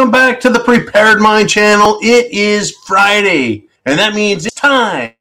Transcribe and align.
Welcome 0.00 0.12
back 0.12 0.40
to 0.40 0.48
the 0.48 0.60
Prepared 0.60 1.20
Mind 1.20 1.50
channel. 1.50 1.98
It 2.00 2.32
is 2.32 2.74
Friday, 2.86 3.68
and 3.84 3.98
that 3.98 4.14
means 4.14 4.46
it's 4.46 4.54
time 4.54 5.12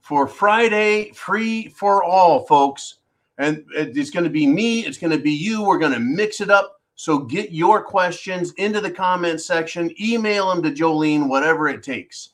for 0.00 0.26
Friday 0.26 1.12
Free 1.12 1.68
for 1.68 2.02
All, 2.02 2.44
folks. 2.44 2.98
And 3.38 3.64
it's 3.72 4.10
going 4.10 4.24
to 4.24 4.30
be 4.30 4.44
me, 4.44 4.80
it's 4.80 4.98
going 4.98 5.12
to 5.12 5.18
be 5.18 5.30
you. 5.30 5.62
We're 5.62 5.78
going 5.78 5.92
to 5.92 6.00
mix 6.00 6.40
it 6.40 6.50
up. 6.50 6.80
So 6.96 7.20
get 7.20 7.52
your 7.52 7.84
questions 7.84 8.50
into 8.54 8.80
the 8.80 8.90
comment 8.90 9.40
section, 9.40 9.94
email 10.02 10.48
them 10.48 10.60
to 10.64 10.72
Jolene, 10.72 11.28
whatever 11.28 11.68
it 11.68 11.84
takes. 11.84 12.30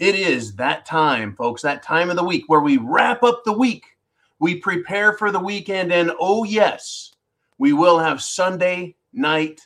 It 0.00 0.16
is 0.16 0.56
that 0.56 0.84
time, 0.84 1.36
folks, 1.36 1.62
that 1.62 1.80
time 1.80 2.10
of 2.10 2.16
the 2.16 2.24
week 2.24 2.46
where 2.48 2.58
we 2.58 2.78
wrap 2.78 3.22
up 3.22 3.44
the 3.44 3.52
week. 3.52 3.84
We 4.40 4.56
prepare 4.56 5.12
for 5.12 5.30
the 5.30 5.38
weekend, 5.38 5.92
and 5.92 6.10
oh, 6.18 6.42
yes, 6.42 7.12
we 7.56 7.72
will 7.72 8.00
have 8.00 8.20
Sunday 8.20 8.96
night 9.12 9.64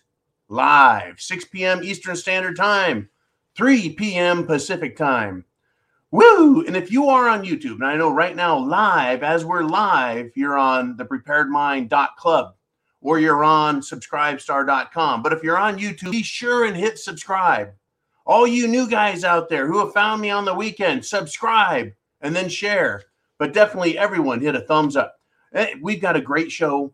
live, 0.50 1.20
6 1.20 1.44
p.m. 1.46 1.82
Eastern 1.82 2.16
Standard 2.16 2.56
Time, 2.56 3.08
3 3.56 3.90
p.m. 3.90 4.46
Pacific 4.46 4.96
Time. 4.96 5.44
Woo! 6.10 6.64
And 6.66 6.76
if 6.76 6.90
you 6.90 7.08
are 7.08 7.28
on 7.28 7.44
YouTube, 7.44 7.76
and 7.76 7.86
I 7.86 7.96
know 7.96 8.12
right 8.12 8.34
now, 8.34 8.58
live, 8.58 9.22
as 9.22 9.44
we're 9.44 9.62
live, 9.62 10.32
you're 10.34 10.58
on 10.58 10.96
the 10.96 11.04
preparedmind.club 11.04 12.54
or 13.00 13.20
you're 13.20 13.44
on 13.44 13.80
subscribestar.com. 13.80 15.22
But 15.22 15.32
if 15.32 15.44
you're 15.44 15.56
on 15.56 15.78
YouTube, 15.78 16.10
be 16.10 16.24
sure 16.24 16.64
and 16.64 16.76
hit 16.76 16.98
subscribe. 16.98 17.70
All 18.26 18.46
you 18.46 18.66
new 18.66 18.88
guys 18.88 19.22
out 19.22 19.48
there 19.48 19.68
who 19.68 19.78
have 19.78 19.94
found 19.94 20.20
me 20.20 20.30
on 20.30 20.44
the 20.44 20.54
weekend, 20.54 21.04
subscribe 21.04 21.92
and 22.20 22.34
then 22.34 22.48
share. 22.48 23.04
But 23.38 23.54
definitely 23.54 23.96
everyone 23.96 24.40
hit 24.40 24.56
a 24.56 24.60
thumbs 24.60 24.96
up. 24.96 25.14
Eh, 25.54 25.74
We've 25.80 26.02
got 26.02 26.16
a 26.16 26.20
great 26.20 26.50
show. 26.50 26.92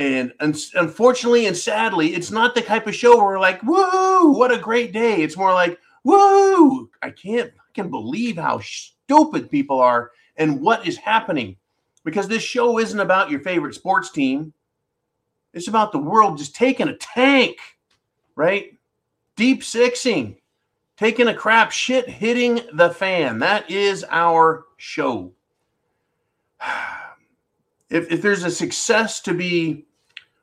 And 0.00 0.32
un- 0.40 0.54
unfortunately 0.76 1.44
and 1.44 1.54
sadly, 1.54 2.14
it's 2.14 2.30
not 2.30 2.54
the 2.54 2.62
type 2.62 2.86
of 2.86 2.94
show 2.94 3.18
where 3.18 3.26
we're 3.26 3.38
like, 3.38 3.62
woo, 3.62 4.30
what 4.30 4.50
a 4.50 4.56
great 4.56 4.94
day. 4.94 5.20
It's 5.20 5.36
more 5.36 5.52
like, 5.52 5.78
woo, 6.04 6.88
I 7.02 7.10
can't, 7.10 7.52
believe 7.74 8.36
how 8.36 8.60
stupid 8.60 9.50
people 9.50 9.80
are 9.80 10.10
and 10.36 10.60
what 10.60 10.86
is 10.86 10.98
happening. 10.98 11.56
Because 12.04 12.28
this 12.28 12.42
show 12.42 12.78
isn't 12.78 13.00
about 13.00 13.30
your 13.30 13.40
favorite 13.40 13.74
sports 13.74 14.10
team. 14.10 14.52
It's 15.54 15.68
about 15.68 15.92
the 15.92 15.98
world 15.98 16.36
just 16.36 16.54
taking 16.54 16.88
a 16.88 16.96
tank, 16.96 17.56
right? 18.36 18.76
Deep 19.36 19.64
sixing, 19.64 20.36
taking 20.98 21.28
a 21.28 21.34
crap 21.34 21.72
shit, 21.72 22.08
hitting 22.08 22.60
the 22.74 22.90
fan. 22.90 23.38
That 23.38 23.70
is 23.70 24.04
our 24.10 24.64
show. 24.78 25.32
If, 27.90 28.12
if 28.12 28.22
there's 28.22 28.44
a 28.44 28.52
success 28.52 29.18
to 29.22 29.34
be 29.34 29.84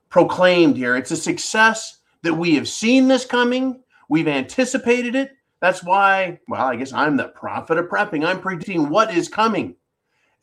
proclaimed 0.09 0.77
here, 0.77 0.95
it's 0.95 1.11
a 1.11 1.17
success 1.17 1.99
that 2.23 2.33
we 2.33 2.55
have 2.55 2.67
seen 2.67 3.07
this 3.07 3.25
coming, 3.25 3.81
we've 4.09 4.27
anticipated 4.27 5.15
it. 5.15 5.31
That's 5.59 5.83
why, 5.83 6.39
well, 6.47 6.67
I 6.67 6.75
guess 6.75 6.93
I'm 6.93 7.17
the 7.17 7.29
prophet 7.29 7.77
of 7.77 7.87
prepping. 7.87 8.25
I'm 8.25 8.39
predicting 8.39 8.89
what 8.89 9.13
is 9.13 9.27
coming. 9.27 9.75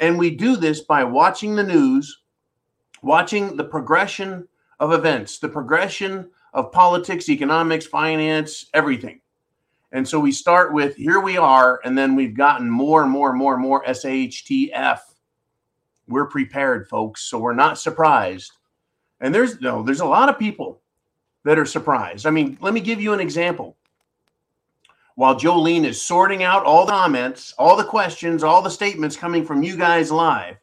And 0.01 0.19
we 0.19 0.31
do 0.31 0.57
this 0.57 0.81
by 0.81 1.05
watching 1.05 1.55
the 1.55 1.63
news, 1.63 2.23
watching 3.03 3.57
the 3.57 3.65
progression 3.65 4.49
of 4.81 4.93
events, 4.93 5.39
the 5.39 5.49
progression 5.49 6.31
of 6.53 6.73
politics, 6.73 7.29
economics, 7.29 7.87
finance, 7.87 8.67
everything. 8.75 9.21
And 9.93 10.07
so 10.07 10.19
we 10.19 10.33
start 10.33 10.73
with 10.73 10.97
here 10.97 11.21
we 11.21 11.37
are, 11.37 11.81
and 11.85 11.97
then 11.97 12.17
we've 12.17 12.37
gotten 12.37 12.69
more 12.69 13.03
and 13.03 13.11
more 13.11 13.31
and 13.31 13.39
more 13.39 13.55
and 13.55 13.63
more 13.63 13.85
SHTF. 13.85 14.99
We're 16.09 16.27
prepared, 16.27 16.89
folks, 16.89 17.23
so 17.23 17.39
we're 17.39 17.55
not 17.55 17.79
surprised. 17.79 18.53
And 19.25 19.35
there's 19.35 19.59
no, 19.63 19.83
there's 19.83 20.01
a 20.01 20.05
lot 20.05 20.29
of 20.29 20.39
people 20.39 20.83
that 21.45 21.59
are 21.59 21.65
surprised. 21.65 22.27
I 22.27 22.31
mean, 22.31 22.59
let 22.61 22.75
me 22.75 22.81
give 22.81 23.01
you 23.01 23.15
an 23.15 23.21
example. 23.21 23.75
While 25.15 25.41
Jolene 25.41 25.87
is 25.87 26.03
sorting 26.03 26.43
out 26.43 26.67
all 26.67 26.85
the 26.85 26.93
comments, 26.93 27.55
all 27.59 27.75
the 27.75 27.85
questions, 27.85 28.43
all 28.43 28.61
the 28.61 28.69
statements 28.69 29.17
coming 29.17 29.47
from 29.47 29.63
you 29.63 29.79
guys 29.79 30.13
live, 30.13 30.57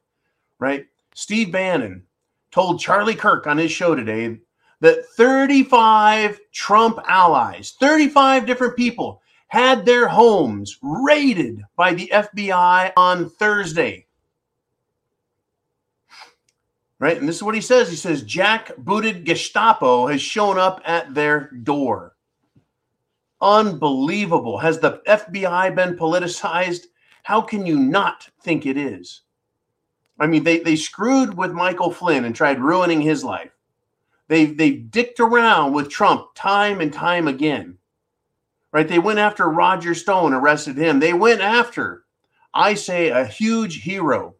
right? 0.60 0.86
Steve 1.16 1.52
Bannon 1.52 2.04
told 2.52 2.80
Charlie 2.80 3.16
Kirk 3.16 3.48
on 3.48 3.58
his 3.58 3.72
show 3.72 3.96
today 3.96 4.38
that 4.80 5.08
35 5.18 6.40
Trump 6.52 7.00
allies, 7.08 7.74
35 7.80 8.46
different 8.46 8.78
people, 8.78 9.24
had 9.48 9.88
their 9.88 10.08
homes 10.08 10.78
raided 10.84 11.64
by 11.76 11.96
the 11.96 12.12
FBI 12.14 12.94
on 12.96 13.28
Thursday. 13.28 14.06
Right? 17.02 17.18
And 17.18 17.28
this 17.28 17.38
is 17.38 17.44
what 17.44 17.56
he 17.56 17.62
says. 17.62 17.90
He 17.90 17.96
says, 17.96 18.22
Jack 18.22 18.78
booted 18.78 19.26
Gestapo 19.26 20.06
has 20.06 20.22
shown 20.22 20.60
up 20.60 20.82
at 20.86 21.16
their 21.16 21.50
door. 21.64 22.16
Unbelievable. 23.42 24.60
Has 24.60 24.80
the 24.80 25.02
FBI 25.08 25.76
been 25.76 25.98
politicized? 25.98 26.86
How 27.24 27.42
can 27.42 27.66
you 27.66 27.80
not 27.80 28.30
think 28.44 28.68
it 28.68 28.78
is? 28.78 29.22
I 30.20 30.28
mean, 30.28 30.44
they, 30.44 30.60
they 30.60 30.76
screwed 30.76 31.36
with 31.36 31.54
Michael 31.54 31.92
Flynn 31.92 32.26
and 32.26 32.36
tried 32.36 32.62
ruining 32.62 33.02
his 33.02 33.24
life. 33.24 33.50
They 34.28 34.46
they 34.46 34.72
dicked 34.72 35.20
around 35.20 35.74
with 35.74 35.90
Trump 35.90 36.28
time 36.36 36.82
and 36.82 36.94
time 36.94 37.28
again. 37.28 37.80
Right? 38.72 38.88
They 38.88 39.00
went 39.00 39.18
after 39.18 39.50
Roger 39.50 39.96
Stone, 39.96 40.34
arrested 40.34 40.78
him. 40.78 41.00
They 41.00 41.14
went 41.14 41.42
after, 41.42 42.06
I 42.54 42.76
say, 42.76 43.10
a 43.10 43.26
huge 43.26 43.82
hero, 43.82 44.36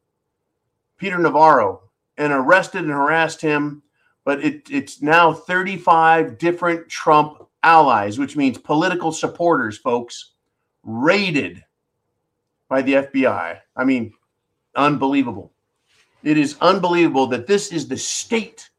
Peter 0.98 1.18
Navarro, 1.18 1.91
and 2.18 2.32
arrested 2.32 2.82
and 2.82 2.92
harassed 2.92 3.42
him. 3.42 3.82
But 4.24 4.44
it, 4.44 4.70
it's 4.70 5.02
now 5.02 5.34
35 5.34 6.38
different 6.38 6.88
Trump 6.90 7.44
allies, 7.64 8.20
which 8.20 8.36
means 8.36 8.58
political 8.58 9.12
supporters, 9.12 9.78
folks, 9.78 10.34
raided 10.84 11.64
by 12.70 12.82
the 12.82 12.94
FBI. 12.94 13.58
I 13.76 13.84
mean, 13.84 14.14
unbelievable. 14.76 15.54
It 16.24 16.38
is 16.38 16.56
unbelievable 16.62 17.28
that 17.28 17.48
this 17.48 17.72
is 17.72 17.88
the 17.88 17.98
state 17.98 18.70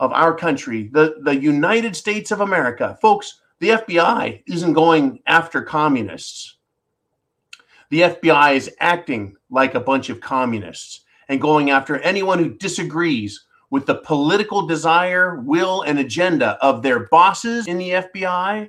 of 0.00 0.12
our 0.12 0.34
country, 0.34 0.88
the, 0.92 1.16
the 1.22 1.36
United 1.36 1.94
States 1.94 2.30
of 2.30 2.40
America. 2.40 2.98
Folks, 3.00 3.40
the 3.60 3.70
FBI 3.70 4.42
isn't 4.46 4.72
going 4.72 5.20
after 5.26 5.62
communists. 5.62 6.56
The 7.90 8.00
FBI 8.02 8.54
is 8.54 8.74
acting 8.80 9.36
like 9.50 9.74
a 9.74 9.80
bunch 9.80 10.08
of 10.08 10.20
communists 10.20 11.04
and 11.30 11.40
going 11.40 11.70
after 11.70 12.00
anyone 12.00 12.40
who 12.40 12.50
disagrees 12.50 13.44
with 13.70 13.86
the 13.86 13.94
political 13.94 14.66
desire, 14.66 15.36
will, 15.36 15.82
and 15.82 16.00
agenda 16.00 16.58
of 16.60 16.82
their 16.82 17.06
bosses 17.06 17.68
in 17.68 17.78
the 17.78 17.90
FBI 17.90 18.68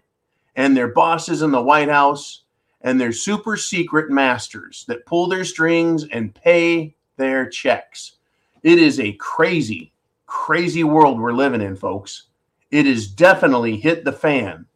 and 0.55 0.77
their 0.77 0.89
bosses 0.89 1.41
in 1.41 1.49
the 1.49 1.61
White 1.61 1.89
House 1.89 2.43
and 2.81 3.01
their 3.01 3.11
super 3.11 3.57
secret 3.57 4.11
masters 4.11 4.85
that 4.87 5.07
pull 5.07 5.27
their 5.27 5.43
strings 5.43 6.05
and 6.11 6.35
pay 6.35 6.93
their 7.17 7.49
checks. 7.49 8.17
It 8.61 8.77
is 8.77 8.99
a 8.99 9.13
crazy, 9.13 9.91
crazy 10.27 10.83
world 10.83 11.19
we're 11.19 11.33
living 11.33 11.61
in, 11.61 11.75
folks. 11.75 12.27
It 12.69 12.85
has 12.85 13.07
definitely 13.07 13.75
hit 13.75 14.05
the 14.05 14.13
fan. 14.13 14.67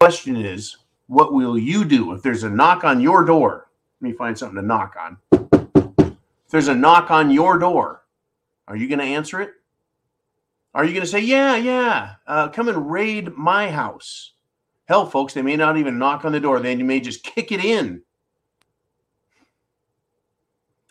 Question 0.00 0.34
is, 0.34 0.78
what 1.08 1.34
will 1.34 1.58
you 1.58 1.84
do 1.84 2.14
if 2.14 2.22
there's 2.22 2.44
a 2.44 2.50
knock 2.50 2.84
on 2.84 3.02
your 3.02 3.22
door? 3.26 3.68
Let 4.00 4.08
me 4.10 4.16
find 4.16 4.38
something 4.38 4.56
to 4.56 4.66
knock 4.66 4.96
on. 4.98 5.18
If 6.48 6.52
there's 6.52 6.68
a 6.68 6.74
knock 6.74 7.10
on 7.10 7.30
your 7.30 7.58
door, 7.58 8.04
are 8.68 8.74
you 8.74 8.88
going 8.88 9.00
to 9.00 9.04
answer 9.04 9.42
it? 9.42 9.50
Are 10.72 10.82
you 10.82 10.92
going 10.92 11.04
to 11.04 11.06
say, 11.06 11.20
yeah, 11.20 11.56
yeah, 11.56 12.14
uh, 12.26 12.48
come 12.48 12.70
and 12.70 12.90
raid 12.90 13.36
my 13.36 13.70
house? 13.70 14.32
Hell, 14.86 15.04
folks, 15.04 15.34
they 15.34 15.42
may 15.42 15.56
not 15.56 15.76
even 15.76 15.98
knock 15.98 16.24
on 16.24 16.32
the 16.32 16.40
door. 16.40 16.58
They 16.58 16.74
may 16.76 17.00
just 17.00 17.22
kick 17.22 17.52
it 17.52 17.62
in. 17.62 18.00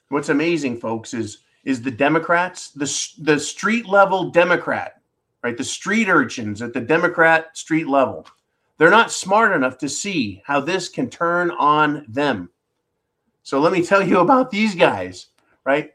What's 0.10 0.30
amazing, 0.30 0.80
folks, 0.80 1.16
is 1.16 1.40
is 1.64 1.82
the 1.82 1.90
Democrats, 1.90 2.70
the 2.70 2.86
the 3.24 3.40
street 3.40 3.88
level 3.88 4.30
Democrat, 4.30 5.02
right? 5.42 5.58
The 5.58 5.64
street 5.64 6.08
urchins 6.08 6.62
at 6.62 6.74
the 6.74 6.82
Democrat 6.82 7.58
street 7.58 7.88
level. 7.88 8.28
They're 8.78 8.92
not 8.92 9.12
smart 9.12 9.54
enough 9.54 9.80
to 9.80 9.90
see 9.90 10.44
how 10.46 10.60
this 10.60 10.88
can 10.88 11.10
turn 11.10 11.50
on 11.50 12.06
them. 12.08 12.52
So 13.42 13.60
let 13.60 13.74
me 13.74 13.84
tell 13.84 14.08
you 14.08 14.20
about 14.20 14.52
these 14.52 14.76
guys, 14.76 15.30
right? 15.68 15.92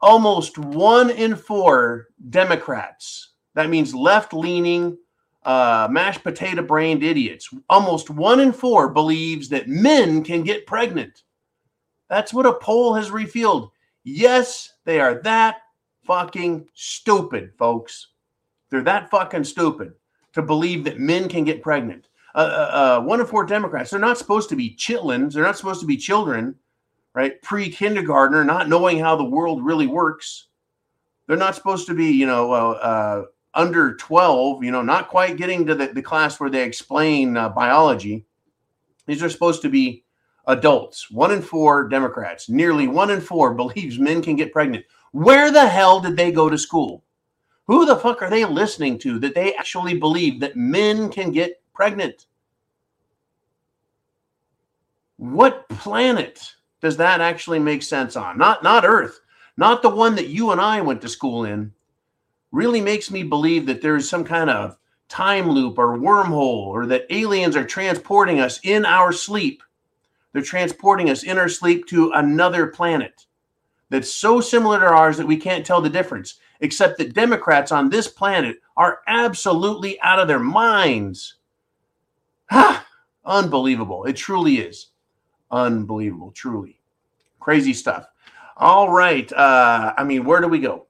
Almost 0.00 0.58
one 0.58 1.10
in 1.10 1.34
four 1.34 2.06
Democrats, 2.30 3.32
that 3.54 3.68
means 3.68 3.92
left 3.92 4.32
leaning, 4.32 4.96
uh, 5.42 5.88
mashed 5.90 6.22
potato 6.22 6.62
brained 6.62 7.02
idiots. 7.02 7.50
Almost 7.68 8.10
one 8.10 8.38
in 8.38 8.52
four 8.52 8.90
believes 8.90 9.48
that 9.48 9.66
men 9.66 10.22
can 10.22 10.44
get 10.44 10.66
pregnant. 10.68 11.24
That's 12.08 12.32
what 12.32 12.46
a 12.46 12.54
poll 12.54 12.94
has 12.94 13.10
revealed. 13.10 13.72
Yes, 14.04 14.74
they 14.84 15.00
are 15.00 15.20
that 15.22 15.62
fucking 16.04 16.68
stupid, 16.74 17.50
folks. 17.58 18.06
They're 18.70 18.82
that 18.84 19.10
fucking 19.10 19.44
stupid 19.44 19.94
to 20.34 20.42
believe 20.42 20.84
that 20.84 21.00
men 21.00 21.28
can 21.28 21.42
get 21.42 21.60
pregnant. 21.60 22.06
Uh, 22.36 22.38
uh, 22.38 23.00
uh, 23.00 23.02
one 23.02 23.18
in 23.18 23.26
four 23.26 23.44
Democrats, 23.44 23.90
they're 23.90 23.98
not 23.98 24.18
supposed 24.18 24.48
to 24.50 24.56
be 24.56 24.76
chitlins. 24.76 25.32
They're 25.32 25.42
not 25.42 25.56
supposed 25.56 25.80
to 25.80 25.86
be 25.86 25.96
children, 25.96 26.54
right? 27.18 27.42
Pre 27.42 27.68
kindergartner, 27.68 28.44
not 28.44 28.68
knowing 28.68 29.00
how 29.00 29.16
the 29.16 29.24
world 29.24 29.64
really 29.64 29.88
works. 29.88 30.46
They're 31.26 31.36
not 31.36 31.56
supposed 31.56 31.88
to 31.88 31.94
be, 31.94 32.12
you 32.12 32.26
know, 32.26 32.52
uh, 32.52 33.24
under 33.54 33.96
12, 33.96 34.62
you 34.62 34.70
know, 34.70 34.82
not 34.82 35.08
quite 35.08 35.36
getting 35.36 35.66
to 35.66 35.74
the, 35.74 35.88
the 35.88 36.00
class 36.00 36.38
where 36.38 36.48
they 36.48 36.62
explain 36.62 37.36
uh, 37.36 37.48
biology. 37.48 38.24
These 39.06 39.20
are 39.24 39.28
supposed 39.28 39.62
to 39.62 39.68
be 39.68 40.04
adults. 40.46 41.10
One 41.10 41.32
in 41.32 41.42
four 41.42 41.88
Democrats, 41.88 42.48
nearly 42.48 42.86
one 42.86 43.10
in 43.10 43.20
four 43.20 43.52
believes 43.62 43.98
men 43.98 44.22
can 44.22 44.36
get 44.36 44.52
pregnant. 44.52 44.84
Where 45.10 45.50
the 45.50 45.66
hell 45.66 45.98
did 45.98 46.16
they 46.16 46.30
go 46.30 46.48
to 46.48 46.56
school? 46.56 47.02
Who 47.66 47.84
the 47.84 47.96
fuck 47.96 48.22
are 48.22 48.30
they 48.30 48.44
listening 48.44 48.96
to 49.00 49.18
that 49.18 49.34
they 49.34 49.54
actually 49.54 49.98
believe 49.98 50.38
that 50.38 50.54
men 50.54 51.10
can 51.10 51.32
get 51.32 51.60
pregnant? 51.74 52.26
What 55.16 55.68
planet 55.68 56.54
does 56.80 56.96
that 56.98 57.20
actually 57.20 57.58
make 57.58 57.82
sense 57.82 58.16
on? 58.16 58.38
Not 58.38 58.62
not 58.62 58.84
Earth, 58.84 59.20
not 59.56 59.82
the 59.82 59.90
one 59.90 60.14
that 60.16 60.28
you 60.28 60.50
and 60.50 60.60
I 60.60 60.80
went 60.80 61.00
to 61.02 61.08
school 61.08 61.44
in 61.44 61.72
really 62.52 62.80
makes 62.80 63.10
me 63.10 63.22
believe 63.22 63.66
that 63.66 63.82
there's 63.82 64.08
some 64.08 64.24
kind 64.24 64.48
of 64.50 64.76
time 65.08 65.48
loop 65.48 65.78
or 65.78 65.98
wormhole 65.98 66.66
or 66.66 66.86
that 66.86 67.06
aliens 67.10 67.56
are 67.56 67.64
transporting 67.64 68.40
us 68.40 68.60
in 68.62 68.84
our 68.84 69.12
sleep. 69.12 69.62
They're 70.32 70.42
transporting 70.42 71.10
us 71.10 71.22
in 71.22 71.38
our 71.38 71.48
sleep 71.48 71.86
to 71.86 72.12
another 72.12 72.66
planet 72.66 73.26
that's 73.90 74.12
so 74.12 74.40
similar 74.40 74.78
to 74.80 74.86
ours 74.86 75.16
that 75.16 75.26
we 75.26 75.36
can't 75.36 75.64
tell 75.64 75.80
the 75.80 75.88
difference, 75.88 76.38
except 76.60 76.98
that 76.98 77.14
Democrats 77.14 77.72
on 77.72 77.88
this 77.88 78.08
planet 78.08 78.58
are 78.76 79.00
absolutely 79.06 80.00
out 80.02 80.18
of 80.18 80.28
their 80.28 80.38
minds. 80.38 81.36
Ha! 82.50 82.86
Unbelievable. 83.24 84.04
It 84.04 84.16
truly 84.16 84.58
is. 84.58 84.87
Unbelievable. 85.50 86.32
Truly. 86.32 86.80
Crazy 87.40 87.72
stuff. 87.72 88.06
All 88.56 88.90
right. 88.90 89.32
Uh, 89.32 89.94
I 89.96 90.04
mean, 90.04 90.24
where 90.24 90.40
do 90.40 90.48
we 90.48 90.58
go? 90.58 90.88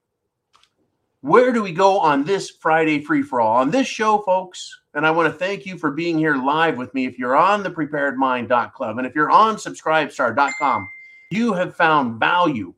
where 1.21 1.53
do 1.53 1.63
we 1.63 1.73
go 1.73 1.99
on 1.99 2.25
this 2.25 2.51
Friday 2.51 3.03
free 3.03 3.23
for 3.23 3.41
all? 3.41 3.57
On 3.57 3.71
this 3.71 3.89
show, 3.89 4.19
folks, 4.19 4.81
and 4.95 5.05
I 5.05 5.11
want 5.11 5.33
to 5.33 5.39
thank 5.39 5.67
you 5.67 5.77
for 5.77 5.91
being 5.91 6.17
here 6.17 6.37
live 6.37 6.77
with 6.79 6.95
me. 6.95 7.07
If 7.07 7.19
you're 7.19 7.37
on 7.37 7.63
the 7.63 7.71
preparedmind.club 7.71 8.99
and 8.99 9.07
if 9.07 9.15
you're 9.15 9.31
on 9.31 9.57
subscribestar.com, 9.57 10.89
you 11.31 11.53
have 11.55 11.75
found 11.75 12.21
value 12.21 12.73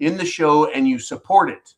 in 0.00 0.18
the 0.18 0.24
show 0.24 0.70
and 0.70 0.86
you 0.86 0.98
support 0.98 1.48
it. 1.48 1.74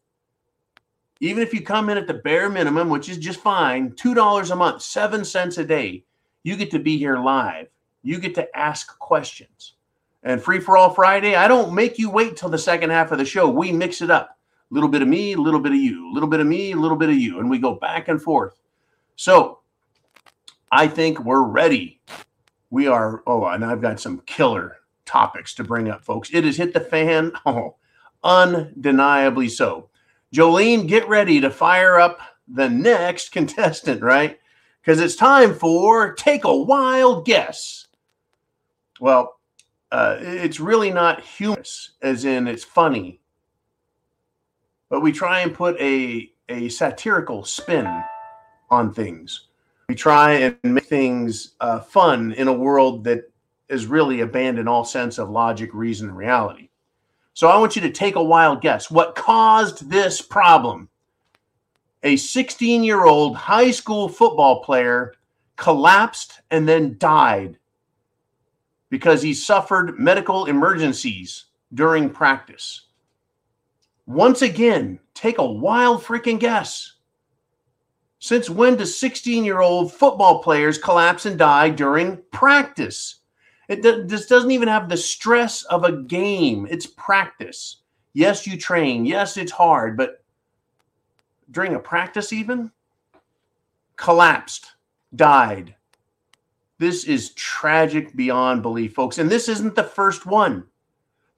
Even 1.20 1.42
if 1.42 1.54
you 1.54 1.62
come 1.62 1.88
in 1.88 1.96
at 1.96 2.08
the 2.08 2.14
bare 2.14 2.50
minimum, 2.50 2.88
which 2.88 3.08
is 3.08 3.18
just 3.18 3.40
fine, 3.40 3.92
$2 3.92 4.50
a 4.50 4.56
month, 4.56 4.82
7 4.82 5.24
cents 5.24 5.58
a 5.58 5.64
day, 5.64 6.04
you 6.42 6.56
get 6.56 6.72
to 6.72 6.80
be 6.80 6.98
here 6.98 7.18
live. 7.18 7.68
You 8.04 8.20
get 8.20 8.34
to 8.36 8.56
ask 8.56 8.96
questions. 8.98 9.74
And 10.22 10.40
Free 10.40 10.60
for 10.60 10.76
All 10.76 10.90
Friday, 10.90 11.34
I 11.34 11.48
don't 11.48 11.74
make 11.74 11.98
you 11.98 12.10
wait 12.10 12.36
till 12.36 12.48
the 12.48 12.58
second 12.58 12.90
half 12.90 13.10
of 13.12 13.18
the 13.18 13.24
show. 13.24 13.48
We 13.48 13.72
mix 13.72 14.00
it 14.00 14.10
up 14.10 14.38
a 14.70 14.74
little 14.74 14.88
bit 14.88 15.02
of 15.02 15.08
me, 15.08 15.32
a 15.32 15.38
little 15.38 15.60
bit 15.60 15.72
of 15.72 15.78
you, 15.78 16.10
a 16.10 16.12
little 16.12 16.28
bit 16.28 16.40
of 16.40 16.46
me, 16.46 16.72
a 16.72 16.76
little 16.76 16.96
bit 16.96 17.10
of 17.10 17.16
you, 17.16 17.40
and 17.40 17.50
we 17.50 17.58
go 17.58 17.74
back 17.74 18.08
and 18.08 18.22
forth. 18.22 18.60
So 19.16 19.60
I 20.70 20.86
think 20.88 21.20
we're 21.20 21.44
ready. 21.44 22.00
We 22.70 22.86
are, 22.86 23.22
oh, 23.26 23.46
and 23.46 23.64
I've 23.64 23.82
got 23.82 24.00
some 24.00 24.20
killer 24.26 24.78
topics 25.04 25.54
to 25.54 25.64
bring 25.64 25.88
up, 25.88 26.04
folks. 26.04 26.30
It 26.32 26.44
has 26.44 26.56
hit 26.56 26.72
the 26.72 26.80
fan. 26.80 27.32
Oh, 27.46 27.76
undeniably 28.22 29.50
so. 29.50 29.90
Jolene, 30.34 30.88
get 30.88 31.06
ready 31.08 31.42
to 31.42 31.50
fire 31.50 32.00
up 32.00 32.20
the 32.48 32.68
next 32.68 33.32
contestant, 33.32 34.02
right? 34.02 34.38
Because 34.80 34.98
it's 34.98 35.14
time 35.14 35.54
for 35.54 36.14
Take 36.14 36.44
a 36.44 36.56
Wild 36.56 37.26
Guess. 37.26 37.86
Well, 39.00 39.38
uh, 39.92 40.16
it's 40.20 40.60
really 40.60 40.90
not 40.90 41.22
humorous, 41.22 41.92
as 42.02 42.24
in 42.24 42.46
it's 42.46 42.64
funny 42.64 43.20
but 44.94 45.00
we 45.00 45.10
try 45.10 45.40
and 45.40 45.52
put 45.52 45.76
a 45.80 46.30
a 46.48 46.68
satirical 46.68 47.44
spin 47.44 47.88
on 48.70 48.94
things. 48.94 49.48
We 49.88 49.96
try 49.96 50.34
and 50.34 50.56
make 50.62 50.84
things 50.84 51.54
uh, 51.60 51.80
fun 51.80 52.30
in 52.34 52.46
a 52.46 52.52
world 52.52 53.02
that 53.02 53.28
is 53.68 53.86
really 53.86 54.20
abandoned 54.20 54.68
all 54.68 54.84
sense 54.84 55.18
of 55.18 55.30
logic, 55.30 55.70
reason, 55.72 56.10
and 56.10 56.16
reality. 56.16 56.68
So 57.32 57.48
I 57.48 57.58
want 57.58 57.74
you 57.74 57.82
to 57.82 57.90
take 57.90 58.14
a 58.14 58.22
wild 58.22 58.60
guess. 58.60 58.88
What 58.88 59.16
caused 59.16 59.90
this 59.90 60.22
problem? 60.22 60.88
A 62.04 62.14
16 62.14 62.84
year 62.84 63.04
old 63.04 63.36
high 63.36 63.72
school 63.72 64.08
football 64.08 64.62
player 64.62 65.14
collapsed 65.56 66.40
and 66.52 66.68
then 66.68 66.98
died 66.98 67.58
because 68.94 69.22
he 69.22 69.34
suffered 69.34 69.98
medical 69.98 70.44
emergencies 70.44 71.46
during 71.74 72.08
practice. 72.08 72.82
Once 74.06 74.40
again, 74.40 75.00
take 75.14 75.38
a 75.38 75.44
wild 75.52 76.00
freaking 76.00 76.38
guess. 76.38 76.92
Since 78.20 78.48
when 78.48 78.76
do 78.76 78.84
16 78.84 79.44
year 79.44 79.62
old 79.62 79.92
football 79.92 80.44
players 80.44 80.78
collapse 80.78 81.26
and 81.26 81.36
die 81.36 81.70
during 81.70 82.22
practice? 82.30 83.16
It 83.66 83.82
this 83.82 84.26
doesn't 84.26 84.52
even 84.52 84.68
have 84.68 84.88
the 84.88 84.96
stress 84.96 85.64
of 85.64 85.82
a 85.82 86.02
game. 86.02 86.68
It's 86.70 86.86
practice. 86.86 87.78
Yes, 88.12 88.46
you 88.46 88.56
train. 88.56 89.04
Yes, 89.04 89.36
it's 89.36 89.50
hard, 89.50 89.96
but 89.96 90.22
during 91.50 91.74
a 91.74 91.80
practice, 91.80 92.32
even 92.32 92.70
collapsed, 93.96 94.66
died. 95.16 95.74
This 96.78 97.04
is 97.04 97.32
tragic 97.34 98.14
beyond 98.16 98.62
belief, 98.62 98.94
folks. 98.94 99.18
And 99.18 99.30
this 99.30 99.48
isn't 99.48 99.74
the 99.74 99.84
first 99.84 100.26
one. 100.26 100.64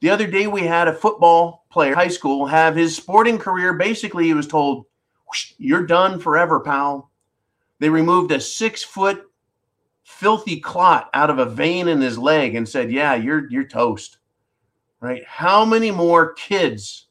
The 0.00 0.10
other 0.10 0.26
day, 0.26 0.46
we 0.46 0.62
had 0.62 0.88
a 0.88 0.92
football 0.92 1.66
player, 1.70 1.94
high 1.94 2.08
school, 2.08 2.46
have 2.46 2.76
his 2.76 2.96
sporting 2.96 3.38
career. 3.38 3.74
Basically, 3.74 4.24
he 4.24 4.34
was 4.34 4.46
told, 4.46 4.86
You're 5.58 5.86
done 5.86 6.20
forever, 6.20 6.60
pal. 6.60 7.10
They 7.78 7.88
removed 7.88 8.32
a 8.32 8.40
six 8.40 8.82
foot 8.82 9.24
filthy 10.04 10.60
clot 10.60 11.10
out 11.14 11.30
of 11.30 11.38
a 11.38 11.46
vein 11.46 11.88
in 11.88 12.00
his 12.00 12.18
leg 12.18 12.54
and 12.54 12.68
said, 12.68 12.92
Yeah, 12.92 13.14
you're, 13.14 13.50
you're 13.50 13.66
toast. 13.66 14.18
Right? 15.00 15.24
How 15.26 15.64
many 15.64 15.90
more 15.90 16.32
kids, 16.34 17.06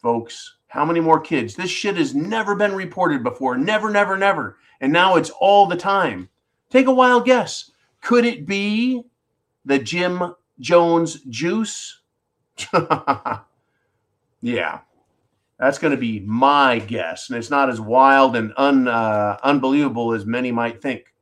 folks? 0.00 0.56
How 0.68 0.84
many 0.84 1.00
more 1.00 1.20
kids? 1.20 1.54
This 1.54 1.70
shit 1.70 1.96
has 1.96 2.14
never 2.14 2.54
been 2.54 2.74
reported 2.74 3.22
before. 3.22 3.56
Never, 3.56 3.90
never, 3.90 4.16
never. 4.16 4.58
And 4.80 4.92
now 4.92 5.16
it's 5.16 5.30
all 5.30 5.66
the 5.66 5.76
time. 5.76 6.28
Take 6.70 6.86
a 6.86 6.92
wild 6.92 7.24
guess. 7.24 7.70
Could 8.00 8.24
it 8.24 8.46
be 8.46 9.04
the 9.68 9.78
Jim 9.78 10.34
Jones 10.60 11.20
juice. 11.28 12.00
yeah, 14.40 14.80
that's 15.58 15.78
going 15.78 15.92
to 15.92 15.96
be 15.96 16.20
my 16.20 16.80
guess. 16.80 17.28
And 17.28 17.38
it's 17.38 17.50
not 17.50 17.68
as 17.68 17.80
wild 17.80 18.34
and 18.34 18.52
un, 18.56 18.88
uh, 18.88 19.38
unbelievable 19.42 20.12
as 20.12 20.26
many 20.26 20.50
might 20.50 20.82
think. 20.82 21.14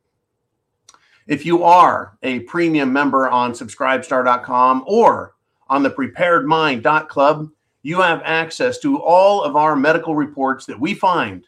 If 1.27 1.45
you 1.45 1.65
are 1.65 2.17
a 2.23 2.41
premium 2.41 2.93
member 2.93 3.29
on 3.29 3.53
subscribestar.com 3.53 4.85
or 4.87 5.35
on 5.69 5.83
the 5.83 5.91
preparedmind.club, 5.91 7.51
you 7.83 8.01
have 8.01 8.23
access 8.25 8.79
to 8.79 9.03
all 9.03 9.43
of 9.43 9.57
our 9.57 9.75
medical 9.75 10.15
reports 10.15 10.67
that 10.67 10.79
we 10.79 10.95
find. 10.95 11.45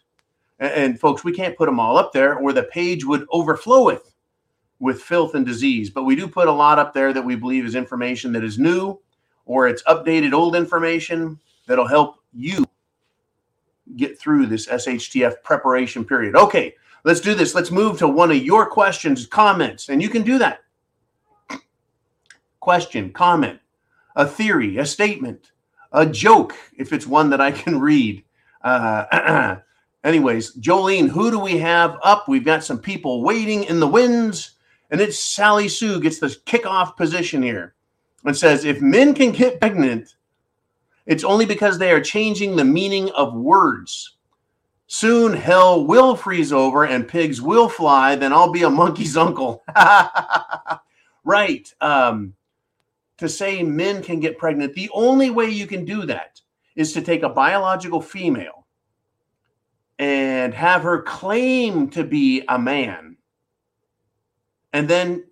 And, 0.59 0.73
and 0.73 1.01
folks, 1.01 1.25
we 1.25 1.33
can't 1.33 1.57
put 1.57 1.67
them 1.67 1.81
all 1.81 1.97
up 1.97 2.13
there 2.13 2.39
or 2.39 2.53
the 2.53 2.65
page 2.65 3.05
would 3.05 3.27
overflow 3.31 3.85
with 3.85 4.15
with 4.81 5.03
filth 5.03 5.35
and 5.35 5.45
disease. 5.45 5.91
But 5.91 6.05
we 6.05 6.15
do 6.15 6.29
put 6.29 6.49
a 6.49 6.53
lot 6.53 6.79
up 6.79 6.95
there 6.95 7.13
that 7.13 7.25
we 7.25 7.35
believe 7.35 7.65
is 7.65 7.75
information 7.75 8.33
that 8.33 8.45
is 8.45 8.59
new 8.59 9.01
or 9.45 9.67
it's 9.67 9.83
updated 9.85 10.33
old 10.33 10.55
information 10.55 11.39
that'll 11.67 11.87
help 11.89 12.17
you 12.33 12.65
get 13.97 14.19
through 14.19 14.47
this 14.47 14.67
SHTF 14.69 15.43
preparation 15.43 16.05
period. 16.05 16.37
Okay, 16.37 16.75
let's 17.05 17.21
do 17.21 17.35
this. 17.35 17.55
Let's 17.55 17.71
move 17.71 17.99
to 17.99 18.09
one 18.09 18.31
of 18.31 18.37
your 18.37 18.67
questions, 18.67 19.27
comments, 19.27 19.89
and 19.89 20.03
you 20.03 20.09
can 20.09 20.23
do 20.23 20.39
that. 20.39 20.61
Question, 22.61 23.13
comment, 23.13 23.59
a 24.15 24.27
theory, 24.27 24.77
a 24.77 24.85
statement, 24.85 25.53
a 25.93 26.05
joke, 26.05 26.55
if 26.77 26.93
it's 26.93 27.07
one 27.07 27.31
that 27.31 27.41
I 27.41 27.51
can 27.51 27.81
read. 27.81 28.23
Uh, 28.63 29.57
anyways, 30.05 30.57
Jolene, 30.57 31.09
who 31.09 31.31
do 31.31 31.39
we 31.39 31.59
have 31.59 31.99
up? 32.03 32.29
We've 32.29 32.45
got 32.45 32.65
some 32.65 32.79
people 32.79 33.23
waiting 33.23 33.65
in 33.65 33.81
the 33.81 33.89
winds. 33.89 34.53
And 34.91 35.01
it's 35.01 35.19
Sally 35.19 35.69
Sue 35.69 36.01
gets 36.01 36.19
the 36.19 36.29
kickoff 36.29 36.97
position 36.97 37.43
here 37.43 37.75
and 38.25 38.37
says 38.37 38.65
if 38.65 38.81
men 38.81 39.15
can 39.15 39.33
get 39.33 39.61
pregnant, 39.61 40.15
it's 41.07 41.25
only 41.25 41.47
because 41.47 41.79
they 41.79 41.93
are 41.93 42.01
changing 42.01 42.57
the 42.57 42.65
meaning 42.65 43.11
of 43.11 43.35
words. 43.35 44.17
Soon 44.87 45.35
hell 45.35 45.87
will 45.87 46.17
freeze 46.17 46.53
over 46.53 46.87
and 46.87 47.07
pigs 47.07 47.43
will 47.43 47.69
fly, 47.69 48.15
then 48.17 48.33
I'll 48.33 48.53
be 48.53 48.63
a 48.63 48.71
monkey's 48.71 49.17
uncle. 49.17 49.63
right. 51.25 51.75
Um, 51.83 52.35
to 53.19 53.29
say 53.29 53.63
men 53.63 54.03
can 54.03 54.21
get 54.21 54.39
pregnant, 54.39 54.75
the 54.75 54.89
only 54.95 55.29
way 55.29 55.51
you 55.51 55.67
can 55.67 55.85
do 55.85 56.07
that 56.07 56.41
is 56.77 56.93
to 56.95 57.03
take 57.03 57.23
a 57.23 57.29
biological 57.29 58.01
female 58.01 58.58
and 59.99 60.55
have 60.55 60.83
her 60.83 61.03
claim 61.03 61.91
to 61.91 62.05
be 62.05 62.45
a 62.49 62.59
man. 62.59 63.17
And 64.73 64.89
then 64.89 65.25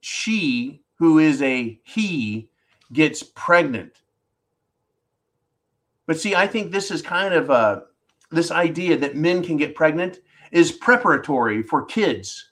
she, 0.00 0.82
who 0.98 1.18
is 1.18 1.42
a 1.42 1.78
he, 1.82 2.48
gets 2.92 3.22
pregnant. 3.22 4.02
But 6.06 6.20
see, 6.20 6.34
I 6.34 6.46
think 6.46 6.70
this 6.70 6.90
is 6.90 7.02
kind 7.02 7.34
of 7.34 7.50
a 7.50 7.84
this 8.30 8.50
idea 8.50 8.96
that 8.98 9.16
men 9.16 9.42
can 9.42 9.56
get 9.56 9.74
pregnant 9.74 10.20
is 10.50 10.72
preparatory 10.72 11.62
for 11.62 11.84
kids 11.84 12.50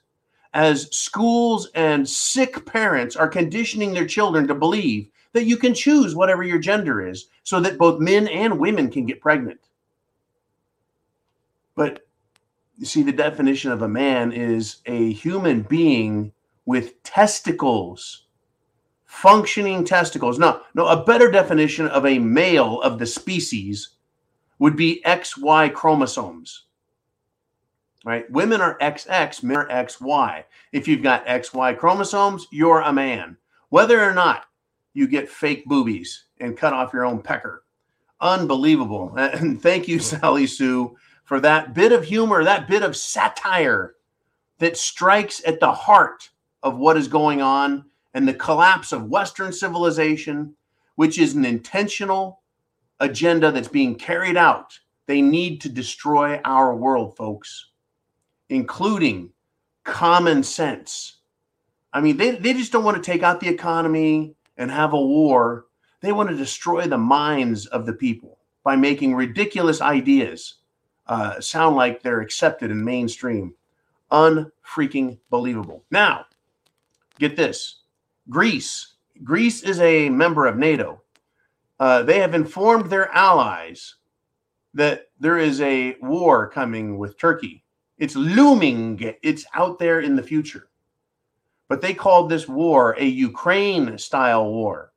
as 0.53 0.87
schools 0.95 1.69
and 1.73 2.07
sick 2.07 2.65
parents 2.65 3.15
are 3.15 3.27
conditioning 3.27 3.93
their 3.93 4.05
children 4.05 4.47
to 4.47 4.55
believe 4.55 5.09
that 5.33 5.45
you 5.45 5.57
can 5.57 5.73
choose 5.73 6.15
whatever 6.15 6.43
your 6.43 6.59
gender 6.59 7.05
is 7.05 7.27
so 7.43 7.59
that 7.59 7.77
both 7.77 7.99
men 7.99 8.27
and 8.27 8.59
women 8.59 8.89
can 8.89 9.05
get 9.05 9.19
pregnant. 9.19 9.59
But 11.75 12.05
you 12.77 12.85
see, 12.85 13.03
the 13.03 13.11
definition 13.11 13.71
of 13.71 13.81
a 13.81 13.87
man 13.87 14.31
is 14.31 14.77
a 14.85 15.11
human 15.13 15.61
being 15.61 16.31
with 16.65 17.01
testicles, 17.03 18.25
functioning 19.05 19.83
testicles. 19.83 20.39
No, 20.39 20.61
no, 20.73 20.87
a 20.87 21.03
better 21.03 21.29
definition 21.29 21.87
of 21.87 22.05
a 22.05 22.19
male 22.19 22.81
of 22.81 22.99
the 22.99 23.05
species 23.05 23.89
would 24.59 24.75
be 24.75 25.01
XY 25.05 25.73
chromosomes. 25.73 26.65
Right? 28.05 28.29
Women 28.31 28.59
are 28.59 28.77
XX, 28.79 29.43
men 29.43 29.57
are 29.57 29.67
XY. 29.67 30.43
If 30.71 30.87
you've 30.87 31.03
got 31.03 31.25
XY 31.25 31.77
chromosomes, 31.77 32.47
you're 32.51 32.81
a 32.81 32.91
man. 32.91 33.37
Whether 33.69 34.03
or 34.03 34.13
not 34.13 34.45
you 34.93 35.07
get 35.07 35.29
fake 35.29 35.65
boobies 35.65 36.25
and 36.39 36.57
cut 36.57 36.73
off 36.73 36.93
your 36.93 37.05
own 37.05 37.21
pecker. 37.21 37.63
Unbelievable. 38.21 39.13
And 39.17 39.61
thank 39.61 39.87
you, 39.87 39.99
Sally 39.99 40.47
Sue, 40.47 40.95
for 41.23 41.39
that 41.39 41.73
bit 41.73 41.91
of 41.91 42.03
humor, 42.03 42.43
that 42.43 42.67
bit 42.67 42.83
of 42.83 42.95
satire 42.95 43.95
that 44.59 44.77
strikes 44.77 45.41
at 45.45 45.59
the 45.59 45.71
heart 45.71 46.29
of 46.61 46.77
what 46.77 46.97
is 46.97 47.07
going 47.07 47.41
on 47.41 47.85
and 48.13 48.27
the 48.27 48.33
collapse 48.33 48.91
of 48.91 49.09
Western 49.09 49.51
civilization, 49.51 50.55
which 50.95 51.17
is 51.17 51.33
an 51.33 51.45
intentional 51.45 52.41
agenda 52.99 53.51
that's 53.51 53.67
being 53.67 53.95
carried 53.95 54.37
out. 54.37 54.79
They 55.05 55.21
need 55.21 55.59
to 55.61 55.69
destroy 55.69 56.39
our 56.45 56.75
world, 56.75 57.17
folks, 57.17 57.71
including 58.49 59.31
common 59.83 60.43
sense. 60.43 61.17
I 61.91 62.01
mean, 62.01 62.17
they, 62.17 62.31
they 62.31 62.53
just 62.53 62.71
don't 62.71 62.85
want 62.85 62.97
to 62.97 63.03
take 63.03 63.23
out 63.23 63.39
the 63.39 63.49
economy 63.49 64.35
and 64.57 64.71
have 64.71 64.93
a 64.93 65.01
war. 65.01 65.65
They 66.01 66.11
want 66.11 66.29
to 66.29 66.35
destroy 66.35 66.87
the 66.87 66.97
minds 66.97 67.65
of 67.67 67.85
the 67.85 67.93
people 67.93 68.39
by 68.63 68.75
making 68.75 69.15
ridiculous 69.15 69.81
ideas 69.81 70.55
uh, 71.07 71.39
sound 71.39 71.75
like 71.75 72.01
they're 72.01 72.21
accepted 72.21 72.71
in 72.71 72.83
mainstream. 72.83 73.53
Unfreaking 74.11 75.19
believable. 75.29 75.83
Now, 75.89 76.25
get 77.19 77.35
this 77.35 77.81
Greece. 78.29 78.93
Greece 79.23 79.63
is 79.63 79.79
a 79.79 80.09
member 80.09 80.45
of 80.45 80.57
NATO. 80.57 81.01
Uh, 81.79 82.03
they 82.03 82.19
have 82.19 82.33
informed 82.33 82.89
their 82.89 83.11
allies 83.11 83.95
that 84.73 85.09
there 85.19 85.37
is 85.37 85.61
a 85.61 85.95
war 86.01 86.47
coming 86.47 86.97
with 86.97 87.17
Turkey. 87.17 87.63
It's 87.97 88.15
looming, 88.15 89.15
it's 89.21 89.45
out 89.53 89.79
there 89.79 90.01
in 90.01 90.15
the 90.15 90.23
future. 90.23 90.69
But 91.67 91.81
they 91.81 91.93
called 91.93 92.29
this 92.29 92.47
war 92.47 92.95
a 92.97 93.05
Ukraine 93.05 93.97
style 93.97 94.51
war. 94.51 94.92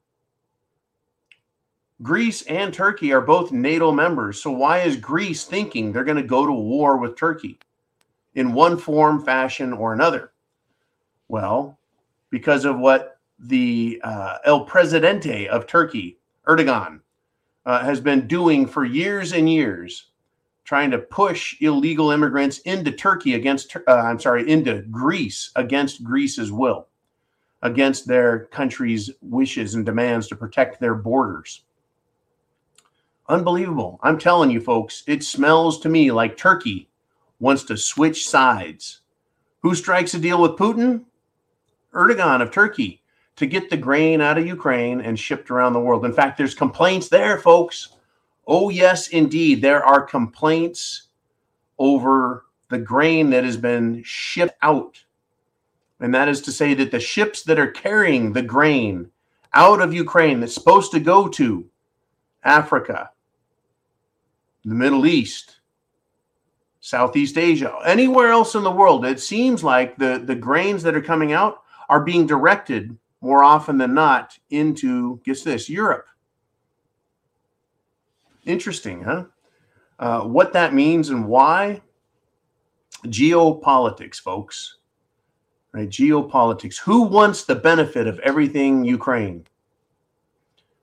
Greece 2.02 2.42
and 2.42 2.74
Turkey 2.74 3.12
are 3.12 3.22
both 3.22 3.52
NATO 3.52 3.90
members. 3.90 4.42
So 4.42 4.50
why 4.50 4.80
is 4.80 4.96
Greece 4.96 5.44
thinking 5.44 5.92
they're 5.92 6.04
going 6.04 6.16
to 6.16 6.22
go 6.22 6.44
to 6.46 6.52
war 6.52 6.98
with 6.98 7.16
Turkey 7.16 7.58
in 8.34 8.52
one 8.52 8.76
form, 8.76 9.24
fashion, 9.24 9.72
or 9.72 9.92
another? 9.94 10.32
Well, 11.28 11.78
because 12.30 12.64
of 12.64 12.78
what 12.78 13.18
the 13.38 14.00
uh, 14.04 14.38
El 14.44 14.64
Presidente 14.64 15.48
of 15.48 15.66
Turkey, 15.66 16.18
Erdogan, 16.46 17.00
uh, 17.64 17.82
has 17.82 18.00
been 18.00 18.26
doing 18.26 18.66
for 18.66 18.84
years 18.84 19.32
and 19.32 19.50
years, 19.50 20.10
trying 20.64 20.90
to 20.90 20.98
push 20.98 21.56
illegal 21.60 22.10
immigrants 22.10 22.58
into 22.60 22.92
Turkey 22.92 23.34
against, 23.34 23.74
uh, 23.74 23.90
I'm 23.90 24.20
sorry, 24.20 24.48
into 24.50 24.82
Greece 24.82 25.50
against 25.56 26.04
Greece's 26.04 26.52
will, 26.52 26.88
against 27.62 28.06
their 28.06 28.46
country's 28.46 29.10
wishes 29.22 29.74
and 29.74 29.86
demands 29.86 30.28
to 30.28 30.36
protect 30.36 30.78
their 30.78 30.94
borders. 30.94 31.62
Unbelievable. 33.28 33.98
I'm 34.02 34.18
telling 34.18 34.50
you, 34.50 34.60
folks, 34.60 35.02
it 35.06 35.24
smells 35.24 35.80
to 35.80 35.88
me 35.88 36.12
like 36.12 36.36
Turkey 36.36 36.88
wants 37.40 37.64
to 37.64 37.76
switch 37.76 38.28
sides. 38.28 39.00
Who 39.62 39.74
strikes 39.74 40.14
a 40.14 40.18
deal 40.18 40.40
with 40.40 40.52
Putin? 40.52 41.04
Erdogan 41.92 42.40
of 42.40 42.50
Turkey 42.52 43.02
to 43.36 43.46
get 43.46 43.68
the 43.68 43.76
grain 43.76 44.20
out 44.20 44.38
of 44.38 44.46
Ukraine 44.46 45.00
and 45.00 45.18
shipped 45.18 45.50
around 45.50 45.72
the 45.72 45.80
world. 45.80 46.04
In 46.04 46.12
fact, 46.12 46.38
there's 46.38 46.54
complaints 46.54 47.08
there, 47.08 47.38
folks. 47.38 47.88
Oh, 48.46 48.70
yes, 48.70 49.08
indeed. 49.08 49.60
There 49.60 49.84
are 49.84 50.00
complaints 50.00 51.08
over 51.78 52.44
the 52.70 52.78
grain 52.78 53.30
that 53.30 53.44
has 53.44 53.56
been 53.56 54.02
shipped 54.04 54.56
out. 54.62 55.02
And 56.00 56.14
that 56.14 56.28
is 56.28 56.40
to 56.42 56.52
say 56.52 56.74
that 56.74 56.90
the 56.90 57.00
ships 57.00 57.42
that 57.42 57.58
are 57.58 57.70
carrying 57.70 58.32
the 58.32 58.42
grain 58.42 59.10
out 59.52 59.80
of 59.80 59.94
Ukraine 59.94 60.40
that's 60.40 60.54
supposed 60.54 60.92
to 60.92 61.00
go 61.00 61.28
to 61.28 61.68
Africa, 62.44 63.10
the 64.66 64.74
Middle 64.74 65.06
East, 65.06 65.58
Southeast 66.80 67.38
Asia, 67.38 67.78
anywhere 67.86 68.32
else 68.32 68.56
in 68.56 68.64
the 68.64 68.70
world, 68.70 69.06
it 69.06 69.20
seems 69.20 69.62
like 69.62 69.96
the, 69.96 70.22
the 70.24 70.34
grains 70.34 70.82
that 70.82 70.96
are 70.96 71.00
coming 71.00 71.32
out 71.32 71.62
are 71.88 72.02
being 72.02 72.26
directed 72.26 72.96
more 73.20 73.44
often 73.44 73.78
than 73.78 73.94
not 73.94 74.36
into, 74.50 75.20
guess 75.24 75.42
this, 75.42 75.70
Europe. 75.70 76.06
Interesting, 78.44 79.02
huh? 79.02 79.24
Uh, 79.98 80.22
what 80.22 80.52
that 80.52 80.74
means 80.74 81.10
and 81.10 81.26
why? 81.26 81.80
Geopolitics, 83.06 84.20
folks. 84.20 84.78
Right? 85.72 85.88
Geopolitics. 85.88 86.78
Who 86.78 87.02
wants 87.02 87.44
the 87.44 87.54
benefit 87.54 88.06
of 88.06 88.18
everything 88.20 88.84
Ukraine? 88.84 89.46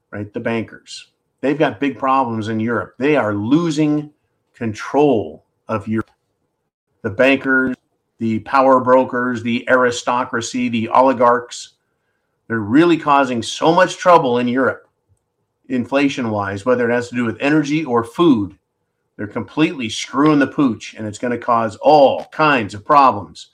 Right? 0.10 0.32
The 0.34 0.40
bankers. 0.40 1.12
They've 1.44 1.60
got 1.60 1.82
big 1.82 1.98
problems 2.00 2.48
in 2.48 2.62
Europe. 2.62 2.96
They 2.98 3.18
are 3.18 3.36
losing 3.36 4.14
control 4.54 5.44
of 5.68 5.90
Europe. 5.90 6.10
The 7.02 7.10
bankers, 7.10 7.76
the 8.18 8.40
power 8.40 8.80
brokers, 8.80 9.44
the 9.44 9.70
aristocracy, 9.70 10.70
the 10.70 10.88
oligarchs, 10.88 11.74
they're 12.48 12.60
really 12.60 12.96
causing 12.96 13.44
so 13.44 13.74
much 13.74 13.98
trouble 13.98 14.38
in 14.38 14.48
Europe, 14.48 14.88
inflation 15.68 16.30
wise, 16.30 16.66
whether 16.66 16.90
it 16.90 16.94
has 16.94 17.10
to 17.10 17.16
do 17.16 17.26
with 17.26 17.42
energy 17.42 17.84
or 17.84 18.06
food. 18.06 18.58
They're 19.18 19.28
completely 19.28 19.90
screwing 19.90 20.40
the 20.40 20.48
pooch, 20.48 20.94
and 20.94 21.06
it's 21.06 21.20
going 21.20 21.32
to 21.32 21.46
cause 21.46 21.76
all 21.76 22.24
kinds 22.28 22.74
of 22.74 22.86
problems. 22.86 23.50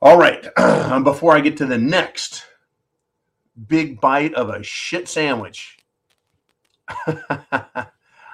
All 0.00 0.16
right, 0.16 0.46
before 1.02 1.34
I 1.34 1.40
get 1.40 1.56
to 1.56 1.66
the 1.66 1.76
next 1.76 2.44
big 3.66 4.00
bite 4.00 4.34
of 4.34 4.48
a 4.48 4.62
shit 4.62 5.08
sandwich, 5.08 5.78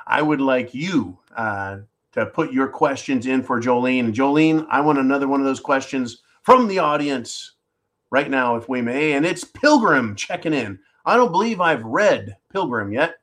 I 0.06 0.22
would 0.22 0.40
like 0.40 0.74
you 0.74 1.18
uh, 1.36 1.78
to 2.12 2.26
put 2.26 2.52
your 2.52 2.68
questions 2.68 3.26
in 3.26 3.42
for 3.42 3.60
Jolene. 3.60 4.12
Jolene, 4.12 4.66
I 4.70 4.80
want 4.80 4.98
another 4.98 5.28
one 5.28 5.40
of 5.40 5.46
those 5.46 5.60
questions 5.60 6.22
from 6.42 6.66
the 6.68 6.78
audience 6.78 7.52
right 8.10 8.28
now, 8.28 8.56
if 8.56 8.68
we 8.68 8.82
may. 8.82 9.12
And 9.12 9.24
it's 9.24 9.44
Pilgrim 9.44 10.16
checking 10.16 10.54
in. 10.54 10.78
I 11.04 11.16
don't 11.16 11.32
believe 11.32 11.60
I've 11.60 11.84
read 11.84 12.36
Pilgrim 12.52 12.92
yet. 12.92 13.16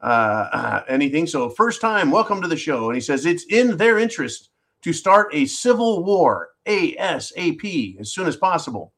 Uh, 0.00 0.48
uh, 0.52 0.84
anything. 0.88 1.26
So, 1.26 1.50
first 1.50 1.80
time, 1.80 2.10
welcome 2.10 2.40
to 2.40 2.48
the 2.48 2.56
show. 2.56 2.86
And 2.86 2.94
he 2.94 3.00
says 3.00 3.26
it's 3.26 3.44
in 3.46 3.76
their 3.76 3.98
interest 3.98 4.50
to 4.82 4.92
start 4.92 5.34
a 5.34 5.46
civil 5.46 6.04
war 6.04 6.50
ASAP 6.66 7.98
as 8.00 8.12
soon 8.12 8.26
as 8.26 8.36
possible. 8.36 8.92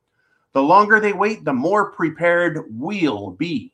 The 0.52 0.62
longer 0.62 1.00
they 1.00 1.12
wait, 1.12 1.44
the 1.44 1.52
more 1.52 1.92
prepared 1.92 2.64
we'll 2.70 3.30
be. 3.30 3.72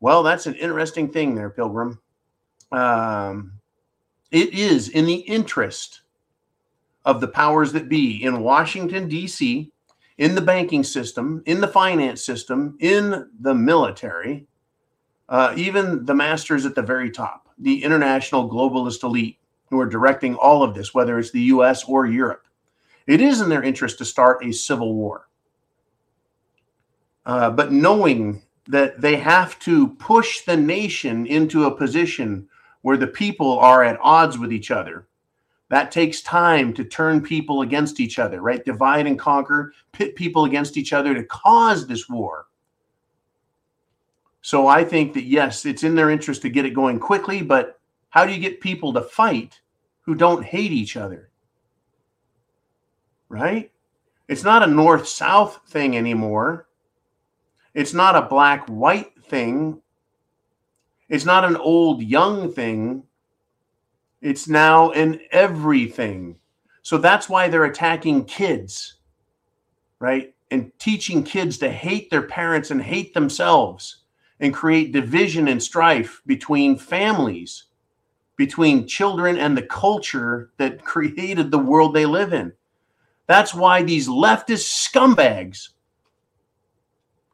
Well, 0.00 0.22
that's 0.22 0.46
an 0.46 0.54
interesting 0.54 1.10
thing 1.10 1.34
there, 1.34 1.50
Pilgrim. 1.50 2.00
Um, 2.72 3.52
it 4.30 4.54
is 4.54 4.88
in 4.90 5.06
the 5.06 5.14
interest 5.14 6.02
of 7.04 7.20
the 7.20 7.28
powers 7.28 7.72
that 7.72 7.88
be 7.88 8.22
in 8.22 8.42
Washington, 8.42 9.08
D.C., 9.08 9.72
in 10.18 10.34
the 10.34 10.40
banking 10.40 10.84
system, 10.84 11.42
in 11.46 11.60
the 11.60 11.68
finance 11.68 12.24
system, 12.24 12.76
in 12.80 13.30
the 13.40 13.54
military, 13.54 14.46
uh, 15.28 15.54
even 15.56 16.04
the 16.04 16.14
masters 16.14 16.66
at 16.66 16.74
the 16.74 16.82
very 16.82 17.10
top, 17.10 17.48
the 17.58 17.82
international 17.84 18.50
globalist 18.50 19.04
elite. 19.04 19.38
who 19.70 19.78
are 19.80 19.86
directing 19.86 20.34
all 20.36 20.62
of 20.62 20.74
this, 20.74 20.94
whether 20.94 21.18
it's 21.18 21.30
the 21.30 21.42
US 21.42 21.84
or 21.84 22.06
Europe. 22.06 22.46
It 23.06 23.20
is 23.20 23.40
in 23.40 23.48
their 23.48 23.62
interest 23.62 23.98
to 23.98 24.04
start 24.04 24.44
a 24.44 24.52
civil 24.52 24.94
war. 24.94 25.28
Uh, 27.26 27.50
but 27.50 27.72
knowing 27.72 28.42
that 28.68 29.00
they 29.00 29.16
have 29.16 29.58
to 29.60 29.88
push 29.94 30.42
the 30.42 30.56
nation 30.56 31.26
into 31.26 31.64
a 31.64 31.76
position 31.76 32.46
where 32.82 32.98
the 32.98 33.06
people 33.06 33.58
are 33.58 33.82
at 33.82 33.98
odds 34.00 34.38
with 34.38 34.52
each 34.52 34.70
other, 34.70 35.08
that 35.70 35.90
takes 35.90 36.22
time 36.22 36.72
to 36.74 36.84
turn 36.84 37.20
people 37.20 37.62
against 37.62 37.98
each 37.98 38.18
other, 38.18 38.40
right? 38.40 38.64
Divide 38.64 39.06
and 39.06 39.18
conquer, 39.18 39.72
pit 39.92 40.14
people 40.14 40.44
against 40.44 40.76
each 40.76 40.92
other 40.92 41.14
to 41.14 41.24
cause 41.24 41.86
this 41.86 42.08
war. 42.08 42.46
So 44.42 44.66
I 44.66 44.84
think 44.84 45.14
that 45.14 45.24
yes, 45.24 45.66
it's 45.66 45.82
in 45.82 45.94
their 45.94 46.10
interest 46.10 46.42
to 46.42 46.48
get 46.48 46.64
it 46.64 46.74
going 46.74 47.00
quickly, 47.00 47.42
but 47.42 47.80
how 48.10 48.24
do 48.24 48.32
you 48.32 48.38
get 48.38 48.60
people 48.60 48.92
to 48.92 49.02
fight 49.02 49.60
who 50.02 50.14
don't 50.14 50.44
hate 50.44 50.72
each 50.72 50.96
other? 50.96 51.30
Right? 53.28 53.70
It's 54.28 54.44
not 54.44 54.62
a 54.62 54.66
north 54.66 55.08
south 55.08 55.60
thing 55.68 55.96
anymore. 55.96 56.67
It's 57.74 57.94
not 57.94 58.16
a 58.16 58.28
black 58.28 58.66
white 58.66 59.12
thing. 59.24 59.80
It's 61.08 61.24
not 61.24 61.44
an 61.44 61.56
old 61.56 62.02
young 62.02 62.52
thing. 62.52 63.04
It's 64.20 64.48
now 64.48 64.90
an 64.90 65.20
everything. 65.30 66.36
So 66.82 66.98
that's 66.98 67.28
why 67.28 67.48
they're 67.48 67.64
attacking 67.64 68.24
kids, 68.24 68.94
right? 69.98 70.34
And 70.50 70.72
teaching 70.78 71.22
kids 71.22 71.58
to 71.58 71.70
hate 71.70 72.10
their 72.10 72.22
parents 72.22 72.70
and 72.70 72.82
hate 72.82 73.14
themselves 73.14 73.98
and 74.40 74.54
create 74.54 74.92
division 74.92 75.48
and 75.48 75.62
strife 75.62 76.22
between 76.26 76.78
families, 76.78 77.64
between 78.36 78.86
children 78.86 79.36
and 79.36 79.56
the 79.56 79.62
culture 79.62 80.50
that 80.56 80.84
created 80.84 81.50
the 81.50 81.58
world 81.58 81.94
they 81.94 82.06
live 82.06 82.32
in. 82.32 82.52
That's 83.26 83.52
why 83.54 83.82
these 83.82 84.08
leftist 84.08 84.88
scumbags, 84.88 85.68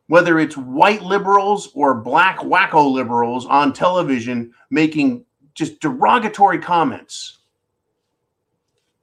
whether 0.07 0.39
it's 0.39 0.57
white 0.57 1.03
liberals 1.03 1.71
or 1.75 1.95
black 1.95 2.39
wacko 2.39 2.91
liberals 2.91 3.47
on 3.47 3.73
television 3.73 4.53
making 4.71 5.25
just 5.55 5.81
derogatory 5.81 6.59
comments, 6.59 7.39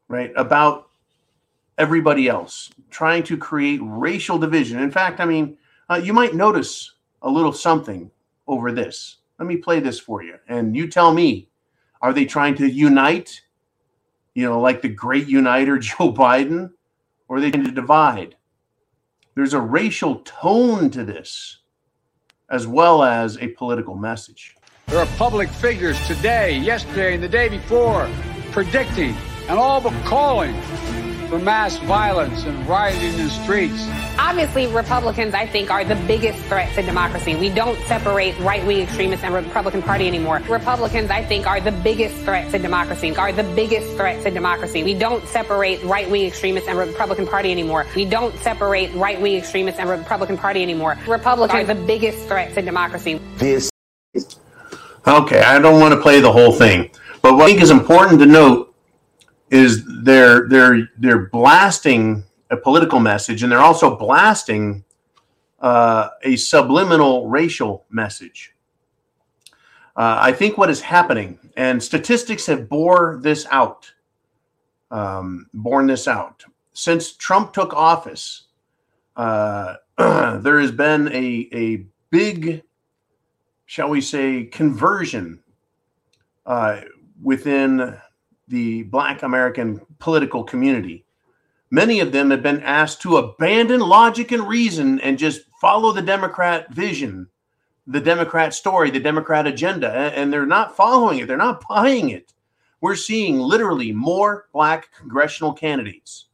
right, 0.07 0.31
about 0.35 0.89
everybody 1.77 2.27
else, 2.27 2.69
trying 2.89 3.23
to 3.23 3.37
create 3.37 3.79
racial 3.83 4.37
division. 4.37 4.79
In 4.79 4.91
fact, 4.91 5.19
I 5.19 5.25
mean, 5.25 5.57
uh, 5.89 5.95
you 5.95 6.13
might 6.13 6.35
notice 6.35 6.93
a 7.21 7.29
little 7.29 7.53
something 7.53 8.11
over 8.47 8.71
this. 8.71 9.17
Let 9.39 9.47
me 9.47 9.57
play 9.57 9.79
this 9.79 9.99
for 9.99 10.21
you, 10.21 10.35
and 10.47 10.75
you 10.75 10.87
tell 10.87 11.13
me: 11.13 11.49
Are 12.01 12.13
they 12.13 12.25
trying 12.25 12.55
to 12.55 12.69
unite? 12.69 13.41
You 14.35 14.45
know, 14.45 14.61
like 14.61 14.81
the 14.81 14.89
great 14.89 15.27
uniter 15.27 15.77
Joe 15.79 16.13
Biden, 16.13 16.71
or 17.27 17.37
are 17.37 17.41
they 17.41 17.49
trying 17.49 17.65
to 17.65 17.71
divide? 17.71 18.35
There's 19.33 19.53
a 19.53 19.61
racial 19.61 20.15
tone 20.25 20.89
to 20.89 21.05
this, 21.05 21.59
as 22.49 22.67
well 22.67 23.01
as 23.01 23.37
a 23.37 23.47
political 23.49 23.95
message. 23.95 24.57
There 24.87 24.99
are 24.99 25.05
public 25.17 25.47
figures 25.47 25.97
today, 26.05 26.57
yesterday, 26.57 27.13
and 27.13 27.23
the 27.23 27.29
day 27.29 27.47
before 27.47 28.09
predicting 28.51 29.15
and 29.47 29.57
all 29.57 29.79
but 29.79 29.93
calling 30.03 30.53
for 31.31 31.39
mass 31.39 31.77
violence 31.77 32.43
and 32.43 32.67
rioting 32.67 33.13
in 33.13 33.23
the 33.23 33.29
streets. 33.29 33.87
Obviously, 34.19 34.67
Republicans, 34.67 35.33
I 35.33 35.47
think, 35.47 35.71
are 35.71 35.85
the 35.85 35.95
biggest 36.05 36.43
threat 36.43 36.75
to 36.75 36.81
democracy. 36.81 37.37
We 37.37 37.49
don't 37.49 37.79
separate 37.83 38.37
right-wing 38.39 38.81
extremists 38.81 39.23
and 39.23 39.33
Republican 39.33 39.81
Party 39.81 40.07
anymore. 40.07 40.41
Republicans, 40.49 41.09
I 41.09 41.23
think, 41.23 41.47
are 41.47 41.61
the 41.61 41.71
biggest 41.71 42.15
threat 42.25 42.51
to 42.51 42.59
democracy. 42.59 43.15
Are 43.15 43.31
the 43.31 43.45
biggest 43.55 43.95
threat 43.95 44.21
to 44.25 44.29
democracy. 44.29 44.83
We 44.83 44.93
don't 44.93 45.25
separate 45.25 45.81
right-wing 45.83 46.25
extremists 46.25 46.67
and 46.67 46.77
Republican 46.77 47.25
Party 47.27 47.49
anymore. 47.49 47.85
We 47.95 48.03
don't 48.03 48.37
separate 48.39 48.93
right-wing 48.93 49.37
extremists 49.37 49.79
and 49.79 49.87
Republican 49.87 50.37
Party 50.37 50.61
anymore. 50.61 50.97
Republicans 51.07 51.63
are 51.63 51.73
the 51.73 51.81
biggest 51.85 52.27
threat 52.27 52.53
to 52.55 52.61
democracy. 52.61 53.21
This. 53.37 53.71
Okay, 55.07 55.39
I 55.39 55.59
don't 55.59 55.79
want 55.79 55.93
to 55.93 56.01
play 56.01 56.19
the 56.19 56.31
whole 56.31 56.51
thing, 56.51 56.91
but 57.21 57.35
what 57.35 57.43
I 57.43 57.47
think 57.47 57.61
is 57.61 57.71
important 57.71 58.19
to 58.19 58.25
note 58.25 58.70
is 59.51 59.83
they're 60.03 60.47
they're 60.47 60.89
they're 60.97 61.27
blasting 61.27 62.23
a 62.49 62.57
political 62.57 62.99
message, 62.99 63.43
and 63.43 63.51
they're 63.51 63.59
also 63.59 63.95
blasting 63.95 64.83
uh, 65.59 66.09
a 66.23 66.35
subliminal 66.37 67.27
racial 67.27 67.85
message. 67.89 68.55
Uh, 69.95 70.17
I 70.21 70.31
think 70.31 70.57
what 70.57 70.69
is 70.69 70.81
happening, 70.81 71.37
and 71.57 71.83
statistics 71.83 72.45
have 72.47 72.69
bore 72.69 73.19
this 73.21 73.45
out, 73.51 73.91
um, 74.89 75.47
borne 75.53 75.85
this 75.85 76.07
out. 76.07 76.43
Since 76.71 77.17
Trump 77.17 77.51
took 77.51 77.73
office, 77.73 78.47
uh, 79.17 79.75
there 79.97 80.61
has 80.61 80.71
been 80.71 81.09
a 81.11 81.49
a 81.53 81.85
big, 82.09 82.63
shall 83.65 83.89
we 83.89 83.99
say, 83.99 84.45
conversion 84.45 85.43
uh, 86.45 86.81
within 87.21 87.97
the 88.47 88.83
Black 88.83 89.23
American 89.23 89.81
political 89.99 90.43
community 90.43 91.05
Many 91.73 92.01
of 92.01 92.11
them 92.11 92.31
have 92.31 92.43
been 92.43 92.61
asked 92.63 93.01
to 93.01 93.15
abandon 93.15 93.79
logic 93.79 94.33
and 94.33 94.45
reason 94.45 94.99
and 94.99 95.17
just 95.17 95.43
follow 95.61 95.93
the 95.93 96.01
Democrat 96.01 96.69
vision, 96.73 97.29
the 97.87 98.01
Democrat 98.01 98.53
story, 98.53 98.91
the 98.91 98.99
Democrat 98.99 99.47
agenda. 99.47 99.89
And 99.89 100.31
they're 100.31 100.45
not 100.45 100.75
following 100.75 101.19
it, 101.19 101.27
they're 101.27 101.37
not 101.37 101.63
buying 101.69 102.09
it. 102.09 102.33
We're 102.81 102.95
seeing 102.95 103.39
literally 103.39 103.93
more 103.93 104.47
black 104.51 104.91
congressional 104.93 105.53
candidates, 105.53 106.25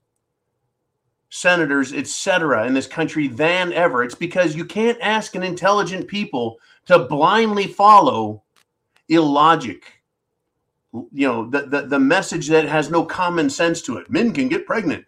senators, 1.30 1.93
etc., 1.93 2.65
in 2.65 2.74
this 2.74 2.88
country 2.88 3.28
than 3.28 3.74
ever. 3.74 4.04
It's 4.04 4.15
because 4.15 4.56
you 4.56 4.65
can't 4.65 4.98
ask 5.02 5.36
an 5.36 5.43
intelligent 5.43 6.08
people 6.08 6.58
to 6.88 7.00
blindly 7.00 7.67
follow 7.67 8.41
illogic 9.10 9.97
you 10.93 11.28
know 11.28 11.50
the, 11.50 11.63
the 11.67 11.82
the 11.84 12.00
message 12.00 12.47
that 12.47 12.65
has 12.65 12.89
no 12.89 13.04
common 13.04 13.50
sense 13.50 13.82
to 13.82 13.97
it 13.97 14.10
men 14.10 14.34
can 14.34 14.47
get 14.47 14.65
pregnant 14.65 15.06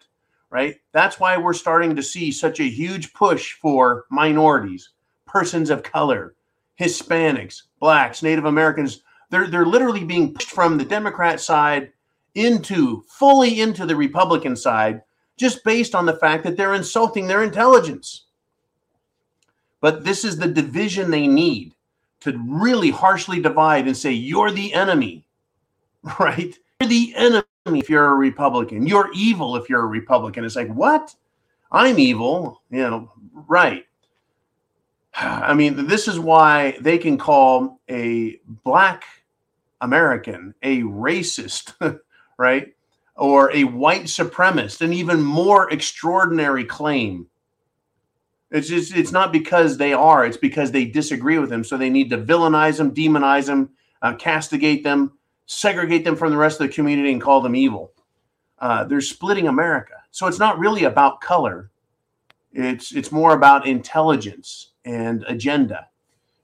right? 0.50 0.80
That's 0.92 1.18
why 1.18 1.36
we're 1.36 1.52
starting 1.52 1.96
to 1.96 2.02
see 2.02 2.32
such 2.32 2.60
a 2.60 2.64
huge 2.64 3.14
push 3.14 3.52
for 3.54 4.04
minorities, 4.10 4.90
persons 5.24 5.70
of 5.70 5.82
color, 5.82 6.34
Hispanics, 6.78 7.62
blacks, 7.78 8.22
Native 8.22 8.44
Americans. 8.44 9.02
They're 9.30 9.46
they're 9.46 9.66
literally 9.66 10.04
being 10.04 10.34
pushed 10.34 10.50
from 10.50 10.76
the 10.76 10.84
Democrat 10.84 11.40
side 11.40 11.92
into 12.34 13.04
fully 13.08 13.60
into 13.60 13.86
the 13.86 13.96
Republican 13.96 14.56
side 14.56 15.02
just 15.36 15.64
based 15.64 15.94
on 15.94 16.04
the 16.04 16.16
fact 16.16 16.44
that 16.44 16.56
they're 16.56 16.74
insulting 16.74 17.26
their 17.26 17.42
intelligence. 17.42 18.26
But 19.80 20.04
this 20.04 20.24
is 20.24 20.36
the 20.36 20.48
division 20.48 21.10
they 21.10 21.26
need 21.26 21.74
to 22.20 22.38
really 22.46 22.90
harshly 22.90 23.40
divide 23.40 23.86
and 23.86 23.96
say 23.96 24.12
you're 24.12 24.50
the 24.50 24.74
enemy, 24.74 25.24
right? 26.20 26.56
You're 26.80 26.88
the 26.88 27.14
enemy 27.16 27.44
if 27.66 27.90
you're 27.90 28.10
a 28.10 28.14
Republican. 28.14 28.86
You're 28.86 29.10
evil 29.14 29.56
if 29.56 29.68
you're 29.68 29.82
a 29.82 29.86
Republican. 29.86 30.44
It's 30.44 30.56
like, 30.56 30.72
what? 30.72 31.14
I'm 31.70 31.98
evil. 31.98 32.62
You 32.70 32.82
know, 32.82 33.12
right. 33.48 33.84
I 35.14 35.54
mean, 35.54 35.86
this 35.86 36.08
is 36.08 36.18
why 36.18 36.76
they 36.80 36.98
can 36.98 37.18
call 37.18 37.80
a 37.88 38.40
black 38.64 39.04
American 39.80 40.54
a 40.62 40.82
racist, 40.82 41.74
right? 42.38 42.74
Or 43.16 43.52
a 43.52 43.64
white 43.64 44.04
supremacist, 44.04 44.80
an 44.80 44.92
even 44.92 45.20
more 45.20 45.70
extraordinary 45.70 46.64
claim. 46.64 47.26
It's 48.50 48.68
just, 48.68 48.96
it's 48.96 49.12
not 49.12 49.32
because 49.32 49.76
they 49.76 49.92
are, 49.92 50.24
it's 50.24 50.36
because 50.36 50.72
they 50.72 50.84
disagree 50.84 51.38
with 51.38 51.50
them. 51.50 51.62
So 51.62 51.76
they 51.76 51.90
need 51.90 52.10
to 52.10 52.18
villainize 52.18 52.78
them, 52.78 52.94
demonize 52.94 53.46
them, 53.46 53.70
uh, 54.02 54.14
castigate 54.14 54.82
them, 54.82 55.12
segregate 55.50 56.04
them 56.04 56.14
from 56.14 56.30
the 56.30 56.36
rest 56.36 56.60
of 56.60 56.68
the 56.68 56.72
community 56.72 57.10
and 57.10 57.20
call 57.20 57.40
them 57.40 57.56
evil. 57.56 57.92
Uh, 58.60 58.84
they're 58.84 59.00
splitting 59.00 59.48
America. 59.48 59.94
So 60.12 60.28
it's 60.28 60.38
not 60.38 60.60
really 60.60 60.84
about 60.84 61.20
color. 61.20 61.70
It's 62.52 62.92
it's 62.92 63.10
more 63.10 63.34
about 63.34 63.66
intelligence 63.66 64.72
and 64.84 65.24
agenda. 65.26 65.88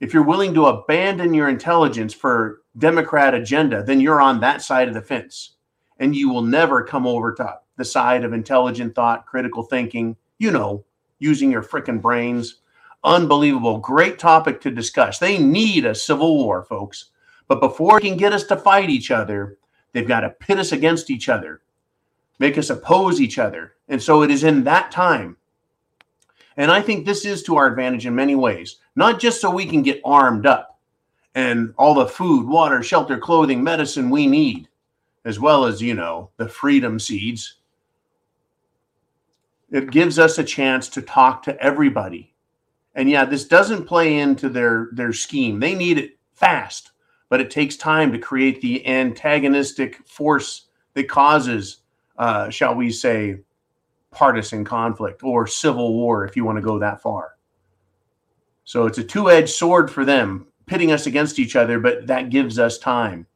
If 0.01 0.13
you're 0.13 0.25
willing 0.25 0.55
to 0.55 0.67
abandon 0.67 1.35
your 1.35 1.49
intelligence 1.49 2.13
for 2.13 2.63
Democrat 2.79 3.33
agenda, 3.33 3.83
then 3.83 4.01
you're 4.01 4.21
on 4.21 4.41
that 4.41 4.61
side 4.61 4.89
of 4.89 4.95
the 4.95 5.01
fence, 5.01 5.53
and 5.99 6.15
you 6.15 6.29
will 6.29 6.43
never 6.43 6.85
come 6.85 7.07
over 7.07 7.33
to 7.35 7.59
the 7.77 7.85
side 7.85 8.25
of 8.25 8.33
intelligent 8.33 8.95
thought, 8.95 9.27
critical 9.27 9.63
thinking. 9.63 10.17
You 10.39 10.51
know, 10.51 10.85
using 11.19 11.51
your 11.51 11.63
freaking 11.63 12.01
brains. 12.03 12.57
Unbelievable, 13.05 13.79
great 13.79 14.19
topic 14.19 14.61
to 14.63 14.71
discuss. 14.71 15.19
They 15.19 15.39
need 15.39 15.87
a 15.87 15.95
civil 15.95 16.39
war, 16.45 16.65
folks. 16.65 17.11
But 17.49 17.61
before 17.61 18.01
they 18.01 18.09
can 18.09 18.17
get 18.17 18.33
us 18.33 18.45
to 18.45 18.57
fight 18.57 18.91
each 18.91 19.11
other, 19.11 19.59
they've 19.93 20.09
got 20.09 20.21
to 20.21 20.31
pit 20.31 20.59
us 20.59 20.73
against 20.73 21.11
each 21.11 21.29
other, 21.29 21.63
make 22.39 22.59
us 22.59 22.71
oppose 22.71 23.21
each 23.21 23.39
other. 23.39 23.75
And 23.89 24.03
so 24.03 24.23
it 24.23 24.31
is 24.31 24.45
in 24.45 24.65
that 24.65 24.91
time. 24.91 25.37
And 26.57 26.71
I 26.71 26.81
think 26.81 27.05
this 27.05 27.25
is 27.25 27.43
to 27.45 27.57
our 27.57 27.67
advantage 27.67 28.07
in 28.07 28.15
many 28.15 28.35
ways, 28.35 28.77
not 28.97 29.21
just 29.21 29.41
so 29.41 29.51
we 29.51 29.67
can 29.67 29.83
get 29.83 30.01
armed 30.05 30.47
up 30.47 30.79
and 31.35 31.75
all 31.77 31.95
the 31.95 32.07
food, 32.07 32.49
water, 32.49 32.83
shelter, 32.83 33.19
clothing, 33.19 33.63
medicine 33.63 34.11
we 34.11 34.27
need. 34.27 34.69
as 35.27 35.41
well 35.41 35.65
as, 35.65 35.83
you 35.83 35.93
know, 35.93 36.31
the 36.39 36.49
freedom 36.49 36.99
seeds. 36.99 37.57
It 39.71 39.91
gives 39.91 40.19
us 40.21 40.39
a 40.39 40.45
chance 40.45 40.89
to 40.91 41.03
talk 41.03 41.43
to 41.43 41.61
everybody. 41.61 42.33
And 42.95 43.11
yeah, 43.11 43.25
this 43.25 43.45
doesn't 43.45 43.87
play 43.87 44.19
into 44.21 44.49
their 44.49 44.89
their 44.93 45.13
scheme. 45.13 45.59
They 45.61 45.75
need 45.75 45.99
it 45.99 46.17
fast, 46.35 46.93
but 47.29 47.41
it 47.41 47.51
takes 47.51 47.77
time 47.77 48.13
to 48.13 48.19
create 48.19 48.61
the 48.61 48.87
antagonistic 48.87 50.07
force 50.07 50.69
that 50.95 51.09
causes, 51.09 51.79
uh, 52.19 52.49
shall 52.51 52.75
we 52.75 52.91
say, 52.91 53.39
partisan 54.11 54.65
conflict 54.65 55.23
or 55.23 55.47
civil 55.47 55.95
war, 55.95 56.25
if 56.25 56.37
you 56.37 56.45
want 56.45 56.57
to 56.57 56.63
go 56.63 56.79
that 56.79 57.03
far. 57.03 57.37
So 58.65 58.87
it's 58.87 58.99
a 58.99 59.05
two 59.05 59.31
edged 59.31 59.51
sword 59.51 59.91
for 59.91 60.05
them, 60.05 60.47
pitting 60.67 60.91
us 60.91 61.07
against 61.07 61.39
each 61.39 61.55
other, 61.55 61.79
but 61.79 62.07
that 62.07 62.31
gives 62.31 62.59
us 62.59 62.79
time. 62.79 63.27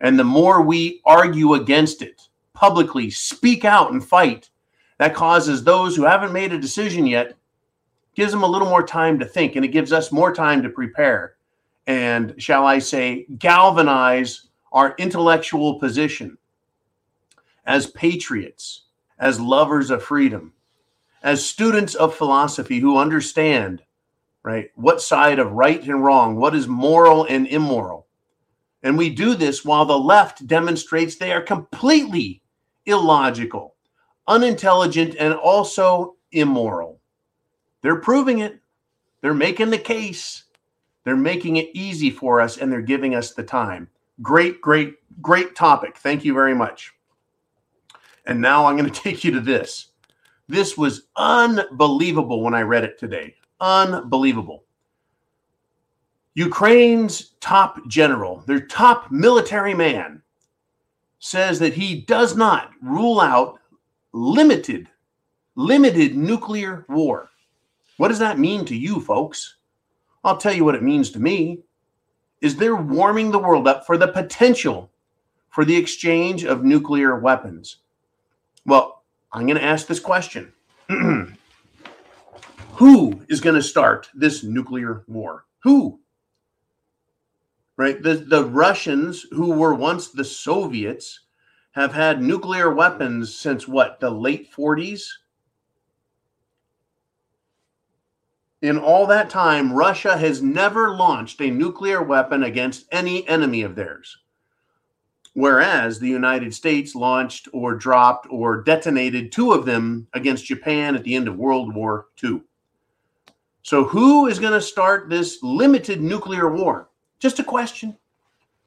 And 0.00 0.18
the 0.18 0.24
more 0.24 0.62
we 0.62 1.00
argue 1.04 1.54
against 1.54 2.02
it 2.02 2.28
publicly, 2.54 3.10
speak 3.10 3.64
out 3.64 3.92
and 3.92 4.04
fight, 4.04 4.50
that 4.98 5.14
causes 5.14 5.62
those 5.62 5.96
who 5.96 6.04
haven't 6.04 6.32
made 6.32 6.52
a 6.52 6.58
decision 6.58 7.06
yet, 7.06 7.34
gives 8.14 8.32
them 8.32 8.42
a 8.42 8.48
little 8.48 8.68
more 8.68 8.86
time 8.86 9.18
to 9.18 9.24
think, 9.24 9.56
and 9.56 9.64
it 9.64 9.68
gives 9.68 9.92
us 9.92 10.12
more 10.12 10.32
time 10.32 10.62
to 10.62 10.68
prepare. 10.68 11.33
And 11.86 12.34
shall 12.38 12.64
I 12.64 12.78
say, 12.78 13.26
galvanize 13.38 14.48
our 14.72 14.94
intellectual 14.98 15.78
position 15.78 16.38
as 17.66 17.86
patriots, 17.88 18.82
as 19.18 19.40
lovers 19.40 19.90
of 19.90 20.02
freedom, 20.02 20.52
as 21.22 21.44
students 21.44 21.94
of 21.94 22.14
philosophy 22.14 22.78
who 22.78 22.98
understand, 22.98 23.82
right, 24.42 24.70
what 24.74 25.00
side 25.00 25.38
of 25.38 25.52
right 25.52 25.82
and 25.82 26.04
wrong, 26.04 26.36
what 26.36 26.54
is 26.54 26.68
moral 26.68 27.24
and 27.24 27.46
immoral. 27.46 28.06
And 28.82 28.98
we 28.98 29.08
do 29.08 29.34
this 29.34 29.64
while 29.64 29.86
the 29.86 29.98
left 29.98 30.46
demonstrates 30.46 31.16
they 31.16 31.32
are 31.32 31.40
completely 31.40 32.42
illogical, 32.84 33.74
unintelligent, 34.28 35.16
and 35.18 35.32
also 35.32 36.16
immoral. 36.32 37.00
They're 37.80 38.00
proving 38.00 38.40
it. 38.40 38.60
They're 39.22 39.32
making 39.32 39.70
the 39.70 39.78
case. 39.78 40.44
They're 41.04 41.16
making 41.16 41.56
it 41.56 41.70
easy 41.74 42.10
for 42.10 42.40
us 42.40 42.58
and 42.58 42.72
they're 42.72 42.80
giving 42.82 43.14
us 43.14 43.32
the 43.32 43.42
time. 43.42 43.88
Great, 44.22 44.60
great, 44.60 44.94
great 45.20 45.54
topic. 45.54 45.98
Thank 45.98 46.24
you 46.24 46.32
very 46.32 46.54
much. 46.54 46.92
And 48.26 48.40
now 48.40 48.66
I'm 48.66 48.76
going 48.76 48.90
to 48.90 49.00
take 49.00 49.22
you 49.22 49.30
to 49.32 49.40
this. 49.40 49.88
This 50.48 50.76
was 50.76 51.08
unbelievable 51.16 52.42
when 52.42 52.54
I 52.54 52.62
read 52.62 52.84
it 52.84 52.98
today. 52.98 53.34
Unbelievable. 53.60 54.64
Ukraine's 56.34 57.34
top 57.40 57.86
general, 57.86 58.42
their 58.46 58.60
top 58.60 59.10
military 59.10 59.72
man, 59.72 60.20
says 61.20 61.58
that 61.60 61.72
he 61.72 62.00
does 62.02 62.36
not 62.36 62.70
rule 62.82 63.20
out 63.20 63.60
limited, 64.12 64.88
limited 65.54 66.16
nuclear 66.16 66.84
war. 66.88 67.30
What 67.96 68.08
does 68.08 68.18
that 68.18 68.38
mean 68.38 68.64
to 68.66 68.76
you, 68.76 69.00
folks? 69.00 69.56
I'll 70.24 70.38
tell 70.38 70.54
you 70.54 70.64
what 70.64 70.74
it 70.74 70.82
means 70.82 71.10
to 71.10 71.20
me. 71.20 71.60
Is 72.40 72.56
they're 72.56 72.76
warming 72.76 73.30
the 73.30 73.38
world 73.38 73.68
up 73.68 73.86
for 73.86 73.96
the 73.96 74.08
potential 74.08 74.90
for 75.54 75.64
the 75.64 75.76
exchange 75.76 76.44
of 76.44 76.64
nuclear 76.64 77.16
weapons. 77.16 77.76
Well, 78.66 79.04
I'm 79.32 79.46
going 79.46 79.56
to 79.56 79.64
ask 79.64 79.86
this 79.86 80.00
question 80.00 80.52
Who 80.88 81.28
is 83.28 83.40
going 83.40 83.54
to 83.54 83.62
start 83.62 84.10
this 84.14 84.42
nuclear 84.42 85.04
war? 85.06 85.44
Who? 85.62 86.00
Right? 87.76 88.02
The, 88.02 88.16
the 88.16 88.44
Russians, 88.44 89.26
who 89.30 89.52
were 89.52 89.74
once 89.74 90.08
the 90.08 90.24
Soviets, 90.24 91.20
have 91.72 91.92
had 91.92 92.20
nuclear 92.20 92.74
weapons 92.74 93.36
since 93.36 93.68
what, 93.68 94.00
the 94.00 94.10
late 94.10 94.52
40s? 94.52 95.06
In 98.64 98.78
all 98.78 99.06
that 99.08 99.28
time, 99.28 99.72
Russia 99.72 100.16
has 100.16 100.42
never 100.42 100.96
launched 100.96 101.40
a 101.40 101.50
nuclear 101.50 102.02
weapon 102.02 102.42
against 102.42 102.86
any 102.90 103.26
enemy 103.28 103.62
of 103.62 103.74
theirs 103.74 104.18
whereas 105.34 105.98
the 105.98 106.08
United 106.08 106.54
States 106.54 106.94
launched 106.94 107.48
or 107.52 107.74
dropped 107.74 108.26
or 108.30 108.62
detonated 108.62 109.30
two 109.30 109.52
of 109.52 109.66
them 109.66 110.06
against 110.14 110.46
Japan 110.46 110.94
at 110.94 111.04
the 111.04 111.14
end 111.14 111.28
of 111.28 111.36
World 111.36 111.74
War 111.74 112.06
II. 112.22 112.40
So, 113.62 113.84
who 113.84 114.26
is 114.26 114.38
going 114.38 114.52
to 114.52 114.60
start 114.60 115.08
this 115.08 115.38
limited 115.42 116.00
nuclear 116.00 116.48
war? 116.48 116.88
Just 117.18 117.38
a 117.38 117.44
question, 117.44 117.96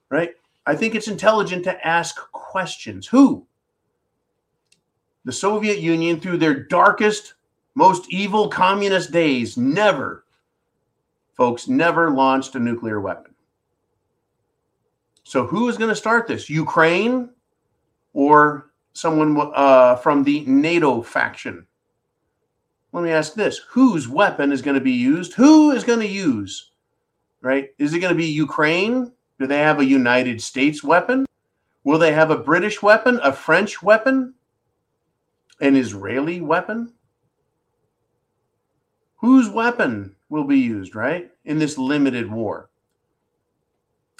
right? 0.09 0.31
I 0.65 0.75
think 0.75 0.95
it's 0.95 1.07
intelligent 1.07 1.63
to 1.65 1.87
ask 1.87 2.15
questions. 2.31 3.07
Who? 3.07 3.45
The 5.23 5.31
Soviet 5.31 5.79
Union, 5.79 6.19
through 6.19 6.37
their 6.37 6.63
darkest, 6.63 7.35
most 7.77 8.11
evil 8.11 8.49
communist 8.49 9.11
days, 9.11 9.55
never, 9.55 10.25
folks, 11.35 11.67
never 11.67 12.09
launched 12.09 12.55
a 12.55 12.59
nuclear 12.59 12.99
weapon. 12.99 13.35
So 15.23 15.45
who 15.45 15.69
is 15.69 15.77
going 15.77 15.91
to 15.91 15.95
start 15.95 16.25
this? 16.25 16.49
Ukraine 16.49 17.29
or 18.13 18.71
someone 18.93 19.39
uh, 19.53 19.97
from 19.97 20.23
the 20.23 20.43
NATO 20.47 21.03
faction? 21.03 21.67
Let 22.93 23.03
me 23.03 23.11
ask 23.11 23.35
this 23.35 23.59
whose 23.69 24.07
weapon 24.07 24.51
is 24.51 24.63
going 24.63 24.73
to 24.73 24.81
be 24.81 24.93
used? 24.93 25.35
Who 25.35 25.69
is 25.69 25.83
going 25.83 25.99
to 25.99 26.07
use? 26.07 26.71
Right? 27.41 27.69
Is 27.77 27.93
it 27.93 27.99
going 27.99 28.11
to 28.11 28.17
be 28.17 28.25
Ukraine? 28.25 29.11
Do 29.39 29.45
they 29.45 29.59
have 29.59 29.79
a 29.79 29.85
United 29.85 30.41
States 30.41 30.83
weapon? 30.83 31.27
Will 31.83 31.99
they 31.99 32.11
have 32.11 32.31
a 32.31 32.39
British 32.39 32.81
weapon, 32.81 33.19
a 33.21 33.31
French 33.31 33.83
weapon, 33.83 34.33
an 35.61 35.75
Israeli 35.75 36.41
weapon? 36.41 36.93
Whose 39.17 39.49
weapon 39.49 40.15
will 40.29 40.43
be 40.43 40.59
used, 40.59 40.95
right, 40.95 41.31
in 41.45 41.59
this 41.59 41.77
limited 41.77 42.31
war? 42.31 42.69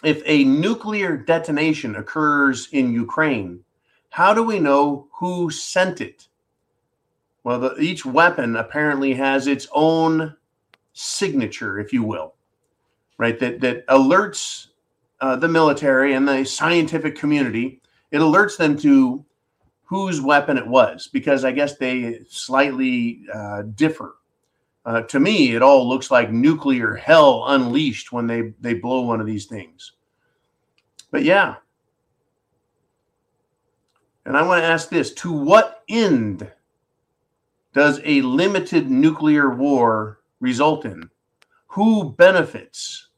if 0.04 0.22
a 0.26 0.44
nuclear 0.44 1.18
detonation 1.18 1.96
occurs 1.96 2.70
in 2.72 2.94
Ukraine, 2.94 3.64
how 4.10 4.34
do 4.34 4.44
we 4.44 4.60
know 4.60 5.08
who 5.12 5.50
sent 5.50 6.02
it? 6.02 6.28
Well, 7.44 7.60
the, 7.60 7.76
each 7.78 8.06
weapon 8.06 8.56
apparently 8.56 9.14
has 9.16 9.48
its 9.48 9.68
own 9.72 10.36
signature, 10.94 11.80
if 11.80 11.94
you 11.94 12.04
will, 12.04 12.36
right? 13.18 13.40
That 13.40 13.60
that 13.62 13.88
alerts 13.88 14.68
uh, 15.22 15.36
the 15.36 15.48
military 15.48 16.14
and 16.14 16.28
the 16.28 16.44
scientific 16.44 17.16
community. 17.16 17.82
It 18.12 18.20
alerts 18.20 18.58
them 18.58 18.78
to 18.80 19.24
whose 19.84 20.22
weapon 20.22 20.58
it 20.58 20.68
was 20.68 21.08
because 21.08 21.46
I 21.46 21.52
guess 21.52 21.78
they 21.78 22.20
slightly 22.30 23.22
uh, 23.34 23.64
differ. 23.76 24.17
Uh, 24.88 25.02
to 25.02 25.20
me, 25.20 25.54
it 25.54 25.62
all 25.62 25.86
looks 25.86 26.10
like 26.10 26.32
nuclear 26.32 26.96
hell 26.96 27.44
unleashed 27.48 28.14
when 28.14 28.26
they 28.26 28.54
they 28.62 28.74
blow 28.74 29.02
one 29.02 29.20
of 29.20 29.28
these 29.28 29.46
things. 29.46 29.92
But 31.12 31.24
yeah. 31.24 31.56
And 34.26 34.38
I 34.38 34.44
want 34.44 34.62
to 34.62 34.66
ask 34.66 34.88
this 34.88 35.14
to 35.16 35.32
what 35.32 35.84
end 35.90 36.50
does 37.74 38.00
a 38.06 38.22
limited 38.22 38.90
nuclear 38.90 39.54
war 39.54 40.22
result 40.40 40.86
in? 40.86 41.10
Who 41.68 42.12
benefits? 42.14 43.10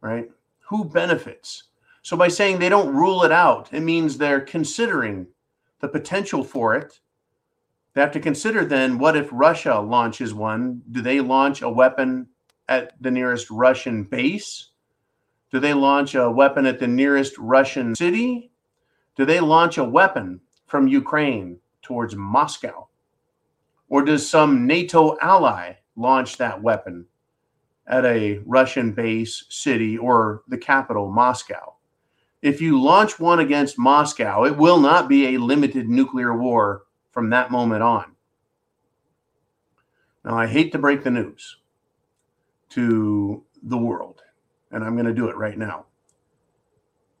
Right? 0.00 0.30
Who 0.70 0.86
benefits? 0.86 1.64
So 2.00 2.16
by 2.16 2.28
saying 2.28 2.58
they 2.58 2.70
don't 2.70 2.94
rule 2.94 3.24
it 3.24 3.32
out, 3.32 3.68
it 3.72 3.80
means 3.80 4.16
they're 4.16 4.40
considering 4.40 5.26
the 5.80 5.88
potential 5.88 6.42
for 6.42 6.74
it 6.74 6.98
they 7.98 8.02
have 8.02 8.12
to 8.12 8.20
consider 8.20 8.64
then 8.64 8.96
what 8.96 9.16
if 9.16 9.28
Russia 9.32 9.80
launches 9.80 10.32
one? 10.32 10.82
Do 10.92 11.02
they 11.02 11.20
launch 11.20 11.62
a 11.62 11.68
weapon 11.68 12.28
at 12.68 12.92
the 13.02 13.10
nearest 13.10 13.50
Russian 13.50 14.04
base? 14.04 14.68
Do 15.50 15.58
they 15.58 15.74
launch 15.74 16.14
a 16.14 16.30
weapon 16.30 16.64
at 16.64 16.78
the 16.78 16.86
nearest 16.86 17.36
Russian 17.38 17.96
city? 17.96 18.52
Do 19.16 19.24
they 19.24 19.40
launch 19.40 19.78
a 19.78 19.84
weapon 19.84 20.40
from 20.68 20.86
Ukraine 20.86 21.58
towards 21.82 22.14
Moscow? 22.14 22.86
Or 23.88 24.04
does 24.04 24.30
some 24.30 24.64
NATO 24.64 25.18
ally 25.20 25.72
launch 25.96 26.36
that 26.36 26.62
weapon 26.62 27.04
at 27.88 28.04
a 28.04 28.38
Russian 28.46 28.92
base, 28.92 29.44
city, 29.48 29.98
or 29.98 30.42
the 30.46 30.58
capital, 30.58 31.10
Moscow? 31.10 31.74
If 32.42 32.60
you 32.60 32.80
launch 32.80 33.18
one 33.18 33.40
against 33.40 33.76
Moscow, 33.76 34.44
it 34.44 34.56
will 34.56 34.78
not 34.78 35.08
be 35.08 35.34
a 35.34 35.40
limited 35.40 35.88
nuclear 35.88 36.38
war 36.38 36.84
from 37.10 37.30
that 37.30 37.50
moment 37.50 37.82
on. 37.82 38.12
Now, 40.24 40.36
I 40.38 40.46
hate 40.46 40.72
to 40.72 40.78
break 40.78 41.02
the 41.04 41.10
news 41.10 41.56
to 42.70 43.42
the 43.62 43.78
world, 43.78 44.22
and 44.70 44.84
I'm 44.84 44.94
going 44.94 45.06
to 45.06 45.14
do 45.14 45.28
it 45.28 45.36
right 45.36 45.56
now. 45.56 45.86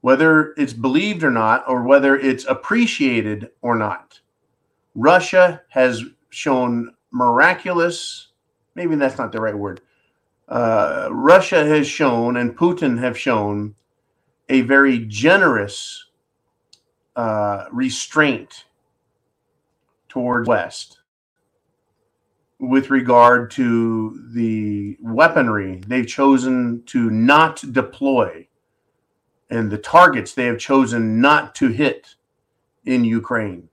Whether 0.00 0.54
it's 0.56 0.72
believed 0.72 1.24
or 1.24 1.30
not, 1.30 1.64
or 1.68 1.82
whether 1.82 2.16
it's 2.16 2.44
appreciated 2.44 3.50
or 3.62 3.74
not, 3.74 4.20
Russia 4.94 5.62
has 5.70 6.04
shown 6.30 6.94
miraculous, 7.10 8.28
maybe 8.74 8.94
that's 8.94 9.18
not 9.18 9.32
the 9.32 9.40
right 9.40 9.56
word. 9.56 9.80
Uh, 10.48 11.08
Russia 11.10 11.64
has 11.64 11.86
shown 11.86 12.36
and 12.36 12.56
Putin 12.56 12.98
have 12.98 13.18
shown 13.18 13.74
a 14.48 14.62
very 14.62 15.00
generous 15.00 16.06
uh, 17.16 17.64
restraint 17.70 18.64
towards 20.18 20.48
West 20.48 20.98
with 22.58 22.90
regard 22.90 23.52
to 23.52 24.20
the 24.34 24.96
weaponry 25.00 25.80
they've 25.86 26.08
chosen 26.08 26.82
to 26.86 27.08
not 27.08 27.62
deploy 27.70 28.44
and 29.48 29.70
the 29.70 29.78
targets 29.78 30.34
they 30.34 30.46
have 30.46 30.58
chosen 30.58 31.20
not 31.20 31.54
to 31.54 31.68
hit 31.68 32.16
in 32.84 33.04
Ukraine. 33.04 33.68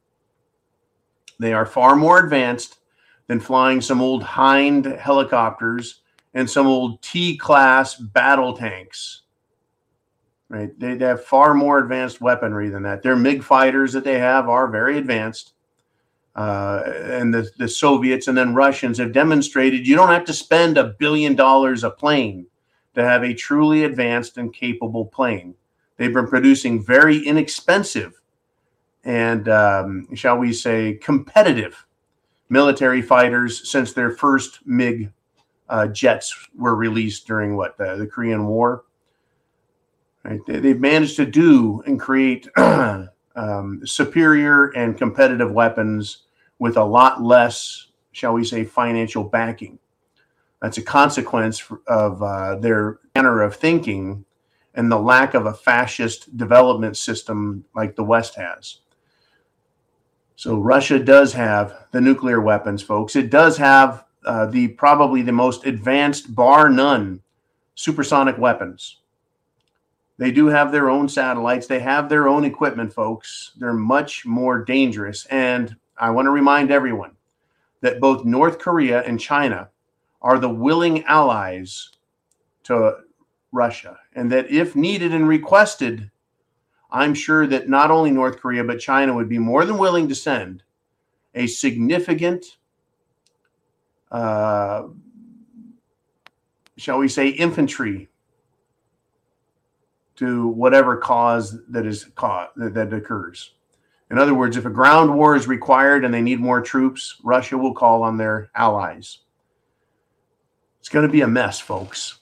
They 1.39 1.51
are 1.51 1.65
far 1.65 1.95
more 1.95 2.23
advanced 2.23 2.77
than 3.25 3.39
flying 3.39 3.81
some 3.81 3.99
old 3.99 4.21
Hind 4.21 4.85
helicopters 4.85 6.01
and 6.35 6.47
some 6.47 6.67
old 6.67 7.01
T 7.01 7.37
class 7.37 7.95
battle 7.95 8.55
tanks. 8.55 9.23
Right? 10.47 10.79
They, 10.79 10.93
they 10.93 11.05
have 11.05 11.25
far 11.25 11.55
more 11.55 11.79
advanced 11.79 12.21
weaponry 12.21 12.69
than 12.69 12.83
that. 12.83 13.01
Their 13.01 13.15
MiG 13.15 13.41
fighters 13.41 13.93
that 13.93 14.03
they 14.03 14.19
have 14.19 14.47
are 14.47 14.67
very 14.67 14.99
advanced. 14.99 15.54
Uh, 16.35 16.83
and 16.85 17.33
the, 17.33 17.49
the 17.57 17.67
Soviets 17.67 18.27
and 18.27 18.37
then 18.37 18.53
Russians 18.53 18.97
have 18.97 19.13
demonstrated 19.13 19.87
you 19.87 19.95
don't 19.95 20.09
have 20.09 20.25
to 20.25 20.33
spend 20.33 20.77
a 20.77 20.95
billion 20.99 21.33
dollars 21.33 21.83
a 21.83 21.89
plane 21.89 22.47
to 22.93 23.03
have 23.03 23.23
a 23.23 23.33
truly 23.33 23.85
advanced 23.85 24.37
and 24.37 24.53
capable 24.53 25.05
plane. 25.05 25.55
They've 25.97 26.13
been 26.13 26.27
producing 26.27 26.83
very 26.83 27.19
inexpensive 27.25 28.21
and, 29.05 29.47
um, 29.47 30.07
shall 30.15 30.37
we 30.37 30.51
say, 30.51 30.95
competitive 30.95 31.85
military 32.49 33.01
fighters 33.01 33.69
since 33.69 33.93
their 33.93 34.11
first 34.11 34.59
MiG 34.65 35.11
uh, 35.69 35.87
jets 35.87 36.35
were 36.57 36.75
released 36.75 37.27
during 37.27 37.55
what 37.55 37.77
the, 37.77 37.95
the 37.95 38.07
Korean 38.07 38.47
War. 38.47 38.83
Right? 40.23 40.39
They, 40.47 40.69
have 40.69 40.79
managed 40.79 41.15
to 41.17 41.25
do 41.25 41.83
and 41.85 41.99
create 41.99 42.47
um, 42.57 43.81
superior 43.85 44.67
and 44.75 44.97
competitive 44.97 45.51
weapons 45.51 46.24
with 46.59 46.77
a 46.77 46.83
lot 46.83 47.21
less, 47.21 47.87
shall 48.11 48.33
we 48.33 48.43
say, 48.43 48.63
financial 48.63 49.23
backing. 49.23 49.79
That's 50.61 50.77
a 50.77 50.81
consequence 50.81 51.63
of 51.87 52.23
uh, 52.23 52.55
their 52.55 52.99
manner 53.13 53.41
of 53.41 53.55
thinking 53.55 54.25
and 54.73 54.91
the 54.91 54.99
lack 54.99 55.33
of 55.33 55.45
a 55.45 55.53
fascist 55.53 56.35
development 56.37 56.97
system 56.97 57.65
like 57.75 57.95
the 57.95 58.03
West 58.03 58.35
has. 58.35 58.79
So 60.35 60.57
Russia 60.57 60.99
does 60.99 61.33
have 61.33 61.87
the 61.91 62.01
nuclear 62.01 62.41
weapons, 62.41 62.81
folks. 62.81 63.15
It 63.15 63.29
does 63.29 63.57
have 63.57 64.05
uh, 64.25 64.47
the 64.47 64.69
probably 64.69 65.21
the 65.21 65.31
most 65.31 65.65
advanced, 65.65 66.35
bar 66.35 66.69
none, 66.69 67.21
supersonic 67.75 68.37
weapons. 68.37 68.97
They 70.17 70.31
do 70.31 70.47
have 70.47 70.71
their 70.71 70.89
own 70.89 71.07
satellites. 71.09 71.67
They 71.67 71.79
have 71.79 72.09
their 72.09 72.27
own 72.27 72.45
equipment, 72.45 72.93
folks. 72.93 73.51
They're 73.57 73.73
much 73.73 74.25
more 74.25 74.63
dangerous. 74.63 75.25
And 75.27 75.75
I 75.97 76.09
want 76.11 76.25
to 76.25 76.31
remind 76.31 76.71
everyone 76.71 77.11
that 77.81 77.99
both 77.99 78.25
North 78.25 78.59
Korea 78.59 79.03
and 79.03 79.19
China 79.19 79.69
are 80.21 80.39
the 80.39 80.49
willing 80.49 81.03
allies 81.03 81.91
to 82.63 82.97
Russia, 83.51 83.97
and 84.13 84.31
that 84.31 84.49
if 84.49 84.75
needed 84.75 85.13
and 85.13 85.27
requested, 85.27 86.11
I'm 86.91 87.13
sure 87.13 87.47
that 87.47 87.69
not 87.69 87.91
only 87.91 88.11
North 88.11 88.37
Korea, 88.37 88.63
but 88.63 88.79
China 88.79 89.13
would 89.13 89.29
be 89.29 89.39
more 89.39 89.65
than 89.65 89.77
willing 89.77 90.07
to 90.09 90.15
send 90.15 90.63
a 91.33 91.47
significant, 91.47 92.57
uh, 94.11 94.83
shall 96.77 96.97
we 96.97 97.07
say, 97.07 97.29
infantry 97.29 98.09
to 100.15 100.47
whatever 100.47 100.97
cause 100.97 101.59
that 101.67 101.85
is 101.85 102.05
caught 102.15 102.55
that, 102.55 102.73
that 102.73 102.93
occurs. 102.93 103.54
In 104.11 104.19
other 104.19 104.33
words, 104.33 104.55
if 104.55 104.65
a 104.65 104.69
ground 104.69 105.15
war 105.15 105.35
is 105.35 105.47
required 105.47 106.05
and 106.05 106.13
they 106.13 106.21
need 106.21 106.39
more 106.39 106.61
troops, 106.61 107.19
Russia 107.23 107.57
will 107.57 107.73
call 107.73 108.03
on 108.03 108.17
their 108.17 108.49
allies. 108.55 109.19
It's 110.79 110.89
going 110.89 111.07
to 111.07 111.11
be 111.11 111.21
a 111.21 111.27
mess, 111.27 111.59
folks. 111.59 112.19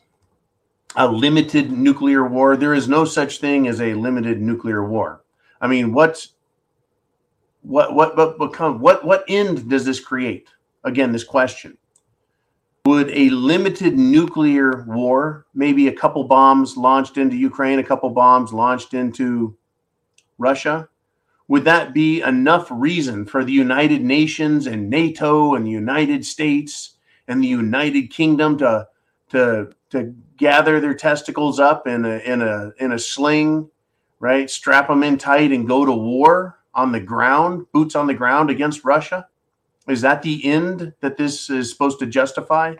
A 0.95 1.07
limited 1.07 1.71
nuclear 1.71 2.25
war. 2.25 2.55
There 2.55 2.73
is 2.73 2.87
no 2.87 3.03
such 3.03 3.39
thing 3.39 3.67
as 3.67 3.81
a 3.81 3.95
limited 3.95 4.41
nuclear 4.41 4.87
war. 4.87 5.23
I 5.59 5.67
mean, 5.67 5.93
what's 5.93 6.29
what 7.61 7.93
what 7.95 8.15
what 8.15 8.37
become 8.37 8.79
what 8.79 9.03
what 9.03 9.25
end 9.27 9.69
does 9.69 9.85
this 9.85 9.99
create? 9.99 10.47
Again, 10.83 11.11
this 11.11 11.23
question. 11.23 11.77
Would 12.85 13.09
a 13.11 13.29
limited 13.29 13.97
nuclear 13.97 14.83
war, 14.87 15.45
maybe 15.53 15.87
a 15.87 15.95
couple 15.95 16.25
bombs 16.25 16.75
launched 16.75 17.17
into 17.17 17.37
Ukraine, 17.37 17.79
a 17.79 17.83
couple 17.83 18.09
bombs 18.09 18.51
launched 18.51 18.93
into 18.93 19.57
Russia, 20.37 20.89
would 21.53 21.65
that 21.65 21.93
be 21.93 22.19
enough 22.21 22.67
reason 22.71 23.27
for 23.27 23.43
the 23.43 23.51
United 23.51 24.01
Nations 24.01 24.65
and 24.65 24.89
NATO 24.89 25.53
and 25.53 25.63
the 25.63 25.69
United 25.69 26.25
States 26.25 26.95
and 27.27 27.43
the 27.43 27.47
United 27.47 28.09
Kingdom 28.09 28.57
to 28.57 28.87
to 29.29 29.71
to 29.91 30.15
gather 30.35 30.79
their 30.79 30.95
testicles 30.95 31.59
up 31.59 31.85
in 31.85 32.05
a 32.05 32.17
in 32.25 32.41
a 32.41 32.71
in 32.79 32.91
a 32.91 32.97
sling, 32.97 33.69
right? 34.19 34.49
Strap 34.49 34.87
them 34.87 35.03
in 35.03 35.19
tight 35.19 35.51
and 35.51 35.67
go 35.67 35.85
to 35.85 35.91
war 35.91 36.57
on 36.73 36.91
the 36.91 36.99
ground, 36.99 37.67
boots 37.71 37.93
on 37.93 38.07
the 38.07 38.15
ground 38.15 38.49
against 38.49 38.83
Russia? 38.83 39.27
Is 39.87 40.01
that 40.01 40.23
the 40.23 40.43
end 40.43 40.93
that 41.01 41.17
this 41.17 41.51
is 41.51 41.69
supposed 41.69 41.99
to 41.99 42.07
justify? 42.07 42.73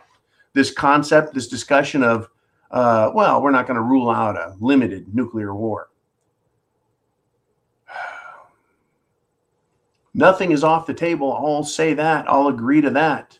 This 0.52 0.72
concept, 0.72 1.32
this 1.32 1.46
discussion 1.46 2.02
of, 2.02 2.28
uh, 2.72 3.12
well, 3.14 3.40
we're 3.40 3.52
not 3.52 3.68
going 3.68 3.76
to 3.76 3.82
rule 3.82 4.10
out 4.10 4.34
a 4.34 4.56
limited 4.58 5.14
nuclear 5.14 5.54
war. 5.54 5.90
Nothing 10.14 10.52
is 10.52 10.62
off 10.62 10.86
the 10.86 10.94
table. 10.94 11.32
I'll 11.32 11.64
say 11.64 11.92
that. 11.94 12.24
I'll 12.28 12.48
agree 12.48 12.80
to 12.80 12.90
that. 12.90 13.38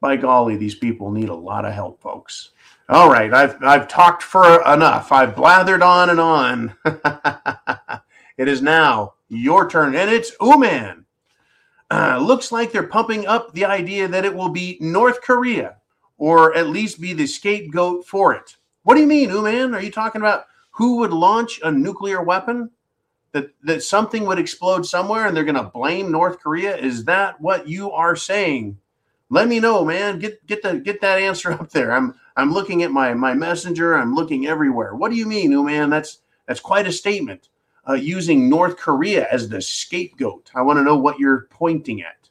By 0.00 0.16
golly, 0.16 0.56
these 0.56 0.76
people 0.76 1.10
need 1.10 1.28
a 1.28 1.34
lot 1.34 1.64
of 1.64 1.74
help, 1.74 2.00
folks. 2.00 2.50
All 2.88 3.10
right, 3.10 3.34
I've 3.34 3.62
I've 3.62 3.88
talked 3.88 4.22
for 4.22 4.62
enough. 4.72 5.12
I've 5.12 5.34
blathered 5.34 5.84
on 5.84 6.10
and 6.10 6.20
on. 6.20 6.74
it 8.38 8.48
is 8.48 8.62
now 8.62 9.14
your 9.28 9.68
turn, 9.68 9.94
and 9.96 10.08
it's 10.08 10.32
Uman. 10.40 11.04
Uh, 11.90 12.18
looks 12.22 12.52
like 12.52 12.70
they're 12.70 12.86
pumping 12.86 13.26
up 13.26 13.52
the 13.52 13.64
idea 13.64 14.06
that 14.06 14.24
it 14.24 14.34
will 14.34 14.50
be 14.50 14.78
North 14.80 15.20
Korea, 15.20 15.76
or 16.16 16.54
at 16.54 16.68
least 16.68 17.00
be 17.00 17.12
the 17.12 17.26
scapegoat 17.26 18.06
for 18.06 18.34
it. 18.34 18.56
What 18.84 18.94
do 18.94 19.00
you 19.00 19.06
mean, 19.06 19.30
Uman? 19.30 19.74
Are 19.74 19.82
you 19.82 19.90
talking 19.90 20.22
about 20.22 20.44
who 20.70 20.98
would 20.98 21.12
launch 21.12 21.60
a 21.64 21.72
nuclear 21.72 22.22
weapon? 22.22 22.70
That 23.32 23.50
that 23.62 23.82
something 23.82 24.24
would 24.26 24.38
explode 24.38 24.86
somewhere 24.86 25.26
and 25.26 25.36
they're 25.36 25.44
going 25.44 25.54
to 25.54 25.62
blame 25.64 26.10
North 26.10 26.40
Korea? 26.40 26.76
Is 26.76 27.04
that 27.04 27.40
what 27.40 27.68
you 27.68 27.90
are 27.92 28.16
saying? 28.16 28.78
Let 29.30 29.48
me 29.48 29.60
know, 29.60 29.84
man. 29.84 30.18
Get 30.18 30.46
get 30.46 30.62
the 30.62 30.78
get 30.78 31.00
that 31.00 31.20
answer 31.20 31.52
up 31.60 31.70
there. 31.70 31.92
I'm 31.92 32.14
I'm 32.36 32.52
looking 32.52 32.82
at 32.82 32.90
my 32.90 33.14
my 33.14 33.34
messenger. 33.34 33.94
I'm 33.94 34.14
looking 34.14 34.46
everywhere. 34.46 34.94
What 34.94 35.10
do 35.10 35.16
you 35.16 35.26
mean, 35.26 35.52
oh 35.52 35.62
man? 35.62 35.90
That's 35.90 36.20
that's 36.46 36.60
quite 36.60 36.86
a 36.86 36.92
statement. 36.92 37.48
Uh, 37.88 37.94
using 37.94 38.50
North 38.50 38.76
Korea 38.76 39.26
as 39.30 39.48
the 39.48 39.62
scapegoat. 39.62 40.50
I 40.54 40.60
want 40.60 40.78
to 40.78 40.82
know 40.82 40.98
what 40.98 41.18
you're 41.18 41.48
pointing 41.50 42.02
at. 42.02 42.28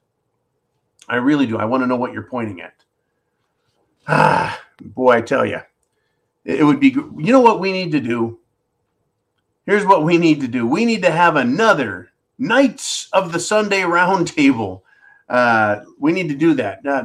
I 1.08 1.16
really 1.16 1.48
do. 1.48 1.58
I 1.58 1.66
want 1.66 1.82
to 1.82 1.88
know 1.88 1.96
what 1.96 2.14
you're 2.14 2.24
pointing 2.24 2.62
at. 2.62 2.76
Ah, 4.08 4.62
boy, 4.82 5.14
I 5.14 5.22
tell 5.22 5.46
you, 5.46 5.62
it 6.46 6.64
would 6.64 6.80
be. 6.80 6.90
You 6.90 7.32
know 7.32 7.42
what 7.42 7.60
we 7.60 7.72
need 7.72 7.92
to 7.94 8.00
do? 8.00 8.40
Here's 9.68 9.86
what 9.86 10.04
we 10.04 10.18
need 10.18 10.42
to 10.42 10.48
do 10.48 10.66
we 10.66 10.84
need 10.86 11.04
to 11.04 11.12
have 11.12 11.36
another 11.36 12.10
Knights 12.40 13.10
of 13.14 13.32
the 13.32 13.40
Sunday 13.40 13.82
Roundtable. 13.82 14.82
Uh, 15.30 15.84
we 16.00 16.14
need 16.14 16.30
to 16.30 16.36
do 16.36 16.54
that. 16.54 16.80
Uh, 16.86 17.04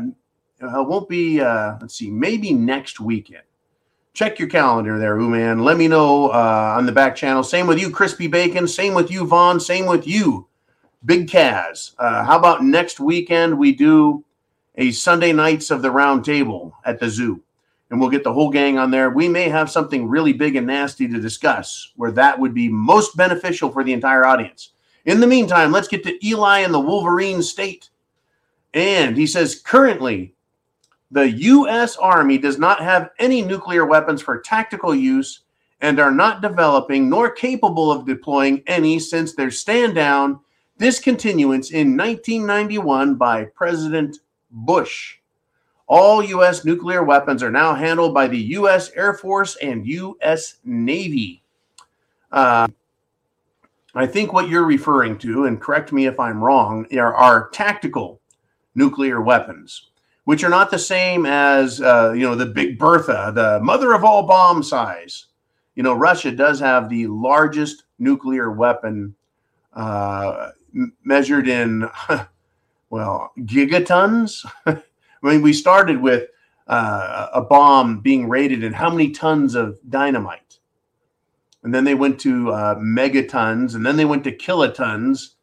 it 0.60 0.86
won't 0.86 1.08
be, 1.08 1.40
uh, 1.40 1.76
let's 1.80 1.96
see, 1.96 2.08
maybe 2.08 2.52
next 2.52 3.00
weekend. 3.00 3.42
Check 4.14 4.38
your 4.38 4.48
calendar 4.48 4.96
there, 4.96 5.16
man. 5.16 5.64
Let 5.64 5.76
me 5.76 5.88
know 5.88 6.28
uh, 6.28 6.76
on 6.78 6.86
the 6.86 6.92
back 6.92 7.16
channel. 7.16 7.42
Same 7.42 7.66
with 7.66 7.80
you, 7.80 7.90
Crispy 7.90 8.28
Bacon. 8.28 8.68
Same 8.68 8.94
with 8.94 9.10
you, 9.10 9.26
Vaughn. 9.26 9.58
Same 9.58 9.86
with 9.86 10.06
you, 10.06 10.46
Big 11.04 11.28
Kaz. 11.28 11.96
Uh, 11.98 12.24
how 12.24 12.38
about 12.38 12.62
next 12.62 13.00
weekend 13.00 13.58
we 13.58 13.72
do 13.72 14.24
a 14.76 14.92
Sunday 14.92 15.32
Nights 15.32 15.72
of 15.72 15.82
the 15.82 15.90
Round 15.90 16.24
Table 16.24 16.76
at 16.84 17.00
the 17.00 17.10
zoo? 17.10 17.42
And 17.92 18.00
we'll 18.00 18.08
get 18.08 18.24
the 18.24 18.32
whole 18.32 18.48
gang 18.48 18.78
on 18.78 18.90
there. 18.90 19.10
We 19.10 19.28
may 19.28 19.50
have 19.50 19.70
something 19.70 20.08
really 20.08 20.32
big 20.32 20.56
and 20.56 20.66
nasty 20.66 21.06
to 21.08 21.20
discuss 21.20 21.92
where 21.96 22.10
that 22.12 22.38
would 22.38 22.54
be 22.54 22.70
most 22.70 23.18
beneficial 23.18 23.70
for 23.70 23.84
the 23.84 23.92
entire 23.92 24.24
audience. 24.24 24.72
In 25.04 25.20
the 25.20 25.26
meantime, 25.26 25.70
let's 25.70 25.88
get 25.88 26.02
to 26.04 26.26
Eli 26.26 26.60
and 26.60 26.72
the 26.72 26.80
Wolverine 26.80 27.42
state. 27.42 27.90
And 28.72 29.14
he 29.14 29.26
says 29.26 29.60
currently, 29.60 30.34
the 31.10 31.30
U.S. 31.30 31.98
Army 31.98 32.38
does 32.38 32.58
not 32.58 32.80
have 32.80 33.10
any 33.18 33.42
nuclear 33.42 33.84
weapons 33.84 34.22
for 34.22 34.40
tactical 34.40 34.94
use 34.94 35.40
and 35.82 36.00
are 36.00 36.10
not 36.10 36.40
developing 36.40 37.10
nor 37.10 37.30
capable 37.30 37.92
of 37.92 38.06
deploying 38.06 38.62
any 38.66 38.98
since 38.98 39.34
their 39.34 39.50
stand 39.50 39.94
down 39.94 40.40
discontinuance 40.78 41.70
in 41.70 41.94
1991 41.94 43.16
by 43.16 43.44
President 43.44 44.16
Bush. 44.50 45.18
All 45.92 46.22
U.S. 46.22 46.64
nuclear 46.64 47.04
weapons 47.04 47.42
are 47.42 47.50
now 47.50 47.74
handled 47.74 48.14
by 48.14 48.26
the 48.26 48.38
U.S. 48.38 48.90
Air 48.96 49.12
Force 49.12 49.56
and 49.56 49.86
U.S. 49.86 50.54
Navy. 50.64 51.42
Uh, 52.30 52.66
I 53.94 54.06
think 54.06 54.32
what 54.32 54.48
you're 54.48 54.64
referring 54.64 55.18
to, 55.18 55.44
and 55.44 55.60
correct 55.60 55.92
me 55.92 56.06
if 56.06 56.18
I'm 56.18 56.42
wrong, 56.42 56.86
are, 56.96 57.14
are 57.14 57.50
tactical 57.50 58.22
nuclear 58.74 59.20
weapons, 59.20 59.90
which 60.24 60.42
are 60.42 60.48
not 60.48 60.70
the 60.70 60.78
same 60.78 61.26
as 61.26 61.82
uh, 61.82 62.14
you 62.16 62.22
know 62.22 62.36
the 62.36 62.46
Big 62.46 62.78
Bertha, 62.78 63.30
the 63.34 63.60
mother 63.62 63.92
of 63.92 64.02
all 64.02 64.22
bomb 64.22 64.62
size. 64.62 65.26
You 65.74 65.82
know, 65.82 65.92
Russia 65.92 66.30
does 66.30 66.58
have 66.60 66.88
the 66.88 67.06
largest 67.08 67.84
nuclear 67.98 68.50
weapon 68.50 69.14
uh, 69.74 70.52
measured 71.04 71.48
in 71.48 71.86
well 72.88 73.32
gigatons. 73.40 74.50
I 75.22 75.32
mean, 75.32 75.42
we 75.42 75.52
started 75.52 76.00
with 76.00 76.28
uh, 76.66 77.28
a 77.32 77.42
bomb 77.42 78.00
being 78.00 78.28
rated 78.28 78.62
in 78.62 78.72
how 78.72 78.90
many 78.90 79.10
tons 79.10 79.54
of 79.54 79.78
dynamite, 79.88 80.58
and 81.62 81.74
then 81.74 81.84
they 81.84 81.94
went 81.94 82.18
to 82.20 82.50
uh, 82.50 82.74
megatons, 82.76 83.74
and 83.74 83.86
then 83.86 83.96
they 83.96 84.04
went 84.04 84.24
to 84.24 84.32
kilotons, 84.36 85.34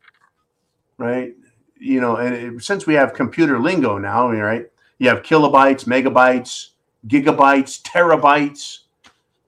right? 0.98 1.34
You 1.78 2.02
know, 2.02 2.18
and 2.18 2.36
it, 2.36 2.64
since 2.64 2.86
we 2.86 2.94
have 2.96 3.14
computer 3.14 3.60
lingo 3.60 3.98
now, 3.98 4.30
right? 4.32 4.66
You 4.98 5.10
have 5.10 5.24
kilobytes, 5.24 5.86
megabytes, 5.86 6.70
gigabytes, 7.08 7.82
terabytes. 7.82 8.80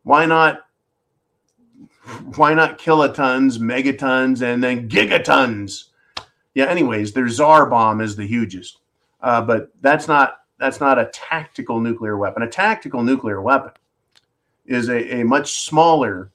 Why 0.04 0.26
not? 0.26 0.62
Why 2.36 2.54
not 2.54 2.80
kilotons, 2.80 3.60
megatons, 3.60 4.42
and 4.42 4.64
then 4.64 4.90
gigatons? 4.90 5.86
Yeah. 6.54 6.66
Anyways, 6.66 7.14
their 7.14 7.28
czar 7.28 7.66
bomb 7.68 8.02
is 8.02 8.16
the 8.16 8.26
hugest, 8.26 8.80
uh, 9.22 9.42
but 9.42 9.70
that's 9.82 10.08
not 10.08 10.40
that's 10.60 10.80
not 10.80 11.00
a 11.00 11.06
tactical 11.14 11.80
nuclear 11.80 12.18
weapon. 12.18 12.44
A 12.44 12.50
tactical 12.50 13.04
nuclear 13.04 13.42
weapon 13.42 13.72
is 14.66 14.90
a, 14.90 15.22
a 15.22 15.26
much 15.26 15.62
smaller 15.62 16.32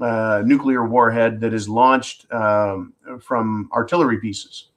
uh, 0.00 0.42
nuclear 0.46 0.86
warhead 0.86 1.40
that 1.40 1.52
is 1.52 1.68
launched 1.68 2.30
um, 2.32 2.94
from 3.20 3.68
artillery 3.72 4.18
pieces 4.18 4.70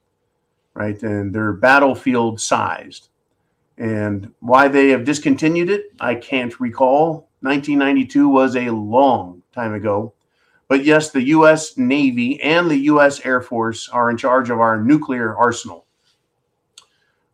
right? 0.74 1.00
And 1.02 1.34
they're 1.34 1.52
battlefield 1.52 2.40
sized. 2.40 3.08
And 3.78 4.32
why 4.40 4.68
they 4.68 4.90
have 4.90 5.04
discontinued 5.04 5.70
it, 5.70 5.86
I 5.98 6.16
can't 6.16 6.60
recall. 6.60 7.28
1992 7.40 8.28
was 8.28 8.56
a 8.56 8.70
long 8.70 9.42
time 9.52 9.74
ago. 9.74 10.14
But 10.68 10.84
yes, 10.84 11.10
the 11.10 11.22
U.S. 11.28 11.76
Navy 11.76 12.40
and 12.40 12.70
the 12.70 12.78
U.S. 12.78 13.24
Air 13.24 13.40
Force 13.40 13.88
are 13.88 14.10
in 14.10 14.16
charge 14.16 14.50
of 14.50 14.60
our 14.60 14.82
nuclear 14.82 15.36
arsenal. 15.36 15.83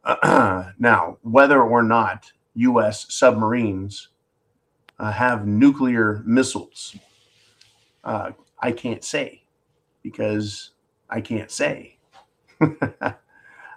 Now, 0.79 1.19
whether 1.23 1.63
or 1.63 1.83
not 1.83 2.33
U.S. 2.55 3.07
submarines 3.13 4.09
uh, 4.99 5.13
have 5.13 5.47
nuclear 5.47 6.23
missiles, 6.27 6.97
uh, 8.05 8.33
I 8.59 8.73
can't 8.73 9.05
say 9.05 9.43
because 10.03 10.71
I 11.09 11.21
can't 11.21 11.51
say. 11.51 11.99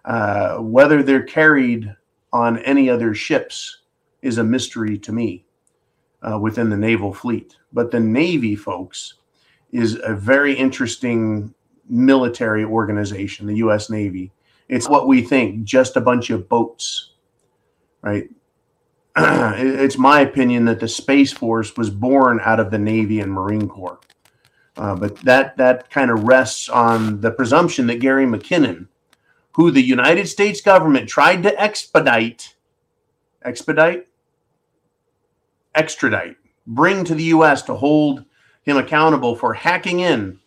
Uh, 0.05 0.57
whether 0.57 1.01
they're 1.01 1.23
carried 1.23 1.95
on 2.33 2.57
any 2.59 2.89
other 2.89 3.13
ships 3.13 3.79
is 4.21 4.37
a 4.37 4.43
mystery 4.43 4.97
to 4.97 5.13
me 5.13 5.45
uh, 6.21 6.37
within 6.37 6.69
the 6.69 6.77
naval 6.77 7.13
fleet. 7.13 7.55
But 7.71 7.91
the 7.91 7.99
Navy, 7.99 8.55
folks, 8.55 9.15
is 9.71 9.99
a 10.03 10.13
very 10.13 10.53
interesting 10.53 11.53
military 11.87 12.65
organization, 12.65 13.47
the 13.47 13.57
U.S. 13.57 13.89
Navy. 13.89 14.31
It's 14.73 14.89
what 14.89 15.07
we 15.07 15.21
think, 15.21 15.63
just 15.63 15.95
a 15.95 16.01
bunch 16.01 16.29
of 16.29 16.49
boats, 16.49 17.11
right? 18.01 18.29
it's 19.15 19.97
my 19.97 20.21
opinion 20.21 20.65
that 20.65 20.79
the 20.79 20.87
Space 20.87 21.31
Force 21.31 21.77
was 21.77 21.89
born 21.89 22.39
out 22.43 22.59
of 22.59 22.71
the 22.71 22.79
Navy 22.79 23.19
and 23.19 23.31
Marine 23.31 23.67
Corps. 23.67 23.99
Uh, 24.75 24.95
but 24.95 25.17
that 25.17 25.55
that 25.57 25.91
kind 25.91 26.09
of 26.09 26.23
rests 26.23 26.67
on 26.67 27.21
the 27.21 27.29
presumption 27.29 27.85
that 27.87 27.99
Gary 27.99 28.25
McKinnon 28.25 28.87
who 29.53 29.71
the 29.71 29.81
United 29.81 30.27
States 30.27 30.61
government 30.61 31.07
tried 31.07 31.43
to 31.43 31.61
expedite, 31.61 32.55
expedite, 33.43 34.07
extradite, 35.75 36.37
bring 36.65 37.03
to 37.03 37.15
the 37.15 37.25
U.S. 37.25 37.61
to 37.63 37.75
hold 37.75 38.25
him 38.63 38.77
accountable 38.77 39.35
for 39.35 39.53
hacking 39.53 39.99
in 39.99 40.39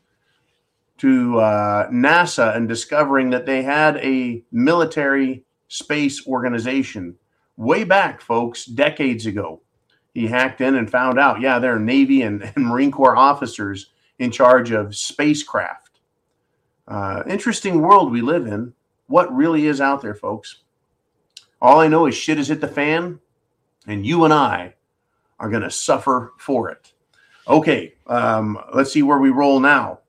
to 0.99 1.39
uh, 1.39 1.91
NASA 1.91 2.57
and 2.57 2.69
discovering 2.69 3.31
that 3.31 3.47
they 3.47 3.63
had 3.63 3.97
a 3.99 4.43
military 4.51 5.45
space 5.69 6.27
organization 6.27 7.15
way 7.57 7.85
back, 7.85 8.21
folks, 8.21 8.65
decades 8.65 9.27
ago. 9.27 9.61
He 10.15 10.27
hacked 10.27 10.61
in 10.61 10.77
and 10.77 10.91
found 10.91 11.19
out, 11.19 11.41
yeah, 11.41 11.59
there 11.59 11.77
are 11.77 11.81
Navy 11.81 12.23
and, 12.23 12.43
and 12.57 12.67
Marine 12.67 12.91
Corps 12.91 13.17
officers 13.17 13.91
in 14.19 14.31
charge 14.31 14.71
of 14.71 14.97
spacecraft. 14.97 16.01
Uh, 16.89 17.23
interesting 17.29 17.81
world 17.81 18.13
we 18.13 18.23
live 18.23 18.47
in 18.47 18.73
what 19.09 19.35
really 19.35 19.67
is 19.67 19.81
out 19.81 20.03
there, 20.03 20.15
folks. 20.15 20.63
All 21.61 21.81
I 21.81 21.89
know 21.89 22.07
is 22.07 22.15
shit 22.15 22.39
has 22.39 22.49
hit 22.49 22.61
the 22.61 22.69
fan, 22.69 23.21
and 23.87 24.07
you 24.07 24.25
and 24.25 24.33
I 24.33 24.75
are 25.39 25.51
going 25.51 25.63
to 25.63 25.71
suffer 25.71 26.33
for 26.39 26.71
it. 26.71 26.93
Okay, 27.49 27.95
um, 28.07 28.59
let's 28.75 28.93
see 28.93 29.03
where 29.03 29.19
we 29.19 29.31
roll 29.31 29.61
now. 29.61 30.01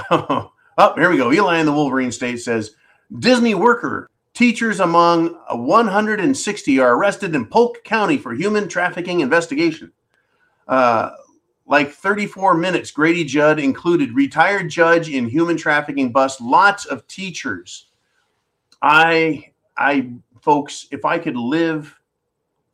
oh, 0.10 0.52
here 0.94 1.10
we 1.10 1.16
go. 1.16 1.32
Eli 1.32 1.58
in 1.58 1.66
the 1.66 1.72
Wolverine 1.72 2.12
State 2.12 2.40
says 2.40 2.74
Disney 3.18 3.54
worker 3.54 4.10
teachers 4.34 4.80
among 4.80 5.28
160 5.50 6.78
are 6.78 6.94
arrested 6.94 7.34
in 7.34 7.46
Polk 7.46 7.82
County 7.84 8.18
for 8.18 8.34
human 8.34 8.68
trafficking 8.68 9.20
investigation. 9.20 9.92
Uh, 10.68 11.10
like 11.66 11.90
34 11.90 12.54
minutes. 12.54 12.90
Grady 12.90 13.24
Judd 13.24 13.58
included 13.58 14.14
retired 14.14 14.68
judge 14.68 15.08
in 15.08 15.26
human 15.26 15.56
trafficking 15.56 16.12
bust, 16.12 16.40
lots 16.40 16.84
of 16.84 17.06
teachers. 17.06 17.86
I, 18.82 19.52
I, 19.76 20.10
folks, 20.40 20.86
if 20.90 21.04
I 21.04 21.18
could 21.18 21.36
live 21.36 21.98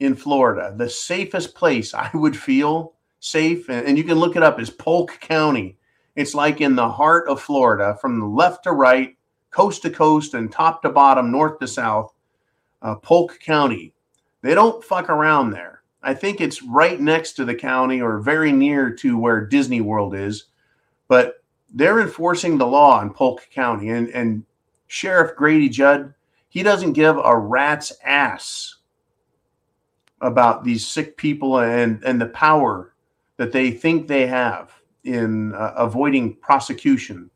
in 0.01 0.15
Florida, 0.15 0.75
the 0.77 0.91
safest 0.91 1.55
place 1.55 1.95
I 1.95 2.11
would 2.13 2.37
feel 2.37 2.95
safe, 3.21 3.71
and, 3.71 3.97
you 3.97 4.05
can 4.05 4.19
look 4.19 4.37
it 4.37 4.43
up, 4.43 4.61
is 4.61 4.69
Polk 4.69 5.19
County. 5.21 5.79
It's 6.15 6.35
like 6.35 6.61
in 6.61 6.75
the 6.75 6.89
heart 6.89 7.29
of 7.29 7.41
Florida, 7.41 7.97
from 8.01 8.21
the 8.21 8.27
left 8.27 8.65
to 8.65 8.73
right, 8.73 9.17
coast 9.51 9.83
to 9.83 9.91
coast, 9.91 10.35
and 10.35 10.53
top 10.53 10.83
to 10.83 10.91
bottom, 10.91 11.31
north 11.31 11.59
to 11.61 11.69
south. 11.69 12.13
Uh, 12.83 12.97
Polk 12.97 13.39
County. 13.39 13.95
They 14.43 14.55
don't 14.55 14.85
fuck 14.85 15.09
around 15.09 15.51
there. 15.51 15.83
I 16.03 16.15
think 16.15 16.41
it's 16.41 16.63
right 16.63 17.01
next 17.01 17.35
to 17.35 17.45
the 17.45 17.55
county 17.55 18.03
or 18.03 18.19
very 18.19 18.51
near 18.51 18.91
to 18.97 19.17
where 19.17 19.47
Disney 19.47 19.81
World 19.81 20.17
is, 20.17 20.47
but 21.07 21.43
they're 21.73 22.01
enforcing 22.01 22.59
the 22.59 22.67
law 22.67 23.01
in 23.01 23.11
Polk 23.11 23.49
County. 23.53 23.91
And, 23.91 24.09
and 24.09 24.45
Sheriff 24.89 25.37
Grady 25.37 25.69
Judd, 25.69 26.13
he 26.49 26.63
doesn't 26.65 26.95
give 26.95 27.17
a 27.17 27.37
rat's 27.37 27.93
ass 28.05 28.77
about 30.21 30.65
these 30.65 30.87
sick 30.87 31.17
people 31.17 31.61
and, 31.61 32.03
and 32.05 32.21
the 32.21 32.27
power 32.27 32.95
that 33.37 33.53
they 33.53 33.71
think 33.71 34.07
they 34.07 34.27
have 34.27 34.82
in 35.05 35.55
uh, 35.55 35.75
avoiding 35.77 36.37
prosecution 36.37 37.31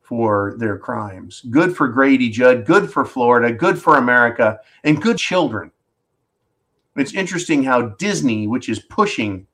for 0.00 0.54
their 0.58 0.78
crimes. 0.78 1.42
Good 1.50 1.76
for 1.76 1.88
Grady 1.88 2.30
Judd, 2.30 2.64
good 2.64 2.90
for 2.90 3.04
Florida, 3.04 3.52
good 3.52 3.80
for 3.80 3.96
America, 3.96 4.60
and 4.84 5.02
good 5.02 5.18
children. 5.18 5.72
It's 6.94 7.12
interesting 7.12 7.64
how 7.64 7.88
Disney, 7.98 8.46
which 8.46 8.68
is 8.68 8.78
pushing 8.78 9.46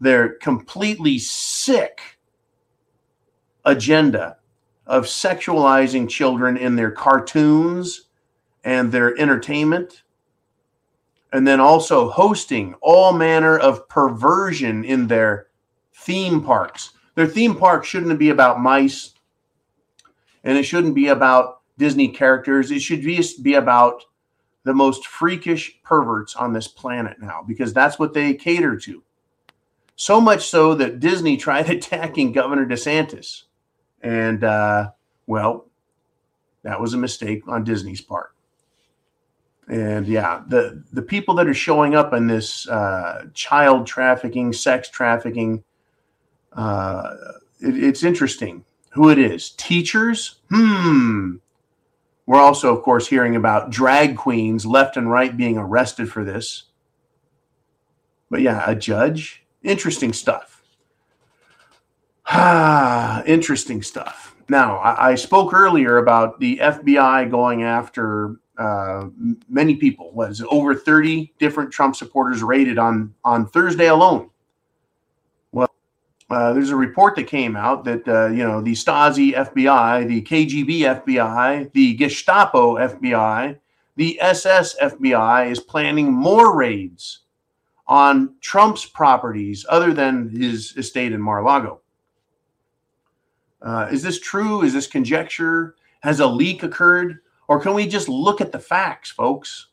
their 0.00 0.34
completely 0.34 1.18
sick 1.18 2.00
agenda 3.64 4.38
of 4.86 5.04
sexualizing 5.04 6.08
children 6.08 6.56
in 6.56 6.74
their 6.74 6.90
cartoons 6.90 8.08
and 8.64 8.90
their 8.90 9.16
entertainment, 9.18 10.02
and 11.32 11.46
then 11.46 11.60
also 11.60 12.10
hosting 12.10 12.74
all 12.82 13.12
manner 13.12 13.56
of 13.56 13.88
perversion 13.88 14.84
in 14.84 15.06
their 15.06 15.46
theme 16.10 16.42
parks. 16.42 16.90
Their 17.14 17.28
theme 17.28 17.54
park 17.54 17.84
shouldn't 17.84 18.18
be 18.18 18.30
about 18.30 18.60
mice, 18.60 19.14
and 20.42 20.58
it 20.58 20.64
shouldn't 20.64 20.96
be 20.96 21.06
about 21.06 21.60
Disney 21.78 22.08
characters. 22.08 22.72
It 22.72 22.80
should 22.82 23.02
just 23.02 23.44
be 23.44 23.54
about 23.54 24.02
the 24.64 24.74
most 24.74 25.06
freakish 25.06 25.80
perverts 25.84 26.34
on 26.34 26.52
this 26.52 26.66
planet 26.66 27.20
now 27.20 27.44
because 27.46 27.72
that's 27.72 27.96
what 27.96 28.12
they 28.12 28.34
cater 28.34 28.76
to. 28.76 29.04
So 29.94 30.20
much 30.20 30.48
so 30.48 30.74
that 30.74 30.98
Disney 30.98 31.36
tried 31.36 31.70
attacking 31.76 32.32
Governor 32.32 32.66
DeSantis. 32.66 33.44
And, 34.02 34.42
uh, 34.42 34.90
well, 35.28 35.66
that 36.64 36.80
was 36.80 36.92
a 36.94 36.98
mistake 36.98 37.46
on 37.46 37.62
Disney's 37.62 38.00
part. 38.00 38.32
And 39.68 40.08
yeah, 40.08 40.42
the, 40.48 40.82
the 40.92 41.02
people 41.02 41.36
that 41.36 41.46
are 41.46 41.54
showing 41.54 41.94
up 41.94 42.12
in 42.12 42.26
this 42.26 42.68
uh, 42.68 43.26
child 43.32 43.86
trafficking, 43.86 44.52
sex 44.52 44.88
trafficking, 44.88 45.62
uh, 46.52 47.14
it, 47.60 47.82
it's 47.82 48.02
interesting 48.02 48.64
who 48.90 49.08
it 49.08 49.18
is. 49.18 49.50
Teachers? 49.50 50.36
Hmm. 50.50 51.36
We're 52.26 52.40
also, 52.40 52.74
of 52.76 52.82
course, 52.82 53.08
hearing 53.08 53.34
about 53.34 53.70
drag 53.70 54.16
queens 54.16 54.64
left 54.64 54.96
and 54.96 55.10
right 55.10 55.36
being 55.36 55.58
arrested 55.58 56.10
for 56.10 56.24
this. 56.24 56.64
But 58.30 58.40
yeah, 58.40 58.62
a 58.66 58.74
judge. 58.74 59.44
Interesting 59.62 60.12
stuff. 60.12 60.62
Ah, 62.26 63.22
interesting 63.26 63.82
stuff. 63.82 64.36
Now, 64.48 64.78
I, 64.78 65.10
I, 65.10 65.14
spoke 65.14 65.52
earlier 65.52 65.98
about 65.98 66.40
the 66.40 66.58
FBI 66.58 67.30
going 67.30 67.62
after 67.62 68.36
uh, 68.58 69.06
many 69.48 69.76
people. 69.76 70.12
Was 70.12 70.42
over 70.50 70.74
30 70.74 71.32
different 71.38 71.72
Trump 71.72 71.96
supporters 71.96 72.42
raided 72.42 72.78
on 72.78 73.14
on 73.24 73.46
Thursday 73.46 73.88
alone. 73.88 74.30
Uh, 76.30 76.52
there's 76.52 76.70
a 76.70 76.76
report 76.76 77.16
that 77.16 77.26
came 77.26 77.56
out 77.56 77.84
that 77.84 78.06
uh, 78.06 78.28
you 78.28 78.44
know 78.44 78.60
the 78.60 78.72
Stasi 78.72 79.34
FBI, 79.34 80.06
the 80.06 80.22
KGB 80.22 81.02
FBI, 81.04 81.72
the 81.72 81.94
Gestapo 81.94 82.76
FBI, 82.76 83.58
the 83.96 84.20
SS 84.20 84.76
FBI 84.80 85.50
is 85.50 85.58
planning 85.58 86.12
more 86.12 86.56
raids 86.56 87.20
on 87.88 88.36
Trump's 88.40 88.86
properties 88.86 89.66
other 89.68 89.92
than 89.92 90.28
his 90.28 90.76
estate 90.76 91.12
in 91.12 91.20
Mar-a-Lago. 91.20 91.80
Uh, 93.60 93.88
is 93.90 94.02
this 94.02 94.20
true? 94.20 94.62
Is 94.62 94.72
this 94.72 94.86
conjecture? 94.86 95.74
Has 96.02 96.20
a 96.20 96.26
leak 96.26 96.62
occurred? 96.62 97.18
Or 97.48 97.60
can 97.60 97.74
we 97.74 97.88
just 97.88 98.08
look 98.08 98.40
at 98.40 98.52
the 98.52 98.60
facts, 98.60 99.10
folks? 99.10 99.66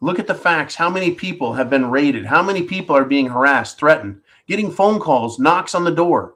Look 0.00 0.18
at 0.18 0.26
the 0.26 0.34
facts. 0.34 0.74
How 0.74 0.88
many 0.88 1.10
people 1.10 1.52
have 1.52 1.68
been 1.68 1.90
raided? 1.90 2.24
How 2.24 2.42
many 2.42 2.62
people 2.62 2.96
are 2.96 3.04
being 3.04 3.28
harassed, 3.28 3.78
threatened, 3.78 4.22
getting 4.50 4.72
phone 4.72 4.98
calls, 4.98 5.38
knocks 5.38 5.76
on 5.76 5.84
the 5.84 5.92
door? 5.92 6.34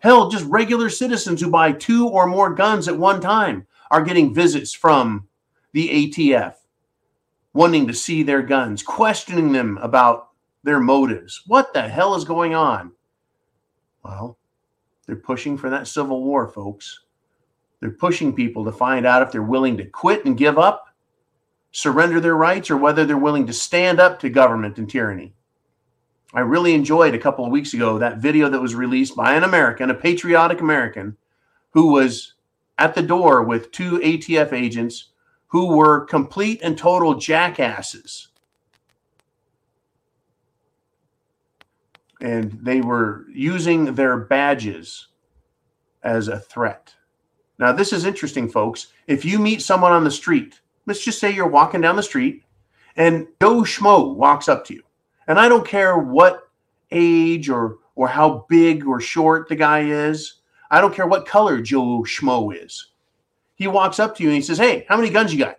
Hell, 0.00 0.30
just 0.30 0.44
regular 0.44 0.88
citizens 0.88 1.40
who 1.40 1.50
buy 1.50 1.72
two 1.72 2.06
or 2.06 2.28
more 2.28 2.54
guns 2.54 2.86
at 2.86 2.96
one 2.96 3.20
time 3.20 3.66
are 3.90 4.04
getting 4.04 4.32
visits 4.32 4.72
from 4.72 5.26
the 5.72 5.88
ATF, 5.88 6.54
wanting 7.52 7.88
to 7.88 7.92
see 7.92 8.22
their 8.22 8.42
guns, 8.42 8.80
questioning 8.84 9.50
them 9.50 9.76
about 9.78 10.28
their 10.62 10.78
motives. 10.78 11.42
What 11.48 11.74
the 11.74 11.82
hell 11.82 12.14
is 12.14 12.22
going 12.22 12.54
on? 12.54 12.92
Well, 14.04 14.38
they're 15.06 15.16
pushing 15.16 15.58
for 15.58 15.68
that 15.68 15.88
civil 15.88 16.22
war, 16.22 16.46
folks. 16.46 17.00
They're 17.80 17.90
pushing 17.90 18.36
people 18.36 18.64
to 18.66 18.72
find 18.72 19.04
out 19.04 19.22
if 19.22 19.32
they're 19.32 19.42
willing 19.42 19.76
to 19.78 19.84
quit 19.84 20.24
and 20.24 20.38
give 20.38 20.60
up, 20.60 20.94
surrender 21.72 22.20
their 22.20 22.36
rights, 22.36 22.70
or 22.70 22.76
whether 22.76 23.04
they're 23.04 23.18
willing 23.18 23.48
to 23.48 23.52
stand 23.52 23.98
up 23.98 24.20
to 24.20 24.30
government 24.30 24.78
and 24.78 24.88
tyranny. 24.88 25.34
I 26.34 26.40
really 26.40 26.74
enjoyed 26.74 27.14
a 27.14 27.18
couple 27.18 27.44
of 27.44 27.50
weeks 27.50 27.74
ago 27.74 27.98
that 27.98 28.18
video 28.18 28.48
that 28.48 28.60
was 28.60 28.74
released 28.74 29.16
by 29.16 29.34
an 29.34 29.44
American, 29.44 29.90
a 29.90 29.94
patriotic 29.94 30.60
American, 30.60 31.16
who 31.70 31.92
was 31.92 32.34
at 32.76 32.94
the 32.94 33.02
door 33.02 33.42
with 33.42 33.72
two 33.72 33.98
ATF 33.98 34.52
agents 34.52 35.10
who 35.46 35.74
were 35.74 36.04
complete 36.04 36.60
and 36.62 36.76
total 36.76 37.14
jackasses 37.14 38.28
and 42.20 42.52
they 42.62 42.80
were 42.80 43.26
using 43.32 43.94
their 43.94 44.16
badges 44.16 45.08
as 46.02 46.28
a 46.28 46.38
threat. 46.38 46.94
Now, 47.58 47.72
this 47.72 47.92
is 47.92 48.04
interesting, 48.04 48.48
folks. 48.48 48.88
If 49.06 49.24
you 49.24 49.38
meet 49.38 49.62
someone 49.62 49.92
on 49.92 50.04
the 50.04 50.10
street, 50.10 50.60
let's 50.86 51.04
just 51.04 51.18
say 51.18 51.32
you're 51.32 51.48
walking 51.48 51.80
down 51.80 51.96
the 51.96 52.02
street 52.02 52.44
and 52.96 53.26
Joe 53.40 53.62
Schmo 53.62 54.14
walks 54.14 54.48
up 54.48 54.64
to 54.66 54.74
you, 54.74 54.82
and 55.28 55.38
I 55.38 55.48
don't 55.48 55.66
care 55.66 55.96
what 55.98 56.48
age 56.90 57.48
or 57.48 57.78
or 57.94 58.08
how 58.08 58.46
big 58.48 58.86
or 58.86 59.00
short 59.00 59.48
the 59.48 59.56
guy 59.56 59.80
is. 59.80 60.34
I 60.70 60.80
don't 60.80 60.94
care 60.94 61.06
what 61.06 61.26
color 61.26 61.60
Joe 61.60 62.02
Schmo 62.02 62.54
is. 62.54 62.88
He 63.54 63.66
walks 63.66 63.98
up 63.98 64.16
to 64.16 64.22
you 64.22 64.28
and 64.28 64.36
he 64.36 64.42
says, 64.42 64.58
Hey, 64.58 64.84
how 64.88 64.96
many 64.96 65.10
guns 65.10 65.32
you 65.32 65.38
got? 65.38 65.58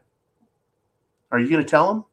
Are 1.31 1.39
you 1.39 1.49
going 1.49 1.63
to 1.63 1.69
tell 1.69 1.91
him? 1.91 2.05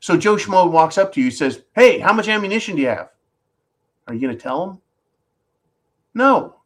So 0.00 0.16
Joe 0.16 0.36
Schmo 0.36 0.70
walks 0.70 0.98
up 0.98 1.12
to 1.12 1.20
you, 1.20 1.26
and 1.26 1.34
says, 1.34 1.62
Hey, 1.74 1.98
how 1.98 2.12
much 2.12 2.28
ammunition 2.28 2.76
do 2.76 2.82
you 2.82 2.88
have? 2.88 3.10
Are 4.06 4.14
you 4.14 4.20
going 4.20 4.36
to 4.36 4.42
tell 4.42 4.64
him? 4.64 4.80
No. 6.14 6.56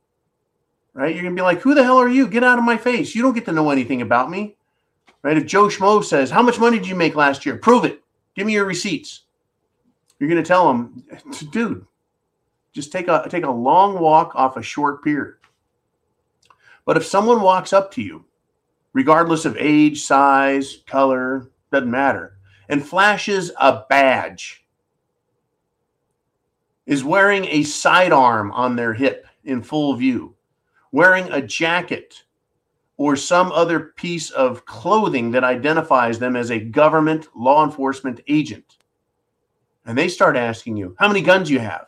Right? 0.94 1.14
You're 1.14 1.22
going 1.22 1.34
to 1.34 1.38
be 1.38 1.44
like, 1.44 1.60
who 1.60 1.74
the 1.74 1.84
hell 1.84 1.98
are 1.98 2.08
you? 2.08 2.26
Get 2.26 2.44
out 2.44 2.58
of 2.58 2.64
my 2.64 2.76
face. 2.76 3.14
You 3.14 3.22
don't 3.22 3.34
get 3.34 3.44
to 3.46 3.52
know 3.52 3.70
anything 3.70 4.02
about 4.02 4.30
me. 4.30 4.56
Right? 5.22 5.36
If 5.36 5.46
Joe 5.46 5.66
Schmo 5.66 6.02
says, 6.02 6.30
how 6.30 6.42
much 6.42 6.58
money 6.58 6.78
did 6.78 6.88
you 6.88 6.94
make 6.94 7.14
last 7.14 7.44
year? 7.44 7.56
Prove 7.56 7.84
it. 7.84 8.02
Give 8.34 8.46
me 8.46 8.54
your 8.54 8.64
receipts. 8.64 9.22
You're 10.18 10.30
going 10.30 10.42
to 10.42 10.46
tell 10.46 10.68
them, 10.68 11.04
dude, 11.50 11.84
just 12.72 12.92
take 12.92 13.08
a 13.08 13.26
take 13.28 13.44
a 13.44 13.50
long 13.50 13.98
walk 13.98 14.32
off 14.34 14.56
a 14.56 14.62
short 14.62 15.02
pier. 15.02 15.38
But 16.84 16.96
if 16.96 17.04
someone 17.04 17.42
walks 17.42 17.72
up 17.72 17.90
to 17.92 18.02
you, 18.02 18.24
regardless 18.92 19.44
of 19.44 19.56
age, 19.58 20.02
size, 20.02 20.78
color, 20.86 21.50
doesn't 21.72 21.90
matter, 21.90 22.38
and 22.68 22.86
flashes 22.86 23.50
a 23.60 23.82
badge, 23.88 24.64
is 26.86 27.04
wearing 27.04 27.44
a 27.46 27.64
sidearm 27.64 28.52
on 28.52 28.76
their 28.76 28.94
hip 28.94 29.26
in 29.44 29.62
full 29.62 29.94
view, 29.96 30.34
wearing 30.92 31.30
a 31.30 31.42
jacket 31.42 32.22
or 32.96 33.16
some 33.16 33.52
other 33.52 33.80
piece 33.96 34.30
of 34.30 34.64
clothing 34.64 35.30
that 35.30 35.44
identifies 35.44 36.18
them 36.18 36.36
as 36.36 36.50
a 36.50 36.58
government 36.58 37.28
law 37.34 37.64
enforcement 37.64 38.20
agent. 38.28 38.75
And 39.86 39.96
they 39.96 40.08
start 40.08 40.36
asking 40.36 40.76
you, 40.76 40.96
How 40.98 41.08
many 41.08 41.22
guns 41.22 41.48
you 41.48 41.60
have? 41.60 41.86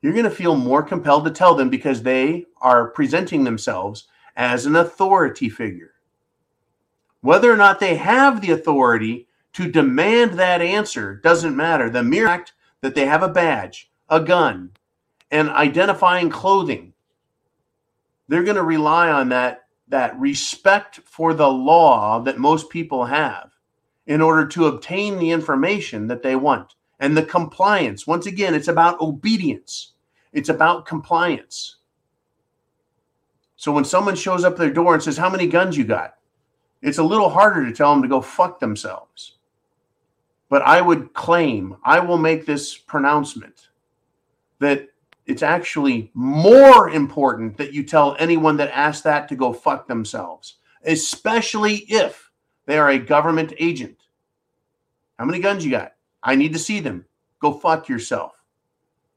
You're 0.00 0.14
going 0.14 0.24
to 0.24 0.30
feel 0.30 0.56
more 0.56 0.82
compelled 0.82 1.26
to 1.26 1.30
tell 1.30 1.54
them 1.54 1.68
because 1.68 2.02
they 2.02 2.46
are 2.60 2.88
presenting 2.88 3.44
themselves 3.44 4.08
as 4.34 4.64
an 4.64 4.74
authority 4.74 5.48
figure. 5.48 5.92
Whether 7.20 7.52
or 7.52 7.56
not 7.56 7.78
they 7.78 7.96
have 7.96 8.40
the 8.40 8.52
authority 8.52 9.28
to 9.54 9.70
demand 9.70 10.34
that 10.34 10.62
answer 10.62 11.16
doesn't 11.16 11.56
matter. 11.56 11.90
The 11.90 12.02
mere 12.02 12.26
fact 12.26 12.52
that 12.80 12.94
they 12.94 13.06
have 13.06 13.22
a 13.22 13.28
badge, 13.28 13.90
a 14.08 14.20
gun, 14.20 14.70
and 15.30 15.50
identifying 15.50 16.30
clothing. 16.30 16.94
They're 18.28 18.44
going 18.44 18.56
to 18.56 18.62
rely 18.62 19.10
on 19.10 19.30
that 19.30 19.64
that 19.88 20.18
respect 20.20 21.00
for 21.06 21.32
the 21.32 21.48
law 21.48 22.20
that 22.20 22.38
most 22.38 22.68
people 22.68 23.06
have 23.06 23.50
in 24.06 24.20
order 24.20 24.46
to 24.46 24.66
obtain 24.66 25.18
the 25.18 25.30
information 25.30 26.08
that 26.08 26.22
they 26.22 26.36
want. 26.36 26.74
And 27.00 27.16
the 27.16 27.22
compliance, 27.22 28.06
once 28.06 28.26
again, 28.26 28.54
it's 28.54 28.68
about 28.68 29.00
obedience. 29.00 29.92
It's 30.32 30.48
about 30.48 30.86
compliance. 30.86 31.76
So 33.56 33.72
when 33.72 33.84
someone 33.84 34.16
shows 34.16 34.44
up 34.44 34.54
at 34.54 34.58
their 34.58 34.72
door 34.72 34.94
and 34.94 35.02
says, 35.02 35.16
How 35.16 35.30
many 35.30 35.46
guns 35.46 35.76
you 35.76 35.84
got? 35.84 36.14
It's 36.82 36.98
a 36.98 37.02
little 37.02 37.28
harder 37.28 37.66
to 37.66 37.72
tell 37.72 37.92
them 37.92 38.02
to 38.02 38.08
go 38.08 38.20
fuck 38.20 38.60
themselves. 38.60 39.36
But 40.48 40.62
I 40.62 40.80
would 40.80 41.12
claim, 41.12 41.76
I 41.84 42.00
will 42.00 42.18
make 42.18 42.46
this 42.46 42.76
pronouncement 42.76 43.68
that 44.60 44.88
it's 45.26 45.42
actually 45.42 46.10
more 46.14 46.88
important 46.90 47.56
that 47.58 47.74
you 47.74 47.82
tell 47.82 48.16
anyone 48.18 48.56
that 48.56 48.76
asks 48.76 49.02
that 49.02 49.28
to 49.28 49.36
go 49.36 49.52
fuck 49.52 49.86
themselves, 49.86 50.56
especially 50.84 51.84
if 51.88 52.30
they 52.66 52.78
are 52.78 52.90
a 52.90 52.98
government 52.98 53.52
agent. 53.58 53.98
How 55.18 55.26
many 55.26 55.40
guns 55.40 55.64
you 55.64 55.70
got? 55.70 55.92
I 56.28 56.34
need 56.34 56.52
to 56.52 56.58
see 56.58 56.80
them. 56.80 57.06
Go 57.40 57.54
fuck 57.54 57.88
yourself. 57.88 58.42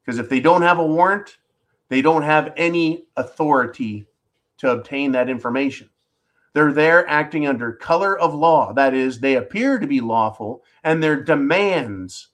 Because 0.01 0.17
if 0.17 0.29
they 0.29 0.39
don't 0.39 0.61
have 0.61 0.79
a 0.79 0.85
warrant, 0.85 1.39
they 1.89 2.01
don't 2.01 2.21
have 2.21 2.53
any 2.55 3.03
authority 3.17 4.07
to 4.59 4.71
obtain 4.71 5.11
that 5.11 5.29
information. 5.29 5.89
They're 6.53 6.71
there 6.71 7.05
acting 7.09 7.47
under 7.47 7.73
color 7.73 8.17
of 8.17 8.33
law. 8.33 8.71
That 8.71 8.93
is, 8.93 9.19
they 9.19 9.35
appear 9.35 9.77
to 9.77 9.87
be 9.87 9.99
lawful, 9.99 10.63
and 10.85 11.03
their 11.03 11.21
demands, 11.21 12.29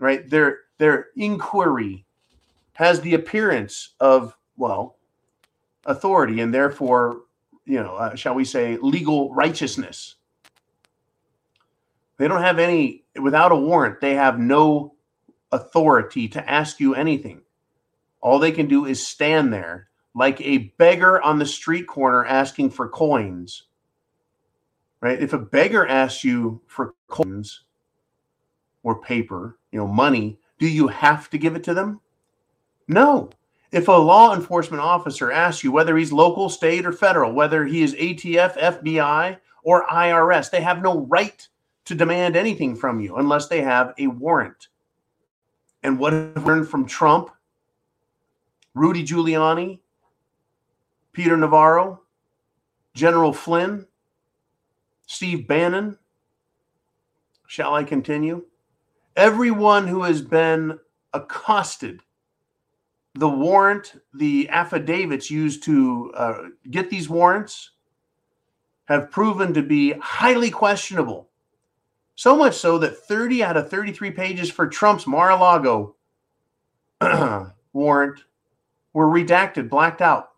right? 0.00 0.28
Their 0.28 0.58
their 0.78 1.08
inquiry 1.14 2.04
has 2.72 3.00
the 3.00 3.14
appearance 3.14 3.94
of 4.00 4.36
well, 4.56 4.96
authority, 5.86 6.40
and 6.40 6.52
therefore, 6.52 7.20
you 7.66 7.80
know, 7.80 7.94
uh, 7.94 8.16
shall 8.16 8.34
we 8.34 8.44
say, 8.44 8.78
legal 8.78 9.32
righteousness. 9.32 10.16
They 12.20 12.28
don't 12.28 12.42
have 12.42 12.58
any 12.58 13.04
without 13.18 13.50
a 13.50 13.56
warrant. 13.56 14.02
They 14.02 14.14
have 14.14 14.38
no 14.38 14.92
authority 15.52 16.28
to 16.28 16.50
ask 16.50 16.78
you 16.78 16.94
anything. 16.94 17.40
All 18.20 18.38
they 18.38 18.52
can 18.52 18.68
do 18.68 18.84
is 18.84 19.02
stand 19.02 19.54
there 19.54 19.88
like 20.14 20.38
a 20.42 20.74
beggar 20.76 21.22
on 21.22 21.38
the 21.38 21.46
street 21.46 21.86
corner 21.86 22.26
asking 22.26 22.72
for 22.72 22.90
coins. 22.90 23.62
Right? 25.00 25.18
If 25.18 25.32
a 25.32 25.38
beggar 25.38 25.86
asks 25.86 26.22
you 26.22 26.60
for 26.66 26.92
coins 27.08 27.62
or 28.82 29.00
paper, 29.00 29.58
you 29.72 29.78
know, 29.78 29.88
money, 29.88 30.38
do 30.58 30.68
you 30.68 30.88
have 30.88 31.30
to 31.30 31.38
give 31.38 31.56
it 31.56 31.64
to 31.64 31.72
them? 31.72 32.02
No. 32.86 33.30
If 33.72 33.88
a 33.88 33.92
law 33.92 34.34
enforcement 34.34 34.82
officer 34.82 35.32
asks 35.32 35.64
you 35.64 35.72
whether 35.72 35.96
he's 35.96 36.12
local, 36.12 36.50
state, 36.50 36.84
or 36.84 36.92
federal, 36.92 37.32
whether 37.32 37.64
he 37.64 37.82
is 37.82 37.94
ATF, 37.94 38.58
FBI, 38.58 39.38
or 39.62 39.86
IRS, 39.86 40.50
they 40.50 40.60
have 40.60 40.82
no 40.82 41.06
right 41.06 41.48
to 41.90 41.96
demand 41.96 42.36
anything 42.36 42.76
from 42.76 43.00
you 43.00 43.16
unless 43.16 43.48
they 43.48 43.62
have 43.62 43.92
a 43.98 44.06
warrant. 44.06 44.68
And 45.82 45.98
what 45.98 46.12
have 46.12 46.36
we 46.36 46.42
learned 46.42 46.68
from 46.68 46.86
Trump, 46.86 47.30
Rudy 48.74 49.04
Giuliani, 49.04 49.80
Peter 51.12 51.36
Navarro, 51.36 52.02
General 52.94 53.32
Flynn, 53.32 53.88
Steve 55.06 55.48
Bannon. 55.48 55.98
Shall 57.48 57.74
I 57.74 57.82
continue? 57.82 58.44
Everyone 59.16 59.88
who 59.88 60.04
has 60.04 60.22
been 60.22 60.78
accosted 61.12 62.02
the 63.14 63.28
warrant, 63.28 63.94
the 64.14 64.48
affidavits 64.50 65.28
used 65.28 65.64
to 65.64 66.12
uh, 66.14 66.42
get 66.70 66.88
these 66.88 67.08
warrants 67.08 67.72
have 68.84 69.10
proven 69.10 69.52
to 69.54 69.62
be 69.62 69.94
highly 70.00 70.50
questionable. 70.50 71.29
So 72.20 72.36
much 72.36 72.54
so 72.54 72.76
that 72.76 72.98
30 72.98 73.42
out 73.42 73.56
of 73.56 73.70
33 73.70 74.10
pages 74.10 74.50
for 74.50 74.66
Trump's 74.66 75.06
Mar 75.06 75.30
a 75.30 75.36
Lago 75.36 75.96
warrant 77.72 78.24
were 78.92 79.06
redacted, 79.06 79.70
blacked 79.70 80.02
out, 80.02 80.32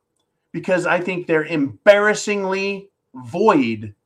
because 0.52 0.86
I 0.86 1.00
think 1.00 1.26
they're 1.26 1.42
embarrassingly 1.42 2.88
void 3.14 3.96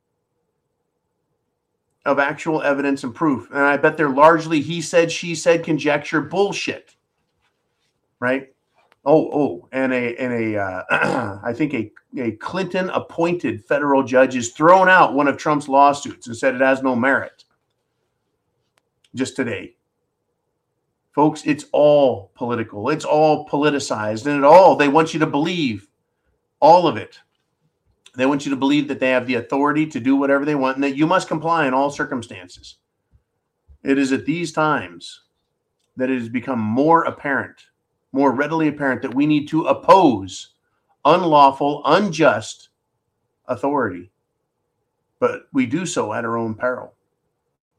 of 2.03 2.17
actual 2.17 2.63
evidence 2.63 3.03
and 3.03 3.13
proof. 3.13 3.47
And 3.51 3.59
I 3.59 3.77
bet 3.77 3.95
they're 3.95 4.09
largely 4.09 4.59
he 4.59 4.81
said, 4.81 5.11
she 5.11 5.35
said 5.35 5.63
conjecture 5.63 6.21
bullshit. 6.21 6.95
Right? 8.19 8.55
Oh, 9.05 9.29
oh, 9.31 9.69
and 9.71 9.93
a 9.93 10.15
and 10.15 10.33
a 10.33 10.59
uh, 10.59 11.39
I 11.43 11.53
think 11.53 11.75
a, 11.75 11.91
a 12.17 12.31
Clinton 12.31 12.89
appointed 12.89 13.63
federal 13.63 14.01
judge 14.01 14.33
has 14.33 14.49
thrown 14.49 14.89
out 14.89 15.13
one 15.13 15.27
of 15.27 15.37
Trump's 15.37 15.67
lawsuits 15.67 16.25
and 16.25 16.35
said 16.35 16.55
it 16.55 16.61
has 16.61 16.81
no 16.81 16.95
merit. 16.95 17.43
Just 19.17 19.35
today. 19.35 19.75
Folks, 21.11 21.41
it's 21.43 21.65
all 21.71 22.31
political. 22.35 22.89
It's 22.89 23.03
all 23.03 23.47
politicized. 23.49 24.27
And 24.27 24.37
it 24.37 24.43
all, 24.43 24.75
they 24.75 24.87
want 24.87 25.11
you 25.11 25.19
to 25.21 25.25
believe 25.25 25.87
all 26.59 26.87
of 26.87 26.97
it. 26.97 27.17
They 28.15 28.27
want 28.27 28.45
you 28.45 28.51
to 28.51 28.55
believe 28.55 28.87
that 28.87 28.99
they 28.99 29.09
have 29.09 29.25
the 29.25 29.35
authority 29.35 29.87
to 29.87 29.99
do 29.99 30.15
whatever 30.15 30.45
they 30.45 30.53
want 30.53 30.77
and 30.77 30.83
that 30.83 30.95
you 30.95 31.07
must 31.07 31.27
comply 31.27 31.65
in 31.65 31.73
all 31.73 31.89
circumstances. 31.89 32.75
It 33.83 33.97
is 33.97 34.11
at 34.11 34.25
these 34.25 34.51
times 34.51 35.23
that 35.95 36.11
it 36.11 36.19
has 36.19 36.29
become 36.29 36.59
more 36.59 37.03
apparent, 37.05 37.65
more 38.11 38.31
readily 38.31 38.67
apparent 38.67 39.01
that 39.01 39.15
we 39.15 39.25
need 39.25 39.47
to 39.47 39.65
oppose 39.65 40.53
unlawful, 41.05 41.81
unjust 41.85 42.69
authority. 43.47 44.11
But 45.19 45.47
we 45.53 45.65
do 45.65 45.87
so 45.87 46.13
at 46.13 46.25
our 46.25 46.37
own 46.37 46.53
peril 46.53 46.93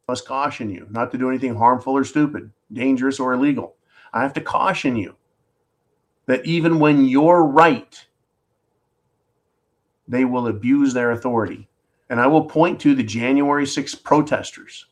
must 0.09 0.27
caution 0.27 0.71
you 0.71 0.87
not 0.91 1.13
to 1.13 1.19
do 1.19 1.29
anything 1.29 1.55
harmful 1.55 1.95
or 1.95 2.03
stupid, 2.03 2.51
dangerous 2.73 3.21
or 3.21 3.35
illegal. 3.35 3.77
I 4.13 4.23
have 4.23 4.33
to 4.35 4.41
caution 4.41 4.97
you 4.97 5.15
that 6.27 6.45
even 6.47 6.81
when 6.81 7.07
you're 7.07 7.45
right, 7.45 8.07
they 10.09 10.25
will 10.25 10.49
abuse 10.49 10.95
their 10.95 11.11
authority. 11.11 11.69
And 12.09 12.19
I 12.19 12.27
will 12.27 12.47
point 12.47 12.81
to 12.81 12.95
the 12.95 13.03
January 13.03 13.67
6th 13.67 14.03
protesters 14.03 14.87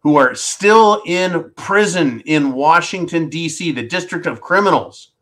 who 0.00 0.16
are 0.16 0.34
still 0.34 1.00
in 1.06 1.50
prison 1.56 2.20
in 2.26 2.52
Washington, 2.52 3.30
D.C., 3.30 3.72
the 3.72 3.86
District 3.86 4.26
of 4.26 4.42
Criminals. 4.42 5.12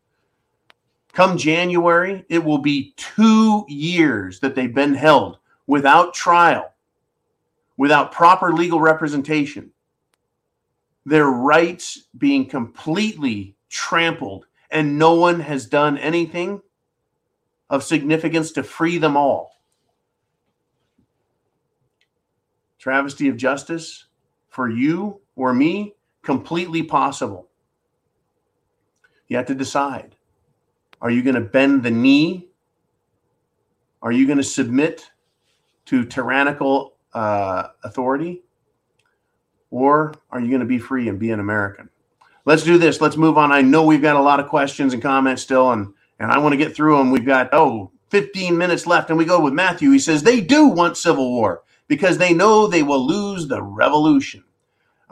Come 1.12 1.38
January, 1.38 2.24
it 2.28 2.42
will 2.42 2.58
be 2.58 2.92
two 2.96 3.64
years 3.68 4.40
that 4.40 4.56
they've 4.56 4.74
been 4.74 4.94
held 4.94 5.38
without 5.68 6.14
trial 6.14 6.71
without 7.76 8.12
proper 8.12 8.52
legal 8.52 8.80
representation, 8.80 9.70
their 11.04 11.26
rights 11.26 12.06
being 12.16 12.46
completely 12.46 13.56
trampled, 13.68 14.46
and 14.70 14.98
no 14.98 15.14
one 15.14 15.40
has 15.40 15.66
done 15.66 15.98
anything 15.98 16.60
of 17.70 17.82
significance 17.82 18.52
to 18.52 18.62
free 18.62 18.98
them 18.98 19.16
all. 19.16 19.62
Travesty 22.78 23.28
of 23.28 23.36
justice 23.36 24.06
for 24.48 24.68
you 24.68 25.20
or 25.36 25.54
me, 25.54 25.94
completely 26.22 26.82
possible. 26.82 27.48
You 29.28 29.38
have 29.38 29.46
to 29.46 29.54
decide 29.54 30.14
are 31.00 31.10
you 31.10 31.22
going 31.22 31.34
to 31.34 31.40
bend 31.40 31.82
the 31.82 31.90
knee? 31.90 32.48
Are 34.02 34.12
you 34.12 34.26
going 34.26 34.38
to 34.38 34.44
submit 34.44 35.10
to 35.86 36.04
tyrannical 36.04 36.94
uh, 37.14 37.68
authority? 37.84 38.42
Or 39.70 40.14
are 40.30 40.40
you 40.40 40.48
going 40.48 40.60
to 40.60 40.66
be 40.66 40.78
free 40.78 41.08
and 41.08 41.18
be 41.18 41.30
an 41.30 41.40
American? 41.40 41.88
Let's 42.44 42.64
do 42.64 42.76
this. 42.76 43.00
Let's 43.00 43.16
move 43.16 43.38
on. 43.38 43.52
I 43.52 43.62
know 43.62 43.84
we've 43.84 44.02
got 44.02 44.16
a 44.16 44.22
lot 44.22 44.40
of 44.40 44.48
questions 44.48 44.92
and 44.92 45.02
comments 45.02 45.42
still, 45.42 45.72
and, 45.72 45.92
and 46.18 46.30
I 46.30 46.38
want 46.38 46.52
to 46.52 46.56
get 46.56 46.74
through 46.74 46.98
them. 46.98 47.10
We've 47.10 47.24
got, 47.24 47.48
oh, 47.52 47.90
15 48.10 48.58
minutes 48.58 48.86
left, 48.86 49.08
and 49.08 49.18
we 49.18 49.24
go 49.24 49.40
with 49.40 49.54
Matthew. 49.54 49.90
He 49.90 49.98
says 49.98 50.22
they 50.22 50.40
do 50.40 50.66
want 50.66 50.96
civil 50.96 51.30
war 51.30 51.62
because 51.88 52.18
they 52.18 52.34
know 52.34 52.66
they 52.66 52.82
will 52.82 53.06
lose 53.06 53.46
the 53.46 53.62
revolution. 53.62 54.44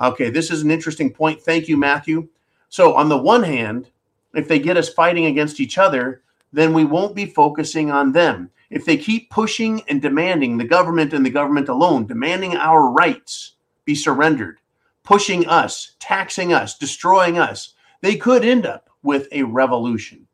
Okay, 0.00 0.30
this 0.30 0.50
is 0.50 0.62
an 0.62 0.70
interesting 0.70 1.12
point. 1.12 1.40
Thank 1.40 1.68
you, 1.68 1.76
Matthew. 1.76 2.28
So, 2.68 2.94
on 2.94 3.08
the 3.08 3.16
one 3.16 3.42
hand, 3.42 3.90
if 4.34 4.48
they 4.48 4.58
get 4.58 4.76
us 4.76 4.88
fighting 4.88 5.26
against 5.26 5.60
each 5.60 5.78
other, 5.78 6.22
then 6.52 6.72
we 6.72 6.84
won't 6.84 7.14
be 7.14 7.26
focusing 7.26 7.90
on 7.90 8.12
them 8.12 8.50
if 8.70 8.84
they 8.84 8.96
keep 8.96 9.30
pushing 9.30 9.82
and 9.88 10.00
demanding 10.00 10.56
the 10.56 10.64
government 10.64 11.12
and 11.12 11.26
the 11.26 11.30
government 11.30 11.68
alone, 11.68 12.06
demanding 12.06 12.56
our 12.56 12.90
rights 12.90 13.56
be 13.84 13.94
surrendered, 13.94 14.60
pushing 15.02 15.46
us, 15.46 15.96
taxing 15.98 16.52
us, 16.52 16.78
destroying 16.78 17.36
us, 17.36 17.74
they 18.00 18.16
could 18.16 18.44
end 18.44 18.64
up 18.64 18.88
with 19.02 19.26
a 19.32 19.42
revolution. 19.42 20.26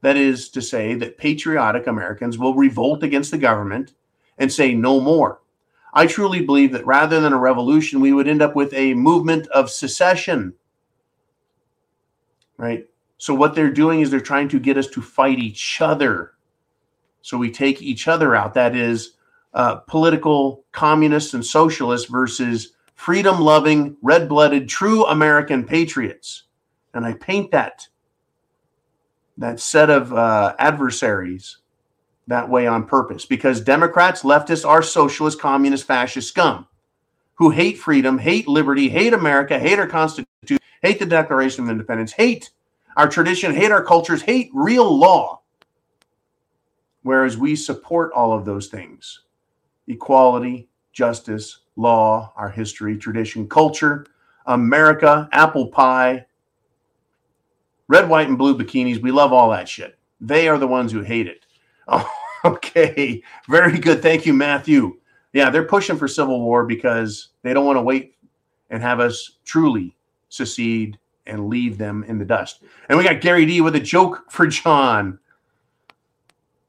That 0.00 0.16
is 0.16 0.48
to 0.50 0.62
say, 0.62 0.94
that 0.94 1.18
patriotic 1.18 1.86
Americans 1.86 2.38
will 2.38 2.54
revolt 2.54 3.02
against 3.02 3.30
the 3.30 3.38
government 3.38 3.92
and 4.38 4.52
say 4.52 4.74
no 4.74 5.00
more. 5.00 5.40
I 5.92 6.06
truly 6.06 6.44
believe 6.44 6.72
that 6.72 6.86
rather 6.86 7.20
than 7.20 7.32
a 7.32 7.38
revolution, 7.38 8.00
we 8.00 8.12
would 8.12 8.28
end 8.28 8.42
up 8.42 8.54
with 8.54 8.72
a 8.74 8.94
movement 8.94 9.48
of 9.48 9.70
secession. 9.70 10.54
Right? 12.58 12.86
So, 13.18 13.34
what 13.34 13.54
they're 13.54 13.70
doing 13.70 14.00
is 14.00 14.10
they're 14.10 14.20
trying 14.20 14.48
to 14.48 14.60
get 14.60 14.76
us 14.76 14.88
to 14.88 15.02
fight 15.02 15.38
each 15.38 15.80
other 15.80 16.35
so 17.26 17.36
we 17.36 17.50
take 17.50 17.82
each 17.82 18.06
other 18.06 18.36
out. 18.36 18.54
That 18.54 18.76
is 18.76 19.14
uh, 19.52 19.78
political 19.88 20.64
communists 20.70 21.34
and 21.34 21.44
socialists 21.44 22.08
versus 22.08 22.74
freedom 22.94 23.40
loving, 23.40 23.96
red 24.00 24.28
blooded, 24.28 24.68
true 24.68 25.04
American 25.06 25.64
patriots. 25.64 26.44
And 26.94 27.04
I 27.04 27.14
paint 27.14 27.50
that 27.50 27.88
that 29.38 29.58
set 29.58 29.90
of 29.90 30.12
uh, 30.12 30.54
adversaries 30.60 31.56
that 32.28 32.48
way 32.48 32.68
on 32.68 32.86
purpose 32.86 33.26
because 33.26 33.60
Democrats, 33.60 34.22
leftists 34.22 34.64
are 34.64 34.80
socialist, 34.80 35.40
communist, 35.40 35.84
fascist 35.84 36.28
scum 36.28 36.68
who 37.34 37.50
hate 37.50 37.76
freedom, 37.76 38.18
hate 38.18 38.46
liberty, 38.46 38.88
hate 38.88 39.12
America, 39.12 39.58
hate 39.58 39.80
our 39.80 39.88
Constitution, 39.88 40.58
hate 40.80 41.00
the 41.00 41.06
Declaration 41.06 41.64
of 41.64 41.70
Independence, 41.70 42.12
hate 42.12 42.50
our 42.96 43.08
tradition, 43.08 43.52
hate 43.52 43.72
our 43.72 43.82
cultures, 43.82 44.22
hate 44.22 44.48
real 44.54 44.96
law. 44.96 45.40
Whereas 47.06 47.38
we 47.38 47.54
support 47.54 48.10
all 48.14 48.32
of 48.32 48.44
those 48.44 48.66
things 48.66 49.20
equality, 49.86 50.68
justice, 50.92 51.60
law, 51.76 52.32
our 52.34 52.50
history, 52.50 52.98
tradition, 52.98 53.48
culture, 53.48 54.06
America, 54.46 55.28
apple 55.30 55.68
pie, 55.68 56.26
red, 57.86 58.08
white, 58.08 58.26
and 58.26 58.36
blue 58.36 58.58
bikinis. 58.58 59.00
We 59.00 59.12
love 59.12 59.32
all 59.32 59.50
that 59.50 59.68
shit. 59.68 59.96
They 60.20 60.48
are 60.48 60.58
the 60.58 60.66
ones 60.66 60.90
who 60.90 61.00
hate 61.00 61.28
it. 61.28 61.46
Oh, 61.86 62.10
okay. 62.44 63.22
Very 63.48 63.78
good. 63.78 64.02
Thank 64.02 64.26
you, 64.26 64.32
Matthew. 64.32 64.98
Yeah, 65.32 65.48
they're 65.48 65.62
pushing 65.62 65.96
for 65.96 66.08
civil 66.08 66.40
war 66.40 66.66
because 66.66 67.28
they 67.44 67.54
don't 67.54 67.66
want 67.66 67.76
to 67.76 67.82
wait 67.82 68.16
and 68.70 68.82
have 68.82 68.98
us 68.98 69.38
truly 69.44 69.94
secede 70.28 70.98
and 71.24 71.46
leave 71.46 71.78
them 71.78 72.02
in 72.08 72.18
the 72.18 72.24
dust. 72.24 72.64
And 72.88 72.98
we 72.98 73.04
got 73.04 73.20
Gary 73.20 73.46
D 73.46 73.60
with 73.60 73.76
a 73.76 73.80
joke 73.80 74.24
for 74.28 74.48
John. 74.48 75.20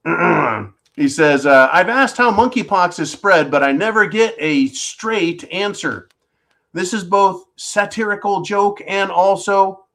he 0.95 1.09
says, 1.09 1.45
uh, 1.45 1.69
I've 1.71 1.89
asked 1.89 2.17
how 2.17 2.31
monkeypox 2.31 2.99
is 2.99 3.11
spread, 3.11 3.51
but 3.51 3.63
I 3.63 3.71
never 3.71 4.05
get 4.07 4.35
a 4.37 4.67
straight 4.67 5.43
answer. 5.51 6.07
This 6.73 6.93
is 6.93 7.03
both 7.03 7.45
satirical 7.55 8.41
joke 8.41 8.81
and 8.87 9.11
also 9.11 9.85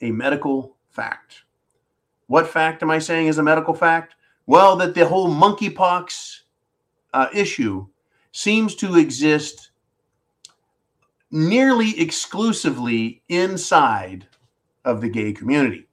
a 0.00 0.10
medical 0.10 0.76
fact. 0.90 1.42
What 2.26 2.48
fact 2.48 2.82
am 2.82 2.90
I 2.90 2.98
saying 2.98 3.26
is 3.26 3.38
a 3.38 3.42
medical 3.42 3.74
fact? 3.74 4.14
Well, 4.46 4.76
that 4.76 4.94
the 4.94 5.06
whole 5.06 5.28
monkeypox 5.28 6.40
uh, 7.12 7.26
issue 7.32 7.86
seems 8.32 8.74
to 8.76 8.96
exist 8.96 9.70
nearly 11.30 12.00
exclusively 12.00 13.22
inside 13.28 14.26
of 14.84 15.00
the 15.00 15.08
gay 15.08 15.32
community. 15.32 15.86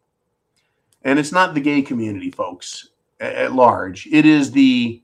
And 1.08 1.18
it's 1.18 1.32
not 1.32 1.54
the 1.54 1.62
gay 1.62 1.82
community, 1.82 2.30
folks, 2.30 2.90
at 3.22 3.54
large. 3.54 4.08
It 4.12 4.26
is 4.26 4.52
the 4.52 5.02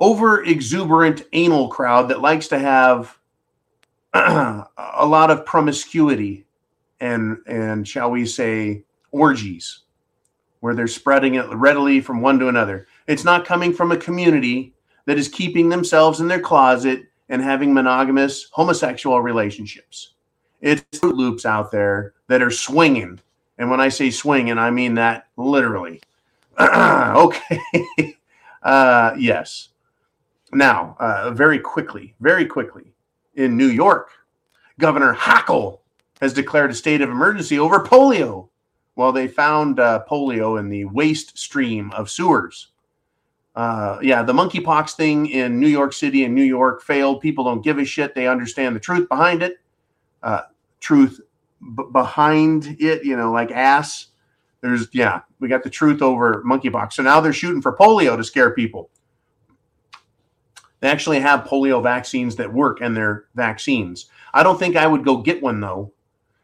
over 0.00 0.42
exuberant 0.42 1.22
anal 1.32 1.68
crowd 1.68 2.08
that 2.08 2.20
likes 2.20 2.48
to 2.48 2.58
have 2.58 3.16
a 4.14 4.66
lot 5.06 5.30
of 5.30 5.46
promiscuity 5.46 6.44
and 7.00 7.38
and 7.46 7.86
shall 7.86 8.10
we 8.10 8.26
say 8.26 8.82
orgies 9.12 9.84
where 10.58 10.74
they're 10.74 10.88
spreading 10.88 11.36
it 11.36 11.48
readily 11.50 12.00
from 12.00 12.20
one 12.20 12.40
to 12.40 12.48
another. 12.48 12.88
It's 13.06 13.24
not 13.24 13.46
coming 13.46 13.72
from 13.72 13.92
a 13.92 13.96
community 13.96 14.74
that 15.04 15.18
is 15.18 15.28
keeping 15.28 15.68
themselves 15.68 16.18
in 16.18 16.26
their 16.26 16.40
closet 16.40 17.04
and 17.28 17.40
having 17.40 17.72
monogamous 17.72 18.48
homosexual 18.50 19.22
relationships. 19.22 20.14
It's 20.60 21.00
Loops 21.00 21.46
out 21.46 21.70
there 21.70 22.14
that 22.26 22.42
are 22.42 22.50
swinging 22.50 23.20
And 23.58 23.70
when 23.70 23.80
I 23.80 23.88
say 23.88 24.10
swinging, 24.10 24.56
I 24.56 24.70
mean 24.70 24.94
that 24.94 25.26
literally. 25.36 26.00
okay. 26.60 27.60
uh, 28.62 29.14
yes. 29.18 29.70
Now, 30.52 30.96
uh, 30.98 31.32
very 31.32 31.58
quickly, 31.58 32.14
very 32.20 32.46
quickly, 32.46 32.94
in 33.34 33.56
New 33.56 33.66
York, 33.66 34.10
Governor 34.78 35.14
Hochul 35.14 35.80
has 36.20 36.32
declared 36.32 36.70
a 36.70 36.74
state 36.74 37.00
of 37.00 37.10
emergency 37.10 37.58
over 37.58 37.84
polio. 37.84 38.48
Well, 38.96 39.12
they 39.12 39.28
found 39.28 39.78
uh, 39.78 40.04
polio 40.08 40.58
in 40.58 40.68
the 40.68 40.86
waste 40.86 41.38
stream 41.38 41.92
of 41.92 42.10
sewers. 42.10 42.68
Uh, 43.54 43.98
yeah, 44.02 44.22
the 44.22 44.32
monkeypox 44.32 44.92
thing 44.92 45.26
in 45.26 45.58
New 45.58 45.68
York 45.68 45.92
City 45.92 46.24
and 46.24 46.34
New 46.34 46.44
York 46.44 46.82
failed. 46.82 47.20
People 47.20 47.44
don't 47.44 47.62
give 47.62 47.78
a 47.78 47.84
shit. 47.84 48.14
They 48.14 48.28
understand 48.28 48.74
the 48.74 48.80
truth 48.80 49.08
behind 49.08 49.42
it. 49.42 49.58
Uh, 50.22 50.42
truth 50.80 51.20
b- 51.60 51.84
behind 51.92 52.76
it, 52.80 53.04
you 53.04 53.16
know, 53.16 53.32
like 53.32 53.50
ass. 53.50 54.06
There's, 54.60 54.88
yeah, 54.92 55.20
we 55.38 55.48
got 55.48 55.62
the 55.62 55.70
truth 55.70 56.02
over 56.02 56.42
monkeypox. 56.44 56.94
So 56.94 57.02
now 57.02 57.20
they're 57.20 57.32
shooting 57.32 57.62
for 57.62 57.76
polio 57.76 58.16
to 58.16 58.24
scare 58.24 58.50
people. 58.50 58.90
They 60.80 60.88
actually 60.88 61.20
have 61.20 61.44
polio 61.44 61.82
vaccines 61.82 62.36
that 62.36 62.52
work 62.52 62.80
and 62.80 62.96
they're 62.96 63.26
vaccines. 63.34 64.06
I 64.32 64.42
don't 64.42 64.58
think 64.58 64.76
I 64.76 64.86
would 64.86 65.04
go 65.04 65.18
get 65.18 65.42
one 65.42 65.60
though, 65.60 65.92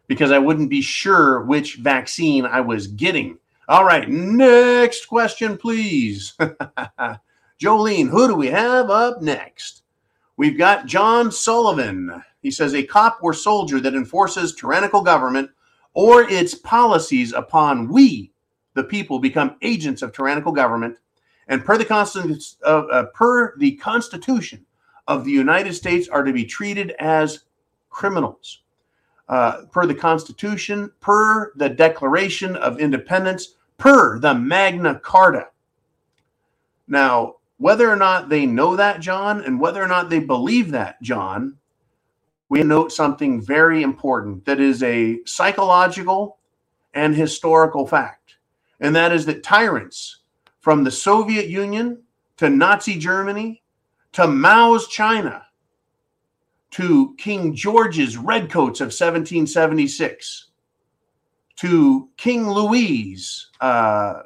because 0.07 0.31
I 0.31 0.39
wouldn't 0.39 0.71
be 0.71 0.83
sure 0.83 1.43
which 1.43 1.77
vaccine 1.77 2.45
I 2.45 2.61
was 2.61 2.87
getting. 2.87 3.39
All 3.69 3.85
right, 3.85 4.09
next 4.09 5.07
question, 5.07 5.57
please. 5.57 6.35
Jolene, 7.61 8.09
who 8.11 8.29
do 8.29 8.35
we 8.35 8.49
have 8.49 8.91
up 8.91 9.23
next? 9.23 9.83
We've 10.37 10.59
got 10.59 10.87
John 10.87 11.31
Sullivan. 11.31 12.23
He 12.45 12.51
says 12.51 12.75
a 12.75 12.83
cop 12.83 13.21
or 13.23 13.33
soldier 13.33 13.81
that 13.81 13.95
enforces 13.95 14.55
tyrannical 14.55 15.01
government 15.01 15.51
or 15.95 16.29
its 16.29 16.55
policies 16.55 17.33
upon 17.33 17.89
we, 17.89 18.33
the 18.75 18.85
people, 18.85 19.19
become 19.19 19.57
agents 19.63 20.03
of 20.03 20.13
tyrannical 20.13 20.53
government 20.53 20.99
and 21.49 21.65
per 21.65 21.79
the, 21.79 21.87
Constitution, 21.87 22.59
uh, 22.67 22.85
uh, 22.93 23.05
per 23.15 23.57
the 23.57 23.77
Constitution 23.77 24.67
of 25.09 25.25
the 25.25 25.31
United 25.31 25.73
States 25.73 26.07
are 26.07 26.23
to 26.23 26.35
be 26.35 26.45
treated 26.45 26.91
as 26.99 27.45
criminals. 27.89 28.61
Uh, 29.27 29.63
per 29.73 29.87
the 29.87 29.95
Constitution, 29.95 30.93
per 31.01 31.51
the 31.57 31.71
Declaration 31.71 32.57
of 32.57 32.79
Independence, 32.79 33.55
per 33.79 34.19
the 34.19 34.35
Magna 34.35 34.99
Carta. 34.99 35.47
Now, 36.89 37.37
whether 37.57 37.91
or 37.91 37.97
not 37.97 38.29
they 38.29 38.45
know 38.45 38.77
that, 38.77 39.01
John, 39.01 39.43
and 39.45 39.59
whether 39.59 39.83
or 39.83 39.89
not 39.89 40.11
they 40.11 40.19
believe 40.19 40.73
that, 40.73 41.01
John, 41.01 41.57
we 42.55 42.63
note 42.63 42.93
something 42.93 43.43
very 43.43 43.83
important 43.83 44.45
that 44.45 44.61
is 44.61 44.81
a 44.85 45.19
psychological 45.25 46.39
and 46.95 47.13
historical 47.13 47.85
fact, 47.85 48.37
and 48.79 48.95
that 48.95 49.11
is 49.11 49.27
that 49.27 49.43
tyrants 49.43 50.21
from 50.61 50.85
the 50.85 50.91
Soviet 50.93 51.49
Union 51.49 52.01
to 52.37 52.49
Nazi 52.49 52.97
Germany 52.97 53.61
to 54.13 54.29
Mao's 54.29 54.87
China 54.87 55.45
to 56.71 57.17
King 57.19 57.57
George's 57.57 58.17
Redcoats 58.17 58.81
of 58.81 58.95
1776 58.95 60.51
to 61.57 62.09
King 62.17 62.49
Louis' 62.49 63.49
uh, 63.61 64.23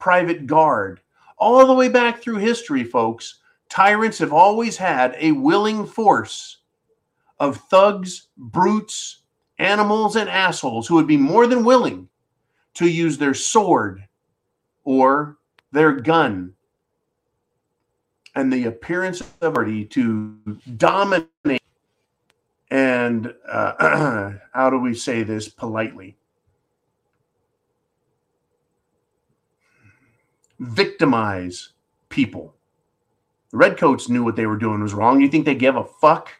private 0.00 0.48
guard, 0.48 1.00
all 1.38 1.64
the 1.64 1.74
way 1.74 1.88
back 1.88 2.20
through 2.20 2.38
history, 2.38 2.82
folks, 2.82 3.38
tyrants 3.68 4.18
have 4.18 4.32
always 4.32 4.76
had 4.76 5.14
a 5.20 5.30
willing 5.30 5.86
force 5.86 6.56
of 7.38 7.56
thugs, 7.70 8.28
brutes, 8.36 9.22
animals, 9.58 10.16
and 10.16 10.28
assholes 10.28 10.86
who 10.86 10.94
would 10.94 11.06
be 11.06 11.16
more 11.16 11.46
than 11.46 11.64
willing 11.64 12.08
to 12.74 12.88
use 12.88 13.18
their 13.18 13.34
sword 13.34 14.06
or 14.84 15.36
their 15.72 15.92
gun 15.92 16.52
and 18.34 18.52
the 18.52 18.66
appearance 18.66 19.20
of 19.20 19.26
authority 19.40 19.84
to 19.84 20.36
dominate 20.76 21.62
and 22.70 23.32
uh, 23.48 24.32
how 24.52 24.70
do 24.70 24.78
we 24.78 24.94
say 24.94 25.22
this 25.22 25.48
politely? 25.48 26.16
Victimize 30.58 31.70
people. 32.08 32.54
The 33.50 33.58
redcoats 33.58 34.08
knew 34.08 34.24
what 34.24 34.36
they 34.36 34.46
were 34.46 34.56
doing 34.56 34.82
was 34.82 34.94
wrong. 34.94 35.20
You 35.20 35.28
think 35.28 35.44
they 35.44 35.54
give 35.54 35.76
a 35.76 35.84
fuck 35.84 36.30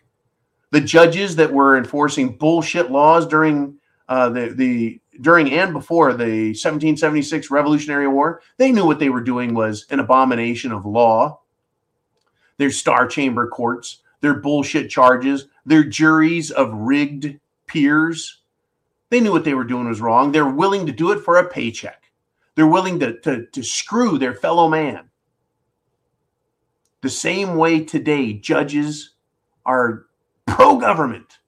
the 0.70 0.80
judges 0.80 1.36
that 1.36 1.52
were 1.52 1.76
enforcing 1.76 2.36
bullshit 2.36 2.90
laws 2.90 3.26
during 3.26 3.78
uh, 4.08 4.28
the 4.28 4.52
the 4.54 5.00
during 5.20 5.50
and 5.52 5.72
before 5.72 6.12
the 6.12 6.48
1776 6.48 7.50
Revolutionary 7.50 8.08
War, 8.08 8.42
they 8.58 8.70
knew 8.70 8.84
what 8.84 8.98
they 8.98 9.08
were 9.08 9.22
doing 9.22 9.54
was 9.54 9.86
an 9.90 10.00
abomination 10.00 10.72
of 10.72 10.84
law. 10.84 11.40
Their 12.58 12.70
star 12.70 13.06
chamber 13.06 13.48
courts, 13.48 14.02
their 14.20 14.34
bullshit 14.34 14.90
charges, 14.90 15.46
their 15.64 15.84
juries 15.84 16.50
of 16.50 16.72
rigged 16.72 17.38
peers. 17.66 18.40
They 19.10 19.20
knew 19.20 19.32
what 19.32 19.44
they 19.44 19.54
were 19.54 19.64
doing 19.64 19.88
was 19.88 20.00
wrong. 20.00 20.32
They're 20.32 20.46
willing 20.46 20.86
to 20.86 20.92
do 20.92 21.12
it 21.12 21.20
for 21.20 21.36
a 21.36 21.48
paycheck. 21.48 22.04
They're 22.54 22.66
willing 22.66 22.98
to, 23.00 23.18
to, 23.20 23.46
to 23.46 23.62
screw 23.62 24.18
their 24.18 24.34
fellow 24.34 24.68
man. 24.68 25.10
The 27.02 27.10
same 27.10 27.56
way 27.56 27.84
today, 27.84 28.32
judges 28.32 29.14
are 29.64 30.05
pro 30.47 30.76
government, 30.76 31.38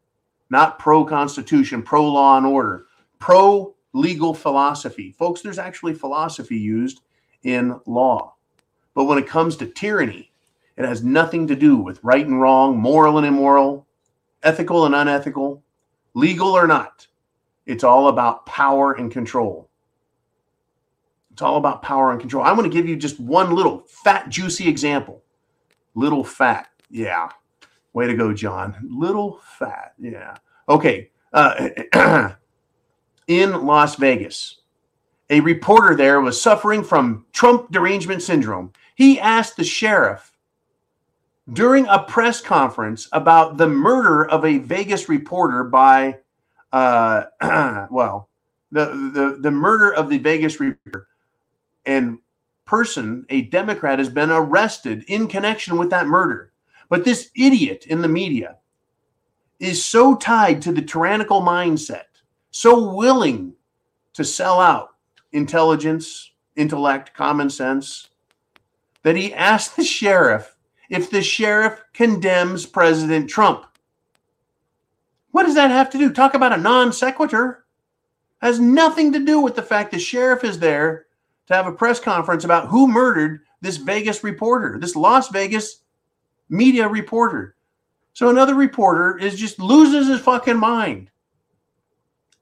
not 0.51 0.79
pro 0.79 1.05
constitution, 1.05 1.83
pro 1.83 2.05
law 2.05 2.37
and 2.37 2.47
order 2.47 2.87
pro 3.19 3.75
legal 3.93 4.35
philosophy. 4.35 5.13
Folks, 5.13 5.41
there's 5.41 5.59
actually 5.59 5.95
philosophy 5.95 6.57
used 6.57 7.01
in 7.43 7.79
law. 7.87 8.35
But 8.95 9.05
when 9.05 9.19
it 9.19 9.27
comes 9.27 9.57
to 9.57 9.67
tyranny, 9.67 10.33
it 10.77 10.85
has 10.85 11.03
nothing 11.03 11.47
to 11.49 11.57
do 11.57 11.77
with 11.77 12.03
right 12.03 12.25
and 12.25 12.41
wrong, 12.41 12.79
moral 12.79 13.19
and 13.19 13.27
immoral, 13.27 13.87
ethical 14.43 14.87
and 14.87 14.95
unethical, 14.95 15.63
legal 16.15 16.49
or 16.49 16.67
not. 16.67 17.07
It's 17.67 17.85
all 17.85 18.09
about 18.09 18.47
power 18.47 18.93
and 18.93 19.11
control. 19.11 19.69
It's 21.33 21.43
all 21.43 21.57
about 21.57 21.83
power 21.83 22.11
and 22.11 22.21
control. 22.21 22.45
I 22.45 22.53
want 22.53 22.65
to 22.65 22.77
give 22.77 22.89
you 22.89 22.97
just 22.97 23.21
one 23.21 23.55
little 23.55 23.85
fat, 23.87 24.29
juicy 24.29 24.69
example. 24.69 25.23
Little 25.95 26.25
fat. 26.25 26.69
Yeah. 26.91 27.31
Way 27.99 28.07
to 28.07 28.15
go, 28.15 28.33
John. 28.33 28.77
Little 28.89 29.41
fat. 29.43 29.95
Yeah. 29.99 30.37
Okay. 30.69 31.11
Uh, 31.33 31.71
in 33.27 33.67
Las 33.67 33.97
Vegas. 33.97 34.61
A 35.31 35.41
reporter 35.41 35.97
there 35.97 36.21
was 36.21 36.41
suffering 36.41 36.85
from 36.85 37.27
Trump 37.33 37.73
derangement 37.73 38.23
syndrome. 38.23 38.73
He 38.95 39.19
asked 39.19 39.57
the 39.57 39.65
sheriff 39.65 40.31
during 41.53 41.89
a 41.89 42.05
press 42.05 42.41
conference 42.41 43.09
about 43.11 43.57
the 43.57 43.67
murder 43.67 44.29
of 44.31 44.45
a 44.45 44.59
Vegas 44.59 45.09
reporter 45.09 45.65
by, 45.65 46.19
uh, 46.73 47.25
well, 47.91 48.29
the, 48.71 48.85
the, 49.13 49.39
the 49.41 49.51
murder 49.51 49.93
of 49.93 50.09
the 50.09 50.19
Vegas 50.19 50.61
reporter. 50.61 51.09
And 51.85 52.19
person, 52.65 53.27
a 53.29 53.43
Democrat, 53.43 53.99
has 53.99 54.09
been 54.09 54.31
arrested 54.31 55.03
in 55.09 55.27
connection 55.27 55.77
with 55.77 55.91
that 55.91 56.07
murder. 56.07 56.53
But 56.89 57.05
this 57.05 57.31
idiot 57.37 57.87
in 57.87 58.01
the 58.01 58.09
media 58.09 58.57
is 59.61 59.85
so 59.85 60.15
tied 60.17 60.63
to 60.63 60.73
the 60.73 60.83
tyrannical 60.83 61.43
mindset 61.43 62.05
so 62.51 62.93
willing 62.93 63.55
to 64.15 64.25
sell 64.25 64.61
out 64.61 64.97
intelligence, 65.33 66.33
intellect, 66.57 67.15
common 67.15 67.51
sense, 67.51 68.09
that 69.03 69.17
he 69.17 69.33
asked 69.33 69.77
the 69.77 69.85
sheriff 69.85 70.57
if 70.91 71.11
the 71.11 71.23
sheriff 71.23 71.81
condemns 71.93 72.67
President 72.67 73.29
Trump. 73.29 73.67
What 75.31 75.45
does 75.45 75.55
that 75.55 75.71
have 75.71 75.91
to 75.91 75.99
do? 75.99 76.13
Talk 76.13 76.35
about 76.35 76.53
a 76.53 76.57
non 76.57 76.93
sequitur. 76.93 77.65
Has 78.41 78.59
nothing 78.59 79.13
to 79.13 79.19
do 79.19 79.41
with 79.41 79.55
the 79.55 79.63
fact 79.63 79.91
the 79.91 79.99
sheriff 79.99 80.45
is 80.45 80.59
there 80.59 81.07
to 81.47 81.55
have 81.55 81.67
a 81.67 81.73
press 81.73 82.01
conference 82.01 82.45
about 82.45 82.69
who 82.69 82.89
murdered 82.89 83.41
this 83.61 83.77
Vegas 83.77 84.25
reporter, 84.25 84.79
this 84.81 84.97
Las 84.97 85.29
Vegas 85.29 85.83
media 86.49 86.89
reporter. 86.89 87.55
So 88.13 88.31
another 88.31 88.55
reporter 88.55 89.17
is 89.19 89.37
just 89.37 89.59
loses 89.59 90.09
his 90.09 90.21
fucking 90.21 90.59
mind 90.59 91.11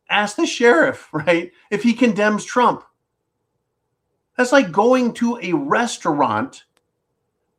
ask 0.08 0.36
the 0.36 0.46
sheriff, 0.46 1.08
right, 1.12 1.52
if 1.70 1.82
he 1.82 1.92
condemns 1.92 2.44
Trump. 2.44 2.84
That's 4.36 4.52
like 4.52 4.70
going 4.70 5.14
to 5.14 5.38
a 5.42 5.52
restaurant 5.52 6.64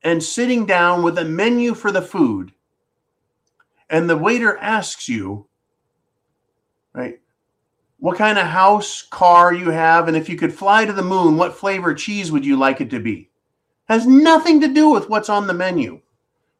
and 0.03 0.23
sitting 0.23 0.65
down 0.65 1.01
with 1.01 1.17
a 1.17 1.25
menu 1.25 1.73
for 1.73 1.91
the 1.91 2.01
food. 2.01 2.53
And 3.89 4.09
the 4.09 4.17
waiter 4.17 4.57
asks 4.57 5.09
you, 5.09 5.47
right, 6.93 7.19
what 7.99 8.17
kind 8.17 8.37
of 8.37 8.45
house, 8.45 9.01
car 9.01 9.53
you 9.53 9.71
have, 9.71 10.07
and 10.07 10.15
if 10.15 10.29
you 10.29 10.37
could 10.37 10.53
fly 10.53 10.85
to 10.85 10.93
the 10.93 11.01
moon, 11.01 11.35
what 11.35 11.57
flavor 11.57 11.95
cheese 11.95 12.31
would 12.31 12.45
you 12.45 12.57
like 12.57 12.79
it 12.79 12.91
to 12.91 12.99
be? 12.99 13.31
Has 13.87 14.05
nothing 14.05 14.61
to 14.61 14.67
do 14.67 14.89
with 14.89 15.09
what's 15.09 15.29
on 15.29 15.47
the 15.47 15.53
menu. 15.53 16.01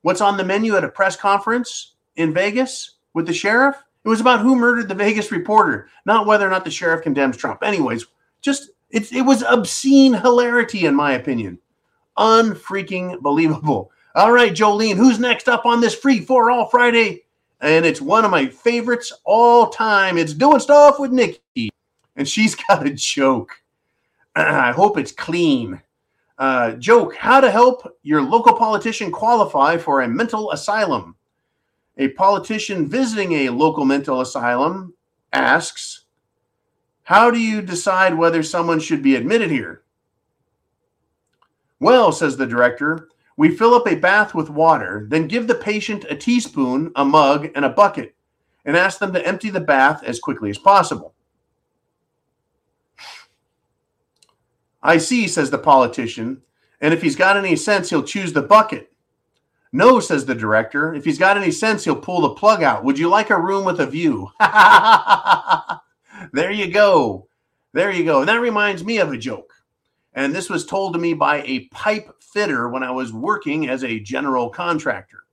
What's 0.08 0.22
on 0.22 0.38
the 0.38 0.46
menu 0.46 0.78
at 0.78 0.86
a 0.86 0.88
press 0.88 1.18
conference 1.18 1.96
in 2.16 2.34
Vegas 2.34 2.92
with 3.14 3.28
the 3.28 3.34
sheriff? 3.34 3.76
It 4.06 4.08
was 4.08 4.22
about 4.22 4.40
who 4.40 4.56
murdered 4.56 4.88
the 4.88 4.96
Vegas 4.96 5.34
reporter, 5.34 5.90
not 6.06 6.26
whether 6.26 6.48
or 6.48 6.50
not 6.50 6.64
the 6.64 6.72
sheriff 6.72 7.04
condemns 7.04 7.36
Trump. 7.36 7.62
Anyways, 7.62 8.06
just 8.40 8.70
it, 8.90 9.12
it 9.12 9.24
was 9.24 9.44
obscene 9.44 10.14
hilarity, 10.14 10.86
in 10.86 10.96
my 10.96 11.12
opinion. 11.16 11.60
Unfreaking 12.16 13.20
believable. 13.20 13.92
All 14.16 14.32
right, 14.32 14.54
Jolene, 14.54 14.96
who's 14.96 15.20
next 15.20 15.50
up 15.50 15.66
on 15.66 15.82
this 15.82 15.94
free 15.94 16.22
for 16.22 16.52
all 16.52 16.68
Friday? 16.68 17.26
And 17.60 17.86
it's 17.86 18.00
one 18.00 18.24
of 18.24 18.32
my 18.32 18.48
favorites 18.48 19.12
all 19.26 19.68
time. 19.68 20.18
It's 20.18 20.34
doing 20.34 20.62
stuff 20.62 21.00
with 21.00 21.12
Nikki, 21.12 21.70
and 22.16 22.26
she's 22.26 22.56
got 22.70 22.88
a 22.88 22.92
joke. 22.92 23.62
I 24.38 24.72
hope 24.72 24.98
it's 24.98 25.12
clean. 25.12 25.82
Uh, 26.38 26.74
joke 26.74 27.16
How 27.16 27.40
to 27.40 27.50
help 27.50 27.98
your 28.04 28.22
local 28.22 28.54
politician 28.54 29.12
qualify 29.12 29.78
for 29.78 30.02
a 30.02 30.08
mental 30.08 30.52
asylum. 30.52 31.16
A 31.98 32.10
politician 32.10 32.88
visiting 32.88 33.32
a 33.34 33.50
local 33.50 33.86
mental 33.86 34.22
asylum 34.22 34.94
asks, 35.34 36.06
How 37.04 37.32
do 37.32 37.40
you 37.40 37.62
decide 37.62 38.16
whether 38.16 38.44
someone 38.44 38.80
should 38.80 39.02
be 39.02 39.16
admitted 39.16 39.50
here? 39.50 39.82
Well, 41.80 42.12
says 42.12 42.38
the 42.38 42.46
director, 42.46 43.10
we 43.36 43.56
fill 43.56 43.74
up 43.74 43.88
a 43.88 43.96
bath 43.96 44.36
with 44.36 44.50
water, 44.50 45.06
then 45.10 45.28
give 45.28 45.48
the 45.48 45.56
patient 45.56 46.06
a 46.10 46.16
teaspoon, 46.16 46.92
a 46.96 47.06
mug, 47.06 47.50
and 47.56 47.66
a 47.66 47.70
bucket, 47.70 48.16
and 48.66 48.78
ask 48.78 49.00
them 49.00 49.14
to 49.14 49.26
empty 49.26 49.50
the 49.50 49.60
bath 49.60 50.04
as 50.04 50.20
quickly 50.20 50.50
as 50.50 50.58
possible. 50.58 51.14
I 54.82 54.98
see, 54.98 55.28
says 55.28 55.50
the 55.50 55.58
politician, 55.58 56.42
and 56.82 56.94
if 56.94 57.02
he's 57.02 57.16
got 57.16 57.38
any 57.38 57.56
sense, 57.56 57.90
he'll 57.90 58.04
choose 58.04 58.34
the 58.34 58.42
bucket. 58.42 58.92
No, 59.72 60.00
says 60.00 60.26
the 60.26 60.36
director. 60.36 60.94
If 60.94 61.04
he's 61.04 61.18
got 61.18 61.38
any 61.38 61.52
sense, 61.52 61.84
he'll 61.84 61.96
pull 61.96 62.22
the 62.22 62.36
plug 62.36 62.64
out. 62.64 62.84
Would 62.84 62.98
you 62.98 63.10
like 63.10 63.30
a 63.30 63.40
room 63.40 63.66
with 63.66 63.80
a 63.80 63.86
view? 63.86 64.30
there 66.32 66.52
you 66.52 66.72
go. 66.72 67.28
There 67.74 67.92
you 67.92 68.06
go. 68.06 68.22
And 68.22 68.30
that 68.30 68.40
reminds 68.40 68.84
me 68.84 69.00
of 69.00 69.12
a 69.12 69.18
joke. 69.18 69.54
And 70.14 70.34
this 70.34 70.50
was 70.50 70.66
told 70.66 70.94
to 70.94 71.00
me 71.00 71.14
by 71.14 71.44
a 71.44 71.68
pipe 71.68 72.10
fitter 72.22 72.70
when 72.70 72.84
I 72.84 72.92
was 72.92 73.14
working 73.14 73.70
as 73.70 73.84
a 73.84 74.00
general 74.00 74.50
contractor. 74.50 75.24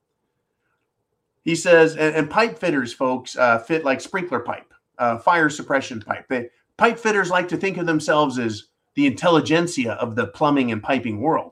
He 1.43 1.55
says, 1.55 1.95
and, 1.95 2.15
and 2.15 2.29
pipe 2.29 2.59
fitters, 2.59 2.91
folks, 2.91 3.37
uh, 3.37 3.59
fit 3.59 3.85
like 3.85 4.01
sprinkler 4.01 4.39
pipe, 4.39 4.73
uh, 4.97 5.17
fire 5.19 5.49
suppression 5.49 6.01
pipe. 6.01 6.27
They, 6.27 6.49
pipe 6.77 6.99
fitters 6.99 7.29
like 7.29 7.47
to 7.49 7.57
think 7.57 7.77
of 7.77 7.85
themselves 7.85 8.37
as 8.37 8.65
the 8.95 9.05
intelligentsia 9.05 9.93
of 9.93 10.15
the 10.15 10.27
plumbing 10.27 10.71
and 10.71 10.81
piping 10.81 11.21
world. 11.21 11.51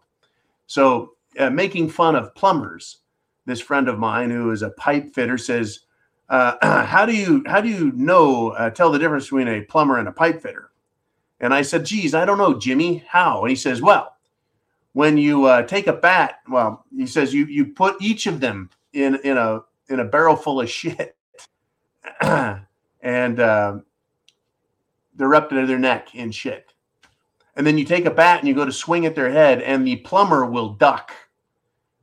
So, 0.66 1.14
uh, 1.38 1.50
making 1.50 1.89
fun 1.89 2.16
of 2.16 2.34
plumbers, 2.36 3.00
this 3.46 3.60
friend 3.60 3.88
of 3.88 4.00
mine 4.00 4.30
who 4.30 4.52
is 4.52 4.62
a 4.62 4.70
pipe 4.72 5.14
fitter 5.14 5.38
says, 5.38 5.82
uh, 6.30 6.56
"How 6.86 7.06
do 7.06 7.16
you 7.16 7.44
how 7.46 7.62
do 7.62 7.70
you 7.70 7.91
know 7.94 8.50
uh, 8.50 8.70
tell 8.70 8.91
the 8.91 9.00
difference 9.00 9.26
between 9.26 9.48
a 9.48 9.62
plumber 9.62 10.00
and 10.00 10.08
a 10.08 10.12
pipe 10.12 10.41
fitter?" 10.41 10.72
And 11.39 11.54
I 11.54 11.62
said, 11.62 11.86
"Geez, 11.86 12.16
I 12.16 12.26
don't 12.26 12.38
know, 12.38 12.58
Jimmy. 12.58 13.04
How?" 13.08 13.41
And 13.41 13.50
he 13.50 13.56
says, 13.56 13.82
"Well, 13.82 14.16
when 14.94 15.18
you 15.18 15.46
uh, 15.46 15.64
take 15.64 15.88
a 15.88 15.94
bat, 15.94 16.39
well, 16.48 16.86
he 16.96 17.06
says 17.06 17.34
you 17.34 17.46
you 17.46 17.66
put 17.66 18.02
each 18.02 18.26
of 18.26 18.39
them 18.39 18.70
in 18.94 19.16
in 19.24 19.38
a 19.38 19.62
in 19.89 20.00
a 20.00 20.06
barrel 20.06 20.36
full 20.36 20.62
of 20.62 20.70
shit, 20.70 21.18
and 22.22 23.39
uh, 23.39 23.80
they're 25.16 25.36
up 25.36 25.50
to 25.50 25.66
their 25.66 25.80
neck 25.80 26.16
in 26.16 26.32
shit." 26.32 26.72
And 27.56 27.66
then 27.66 27.78
you 27.78 27.86
take 27.86 28.06
a 28.06 28.12
bat 28.12 28.39
and 28.39 28.47
you 28.47 28.56
go 28.56 28.66
to 28.66 28.72
swing 28.72 29.06
at 29.06 29.16
their 29.16 29.32
head 29.32 29.62
and 29.62 29.86
the 29.86 29.97
plumber 29.97 30.45
will 30.45 30.74
duck. 30.74 31.12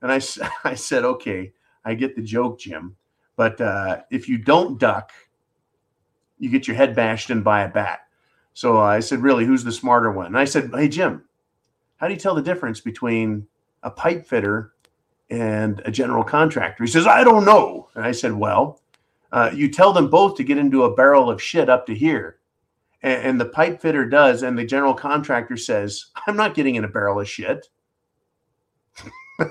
And 0.03 0.11
i, 0.11 0.21
I 0.65 0.75
said 0.75 1.05
okay 1.05 1.53
i 1.85 1.95
get 1.95 2.17
the 2.17 2.23
joke 2.23 2.59
jim 2.59 2.97
but 3.37 3.61
uh, 3.61 4.03
if 4.11 4.29
you 4.29 4.39
don't 4.39 4.79
duck 4.79 5.13
you 6.39 6.51
get 6.51 6.67
your 6.67 6.77
head 6.77 6.95
bashed 6.95 7.31
in 7.31 7.43
by 7.43 7.63
a 7.63 7.69
bat. 7.69 8.01
So 8.55 8.79
i 8.79 9.01
said 9.01 9.21
really 9.21 9.45
who's 9.45 9.65
the 9.65 9.73
smarter 9.73 10.13
one? 10.13 10.27
And 10.27 10.39
i 10.39 10.45
said 10.45 10.71
hey 10.75 10.89
jim 10.89 11.25
how 11.97 12.09
do 12.09 12.15
you 12.15 12.21
tell 12.21 12.35
the 12.35 12.43
difference 12.43 12.81
between 12.81 13.47
a 13.83 13.91
pipe 13.91 14.27
fitter 14.27 14.73
and 15.29 15.81
a 15.85 15.91
general 15.91 16.25
contractor? 16.25 16.85
He 16.85 16.91
says 16.91 17.07
i 17.07 17.25
don't 17.25 17.45
know. 17.45 17.89
And 17.95 18.05
i 18.05 18.13
said 18.13 18.33
well 18.33 18.81
uh, 19.33 19.49
you 19.55 19.71
tell 19.71 19.93
them 19.93 20.11
both 20.11 20.37
to 20.37 20.43
get 20.43 20.59
into 20.59 20.83
a 20.83 20.95
barrel 20.95 21.31
of 21.31 21.41
shit 21.41 21.69
up 21.69 21.87
to 21.87 21.95
here 21.95 22.40
and, 23.03 23.23
and 23.23 23.41
the 23.41 23.47
pipe 23.47 23.81
fitter 23.81 24.05
does, 24.05 24.43
and 24.43 24.59
the 24.59 24.65
general 24.65 24.95
contractor 24.95 25.57
says, 25.57 26.07
I'm 26.27 26.37
not 26.37 26.55
getting 26.55 26.75
in 26.75 26.85
a 26.85 26.89
barrel 26.89 27.21
of 27.21 27.29
shit. 27.29 27.69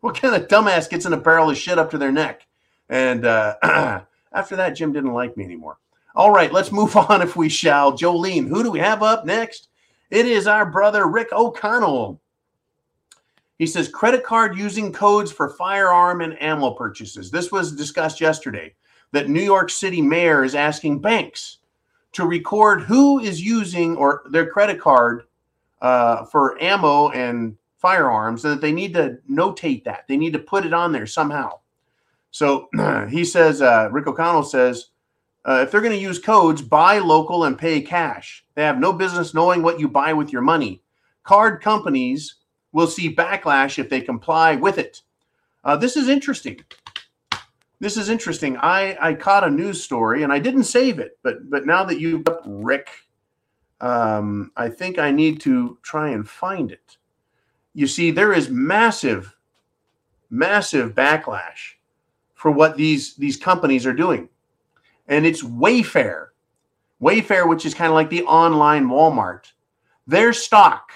what 0.00 0.14
kind 0.14 0.34
of 0.34 0.48
dumbass 0.48 0.88
gets 0.88 1.06
in 1.06 1.12
a 1.12 1.18
barrel 1.18 1.50
of 1.50 1.58
shit 1.58 1.78
up 1.78 1.90
to 1.90 1.98
their 1.98 2.12
neck? 2.12 2.46
And 2.88 3.24
uh, 3.26 3.56
after 4.32 4.56
that, 4.56 4.70
Jim 4.70 4.92
didn't 4.92 5.12
like 5.12 5.36
me 5.36 5.44
anymore. 5.44 5.78
All 6.14 6.32
right, 6.32 6.52
let's 6.52 6.72
move 6.72 6.96
on 7.10 7.22
if 7.22 7.36
we 7.36 7.48
shall. 7.48 7.92
Jolene, 7.92 8.48
who 8.48 8.62
do 8.62 8.70
we 8.70 8.80
have 8.80 9.02
up 9.02 9.24
next? 9.24 9.68
It 10.10 10.26
is 10.26 10.46
our 10.46 10.64
brother 10.64 11.06
Rick 11.06 11.28
O'Connell. 11.32 12.20
He 13.58 13.66
says 13.66 13.88
credit 13.88 14.22
card 14.22 14.56
using 14.56 14.92
codes 14.92 15.32
for 15.32 15.50
firearm 15.50 16.20
and 16.20 16.40
ammo 16.40 16.70
purchases. 16.70 17.30
This 17.30 17.50
was 17.50 17.72
discussed 17.72 18.20
yesterday 18.20 18.74
that 19.12 19.28
New 19.28 19.42
York 19.42 19.70
City 19.70 20.02
mayor 20.02 20.44
is 20.44 20.54
asking 20.54 21.00
banks 21.00 21.58
to 22.12 22.26
record 22.26 22.82
who 22.82 23.20
is 23.20 23.40
using 23.40 23.96
or 23.96 24.22
their 24.30 24.46
credit 24.46 24.80
card 24.80 25.24
uh, 25.80 26.24
for 26.24 26.60
ammo 26.62 27.10
and 27.10 27.56
firearms, 27.78 28.44
and 28.44 28.54
that 28.54 28.60
they 28.60 28.72
need 28.72 28.92
to 28.94 29.18
notate 29.30 29.84
that. 29.84 30.04
They 30.08 30.16
need 30.16 30.32
to 30.32 30.38
put 30.38 30.66
it 30.66 30.72
on 30.72 30.92
there 30.92 31.06
somehow. 31.06 31.60
So 32.30 32.68
he 33.08 33.24
says, 33.24 33.62
uh, 33.62 33.88
Rick 33.92 34.08
O'Connell 34.08 34.42
says, 34.42 34.86
uh, 35.44 35.60
if 35.62 35.70
they're 35.70 35.80
going 35.80 35.92
to 35.92 35.98
use 35.98 36.18
codes, 36.18 36.60
buy 36.60 36.98
local 36.98 37.44
and 37.44 37.56
pay 37.56 37.80
cash. 37.80 38.44
They 38.54 38.64
have 38.64 38.78
no 38.78 38.92
business 38.92 39.32
knowing 39.32 39.62
what 39.62 39.80
you 39.80 39.88
buy 39.88 40.12
with 40.12 40.32
your 40.32 40.42
money. 40.42 40.82
Card 41.22 41.62
companies 41.62 42.34
will 42.72 42.86
see 42.86 43.14
backlash 43.14 43.78
if 43.78 43.88
they 43.88 44.00
comply 44.00 44.56
with 44.56 44.78
it. 44.78 45.02
Uh, 45.64 45.76
this 45.76 45.96
is 45.96 46.08
interesting 46.08 46.60
this 47.80 47.96
is 47.96 48.08
interesting. 48.08 48.56
I 48.56 48.96
I 49.00 49.14
caught 49.14 49.44
a 49.44 49.50
news 49.50 49.82
story 49.82 50.22
and 50.22 50.32
I 50.32 50.38
didn't 50.38 50.64
save 50.64 50.98
it, 50.98 51.18
but 51.22 51.48
but 51.48 51.66
now 51.66 51.84
that 51.84 52.00
you 52.00 52.22
up 52.26 52.42
Rick, 52.46 52.90
um, 53.80 54.50
I 54.56 54.68
think 54.68 54.98
I 54.98 55.10
need 55.10 55.40
to 55.42 55.78
try 55.82 56.10
and 56.10 56.28
find 56.28 56.72
it. 56.72 56.96
You 57.74 57.86
see, 57.86 58.10
there 58.10 58.32
is 58.32 58.50
massive, 58.50 59.36
massive 60.30 60.94
backlash 60.94 61.74
for 62.34 62.50
what 62.50 62.76
these 62.76 63.14
these 63.14 63.36
companies 63.36 63.86
are 63.86 63.94
doing, 63.94 64.28
and 65.06 65.24
it's 65.24 65.44
Wayfair, 65.44 66.28
Wayfair, 67.00 67.48
which 67.48 67.64
is 67.64 67.74
kind 67.74 67.88
of 67.88 67.94
like 67.94 68.10
the 68.10 68.24
online 68.24 68.88
Walmart. 68.88 69.52
Their 70.08 70.32
stock, 70.32 70.90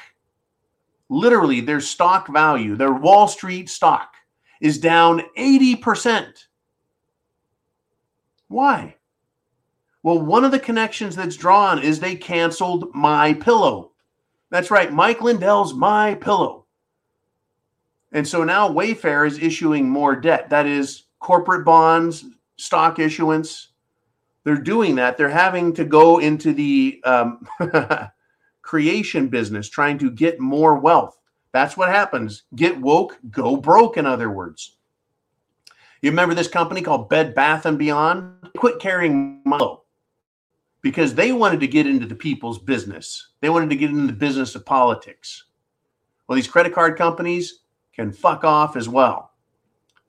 literally, 1.08 1.60
their 1.60 1.80
stock 1.80 2.26
value, 2.28 2.74
their 2.74 2.94
Wall 2.94 3.28
Street 3.28 3.68
stock, 3.68 4.14
is 4.60 4.78
down 4.78 5.22
eighty 5.36 5.76
percent 5.76 6.48
why? 8.52 8.96
Well, 10.02 10.20
one 10.20 10.44
of 10.44 10.50
the 10.50 10.58
connections 10.58 11.16
that's 11.16 11.36
drawn 11.36 11.80
is 11.80 12.00
they 12.00 12.16
canceled 12.16 12.92
MyPillow. 12.92 13.90
That's 14.50 14.70
right, 14.70 14.92
Mike 14.92 15.22
Lindell's 15.22 15.72
MyPillow. 15.72 16.64
And 18.12 18.28
so 18.28 18.44
now 18.44 18.68
Wayfair 18.68 19.26
is 19.26 19.38
issuing 19.38 19.88
more 19.88 20.14
debt. 20.14 20.50
That 20.50 20.66
is 20.66 21.04
corporate 21.18 21.64
bonds, 21.64 22.24
stock 22.56 22.98
issuance. 22.98 23.68
They're 24.44 24.56
doing 24.56 24.96
that. 24.96 25.16
They're 25.16 25.28
having 25.28 25.72
to 25.74 25.84
go 25.84 26.18
into 26.18 26.52
the 26.52 27.00
um, 27.04 27.46
creation 28.62 29.28
business, 29.28 29.68
trying 29.68 29.98
to 29.98 30.10
get 30.10 30.40
more 30.40 30.78
wealth. 30.78 31.16
That's 31.52 31.76
what 31.76 31.88
happens. 31.88 32.42
Get 32.56 32.80
woke, 32.80 33.18
go 33.30 33.56
broke, 33.56 33.96
in 33.96 34.04
other 34.04 34.30
words. 34.30 34.76
You 36.02 36.10
remember 36.10 36.34
this 36.34 36.48
company 36.48 36.82
called 36.82 37.08
Bed 37.08 37.32
Bath 37.32 37.64
and 37.64 37.78
Beyond? 37.78 38.50
Quit 38.56 38.80
carrying 38.80 39.40
Milo 39.44 39.84
because 40.82 41.14
they 41.14 41.30
wanted 41.30 41.60
to 41.60 41.68
get 41.68 41.86
into 41.86 42.06
the 42.06 42.14
people's 42.14 42.58
business. 42.58 43.28
They 43.40 43.48
wanted 43.48 43.70
to 43.70 43.76
get 43.76 43.90
into 43.90 44.08
the 44.08 44.12
business 44.12 44.56
of 44.56 44.66
politics. 44.66 45.44
Well, 46.26 46.34
these 46.34 46.48
credit 46.48 46.74
card 46.74 46.98
companies 46.98 47.60
can 47.94 48.12
fuck 48.12 48.42
off 48.42 48.76
as 48.76 48.88
well. 48.88 49.30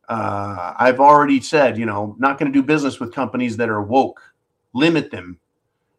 Uh, 0.09 0.73
I've 0.79 0.99
already 0.99 1.39
said, 1.39 1.77
you 1.77 1.85
know, 1.85 2.15
not 2.17 2.39
going 2.39 2.51
to 2.51 2.59
do 2.59 2.65
business 2.65 2.99
with 2.99 3.13
companies 3.13 3.55
that 3.57 3.69
are 3.69 3.83
woke. 3.83 4.21
Limit 4.73 5.11
them, 5.11 5.39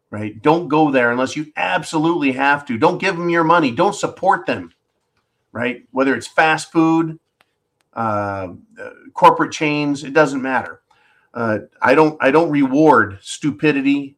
right? 0.09 0.41
Don't 0.41 0.67
go 0.67 0.91
there 0.91 1.11
unless 1.11 1.37
you 1.37 1.53
absolutely 1.55 2.33
have 2.33 2.65
to. 2.65 2.77
Don't 2.77 2.99
give 2.99 3.15
them 3.15 3.29
your 3.29 3.45
money. 3.45 3.71
Don't 3.71 3.95
support 3.95 4.45
them, 4.45 4.73
right? 5.53 5.87
Whether 5.91 6.15
it's 6.15 6.27
fast 6.27 6.73
food, 6.73 7.17
uh, 7.95 8.53
corporate 9.13 9.51
chains. 9.51 10.03
It 10.03 10.13
doesn't 10.13 10.41
matter. 10.41 10.81
Uh, 11.33 11.59
I 11.81 11.95
don't. 11.95 12.17
I 12.21 12.31
don't 12.31 12.49
reward 12.49 13.19
stupidity, 13.21 14.17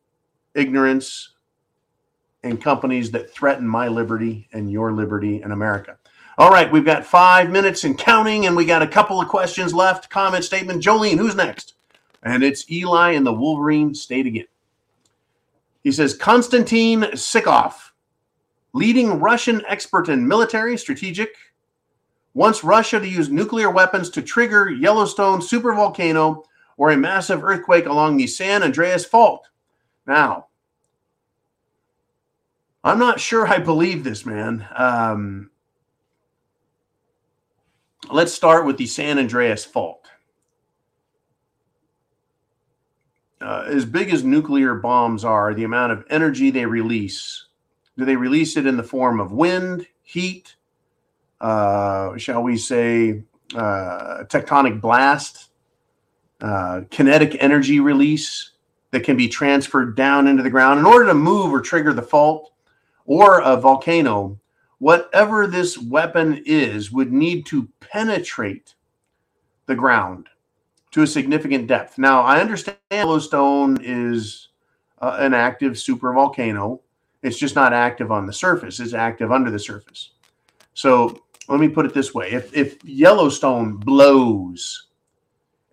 ignorance, 0.54 1.34
and 2.44 2.62
companies 2.62 3.12
that 3.12 3.32
threaten 3.32 3.68
my 3.68 3.88
liberty 3.88 4.48
and 4.54 4.72
your 4.72 4.92
liberty 4.92 5.42
in 5.42 5.52
America. 5.52 5.98
All 6.40 6.52
right, 6.52 6.72
we've 6.72 6.86
got 6.86 7.06
five 7.06 7.50
minutes 7.50 7.84
and 7.84 7.98
counting, 7.98 8.46
and 8.46 8.56
we 8.56 8.66
got 8.66 8.84
a 8.84 8.88
couple 8.88 9.20
of 9.20 9.28
questions 9.28 9.74
left. 9.74 10.10
Comment 10.12 10.44
statement. 10.44 10.84
Jolene, 10.84 11.18
who's 11.18 11.36
next? 11.36 11.74
And 12.22 12.44
it's 12.44 12.70
Eli 12.70 13.14
and 13.14 13.26
the 13.26 13.34
Wolverine 13.34 13.96
State 13.96 14.28
again. 14.28 14.46
He 15.84 15.92
says 15.92 16.14
Konstantin 16.14 17.02
Sivkov, 17.14 17.74
leading 18.74 19.20
Russian 19.20 19.64
expert 19.68 20.10
in 20.10 20.28
military 20.28 20.78
strategic, 20.78 21.30
wants 22.38 22.64
Russia 22.64 23.00
to 23.00 23.08
use 23.08 23.30
nuclear 23.30 23.72
weapons 23.72 24.12
to 24.12 24.22
trigger 24.22 24.70
Yellowstone 24.70 25.40
supervolcano 25.40 26.44
or 26.78 26.92
a 26.92 26.96
massive 26.98 27.44
earthquake 27.44 27.88
along 27.88 28.16
the 28.16 28.28
San 28.28 28.62
Andreas 28.62 29.04
Fault. 29.04 29.50
Now, 30.06 30.46
I'm 32.84 33.00
not 33.00 33.20
sure 33.20 33.48
I 33.48 33.58
believe 33.58 34.04
this, 34.04 34.24
man. 34.24 34.68
Um, 34.76 35.50
let's 38.12 38.34
start 38.34 38.68
with 38.68 38.78
the 38.78 38.86
San 38.86 39.18
Andreas 39.18 39.66
Fault. 39.66 40.08
Uh, 43.42 43.64
as 43.66 43.84
big 43.84 44.14
as 44.14 44.24
nuclear 44.24 44.76
bombs 44.76 45.26
are, 45.26 45.56
the 45.56 45.64
amount 45.64 45.92
of 45.92 46.06
energy 46.12 46.52
they 46.52 46.68
release, 46.68 47.48
do 47.98 48.06
they 48.06 48.16
release 48.16 48.58
it 48.58 48.68
in 48.68 48.78
the 48.78 48.84
form 48.84 49.20
of 49.20 49.32
wind, 49.32 49.88
heat, 50.04 50.57
uh, 51.42 52.18
shall 52.18 52.44
we 52.44 52.58
say, 52.58 53.24
uh, 53.56 54.24
tectonic 54.26 54.82
blast, 54.82 55.50
uh, 56.42 56.82
kinetic 56.90 57.38
energy 57.40 57.80
release 57.80 58.52
that 58.92 59.04
can 59.04 59.18
be 59.18 59.28
transferred 59.28 59.96
down 59.96 60.28
into 60.28 60.44
the 60.44 60.50
ground 60.50 60.80
in 60.80 60.86
order 60.86 61.06
to 61.06 61.14
move 61.14 61.54
or 61.54 61.62
trigger 61.62 61.94
the 61.94 62.02
fault 62.02 62.52
or 63.06 63.42
a 63.42 63.58
volcano? 63.58 64.40
Whatever 64.80 65.48
this 65.48 65.78
weapon 65.78 66.44
is, 66.46 66.92
would 66.92 67.12
need 67.12 67.46
to 67.48 67.68
penetrate 67.80 68.76
the 69.66 69.76
ground 69.76 70.28
to 70.92 71.02
a 71.02 71.08
significant 71.08 71.68
depth. 71.68 71.98
Now, 71.98 72.22
I 72.22 72.40
understand 72.40 72.78
Yellowstone 72.92 73.80
is 73.82 74.50
uh, 75.00 75.18
an 75.20 75.34
active 75.34 75.74
supervolcano. 75.74 76.80
It's 77.24 77.38
just 77.38 77.56
not 77.56 77.74
active 77.74 78.12
on 78.12 78.26
the 78.26 78.34
surface, 78.34 78.80
it's 78.80 78.94
active 78.94 79.32
under 79.32 79.52
the 79.52 79.60
surface. 79.60 80.12
So 80.74 81.24
let 81.48 81.60
me 81.60 81.68
put 81.68 81.86
it 81.86 81.93
this 81.93 82.14
way. 82.14 82.32
If, 82.32 82.56
if 82.56 82.84
Yellowstone 82.84 83.78
blows, 83.78 84.88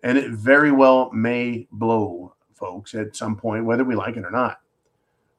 and 0.03 0.17
it 0.17 0.31
very 0.31 0.71
well 0.71 1.11
may 1.11 1.67
blow, 1.71 2.35
folks, 2.53 2.93
at 2.93 3.15
some 3.15 3.35
point, 3.35 3.65
whether 3.65 3.83
we 3.83 3.95
like 3.95 4.17
it 4.17 4.23
or 4.23 4.31
not, 4.31 4.59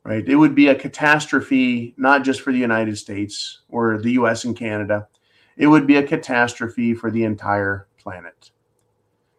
right? 0.04 0.26
It 0.28 0.36
would 0.36 0.54
be 0.54 0.68
a 0.68 0.74
catastrophe, 0.74 1.94
not 1.96 2.22
just 2.22 2.40
for 2.40 2.52
the 2.52 2.58
United 2.58 2.96
States 2.98 3.62
or 3.68 3.98
the 3.98 4.12
US 4.12 4.44
and 4.44 4.56
Canada, 4.56 5.08
it 5.56 5.66
would 5.66 5.86
be 5.86 5.96
a 5.96 6.06
catastrophe 6.06 6.94
for 6.94 7.10
the 7.10 7.24
entire 7.24 7.88
planet. 7.98 8.50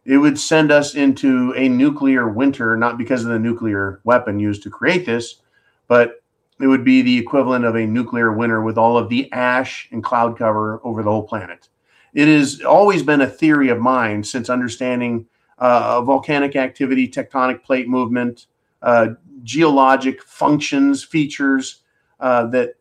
It 0.06 0.18
would 0.18 0.39
send 0.39 0.72
us 0.72 0.95
into 0.95 1.54
a 1.56 1.68
nuclear 1.68 2.30
winter, 2.30 2.78
not 2.78 2.98
because 2.98 3.24
of 3.24 3.30
the 3.30 3.39
nuclear 3.39 4.00
weapon 4.06 4.39
used 4.39 4.64
to 4.64 4.70
create 4.70 5.06
this, 5.06 5.41
but 5.88 6.24
it 6.60 6.68
would 6.68 6.84
be 6.84 7.01
the 7.01 7.18
equivalent 7.18 7.66
of 7.66 7.76
a 7.76 7.86
nuclear 7.86 8.32
winter 8.32 8.62
with 8.62 8.78
all 8.78 8.97
of 8.97 9.10
the 9.10 9.32
ash 9.32 9.88
and 9.91 10.03
cloud 10.03 10.38
cover 10.38 10.80
over 10.84 11.03
the 11.03 11.10
whole 11.10 11.28
planet. 11.28 11.70
It 12.14 12.28
has 12.28 12.62
always 12.62 13.03
been 13.03 13.22
a 13.22 13.28
theory 13.28 13.70
of 13.70 13.80
mine 13.80 14.24
since 14.24 14.49
understanding 14.49 15.28
uh, 15.60 16.01
volcanic 16.01 16.55
activity, 16.55 17.08
tectonic 17.08 17.64
plate 17.64 17.88
movement, 17.88 18.47
uh, 18.82 19.10
geologic 19.43 20.24
functions, 20.24 21.03
features, 21.03 21.82
uh, 22.20 22.45
that 22.47 22.76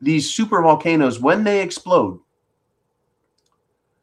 these 0.00 0.32
super 0.32 0.62
volcanoes, 0.62 1.20
when 1.20 1.44
they 1.44 1.60
explode, 1.60 2.20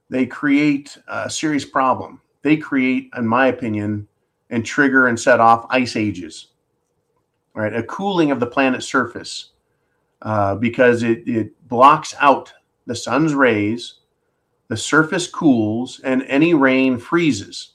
they 0.09 0.25
create 0.25 0.97
a 1.07 1.29
serious 1.29 1.65
problem 1.65 2.21
they 2.45 2.55
create, 2.55 3.09
in 3.17 3.25
my 3.25 3.47
opinion, 3.47 4.07
and 4.51 4.63
trigger 4.63 5.07
and 5.07 5.19
set 5.19 5.39
off 5.39 5.65
ice 5.71 5.95
ages, 5.95 6.49
right? 7.55 7.73
A 7.73 7.83
cooling 7.83 8.31
of 8.31 8.39
the 8.39 8.45
planet's 8.45 8.87
surface 8.87 9.51
uh, 10.21 10.55
because 10.55 11.03
it, 11.03 11.27
it 11.27 11.67
blocks 11.67 12.13
out 12.19 12.53
the 12.85 12.95
sun's 12.95 13.33
rays, 13.33 13.95
the 14.67 14.77
surface 14.77 15.27
cools, 15.27 15.99
and 16.03 16.23
any 16.23 16.53
rain 16.53 16.97
freezes. 16.97 17.71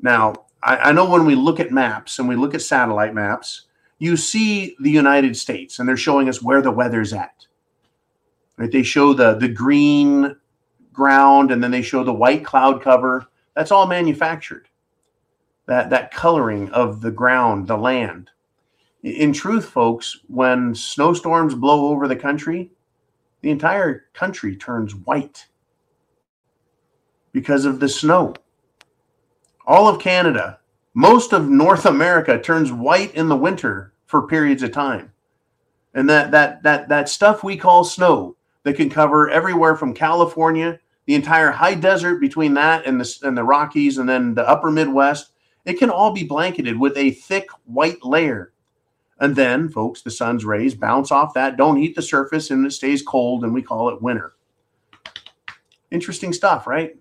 Now, 0.00 0.34
I, 0.62 0.76
I 0.76 0.92
know 0.92 1.08
when 1.08 1.24
we 1.24 1.34
look 1.34 1.60
at 1.60 1.70
maps 1.70 2.18
and 2.18 2.28
we 2.28 2.36
look 2.36 2.54
at 2.54 2.62
satellite 2.62 3.14
maps, 3.14 3.62
you 3.98 4.16
see 4.16 4.76
the 4.80 4.90
United 4.90 5.36
States 5.36 5.78
and 5.78 5.88
they're 5.88 5.96
showing 5.96 6.28
us 6.28 6.42
where 6.42 6.62
the 6.62 6.70
weather's 6.70 7.12
at. 7.12 7.46
Right? 8.56 8.70
They 8.70 8.82
show 8.82 9.14
the 9.14 9.34
the 9.34 9.48
green 9.48 10.36
ground 10.92 11.50
and 11.50 11.62
then 11.62 11.70
they 11.70 11.82
show 11.82 12.04
the 12.04 12.12
white 12.12 12.44
cloud 12.44 12.82
cover 12.82 13.26
that's 13.54 13.72
all 13.72 13.86
manufactured. 13.86 14.68
That 15.66 15.90
that 15.90 16.12
coloring 16.12 16.70
of 16.70 17.00
the 17.00 17.10
ground, 17.10 17.68
the 17.68 17.76
land. 17.76 18.30
In 19.02 19.32
truth, 19.32 19.66
folks, 19.68 20.20
when 20.28 20.74
snowstorms 20.74 21.54
blow 21.54 21.88
over 21.88 22.06
the 22.06 22.16
country, 22.16 22.70
the 23.40 23.50
entire 23.50 24.04
country 24.12 24.56
turns 24.56 24.94
white 24.94 25.46
because 27.32 27.64
of 27.64 27.80
the 27.80 27.88
snow. 27.88 28.34
All 29.66 29.88
of 29.88 30.00
Canada, 30.00 30.58
most 30.92 31.32
of 31.32 31.48
North 31.48 31.86
America 31.86 32.38
turns 32.38 32.72
white 32.72 33.14
in 33.14 33.28
the 33.28 33.36
winter 33.36 33.94
for 34.06 34.26
periods 34.26 34.62
of 34.62 34.72
time. 34.72 35.12
And 35.94 36.08
that 36.10 36.30
that 36.32 36.62
that 36.62 36.88
that 36.88 37.08
stuff 37.08 37.42
we 37.42 37.56
call 37.56 37.84
snow 37.84 38.36
that 38.64 38.76
can 38.76 38.90
cover 38.90 39.30
everywhere 39.30 39.76
from 39.76 39.94
California 39.94 40.78
the 41.06 41.14
entire 41.14 41.50
high 41.50 41.74
desert 41.74 42.20
between 42.20 42.54
that 42.54 42.86
and 42.86 43.00
the, 43.00 43.18
and 43.22 43.36
the 43.36 43.42
Rockies 43.42 43.98
and 43.98 44.08
then 44.08 44.34
the 44.34 44.48
upper 44.48 44.70
Midwest, 44.70 45.32
it 45.64 45.78
can 45.78 45.90
all 45.90 46.12
be 46.12 46.24
blanketed 46.24 46.78
with 46.78 46.96
a 46.96 47.10
thick 47.12 47.48
white 47.64 48.04
layer. 48.04 48.52
And 49.20 49.36
then, 49.36 49.68
folks, 49.68 50.00
the 50.00 50.10
sun's 50.10 50.46
rays 50.46 50.74
bounce 50.74 51.12
off 51.12 51.34
that, 51.34 51.58
don't 51.58 51.76
heat 51.76 51.94
the 51.94 52.02
surface, 52.02 52.50
and 52.50 52.64
it 52.66 52.72
stays 52.72 53.02
cold, 53.02 53.44
and 53.44 53.52
we 53.52 53.62
call 53.62 53.90
it 53.90 54.00
winter. 54.00 54.32
Interesting 55.90 56.32
stuff, 56.32 56.66
right? 56.66 56.96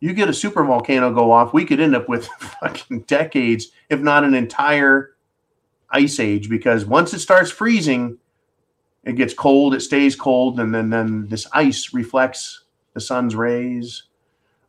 You 0.00 0.12
get 0.14 0.28
a 0.28 0.34
super 0.34 0.64
volcano 0.64 1.12
go 1.14 1.30
off, 1.30 1.54
we 1.54 1.64
could 1.64 1.80
end 1.80 1.94
up 1.94 2.08
with 2.08 2.26
fucking 2.60 3.02
decades, 3.02 3.68
if 3.88 4.00
not 4.00 4.24
an 4.24 4.34
entire 4.34 5.14
ice 5.90 6.18
age, 6.18 6.50
because 6.50 6.84
once 6.84 7.14
it 7.14 7.20
starts 7.20 7.52
freezing, 7.52 8.18
it 9.04 9.14
gets 9.14 9.32
cold, 9.32 9.74
it 9.74 9.80
stays 9.80 10.16
cold, 10.16 10.58
and 10.58 10.74
then, 10.74 10.90
then 10.90 11.28
this 11.28 11.46
ice 11.52 11.94
reflects 11.94 12.64
the 12.94 13.00
sun's 13.00 13.36
rays. 13.36 14.07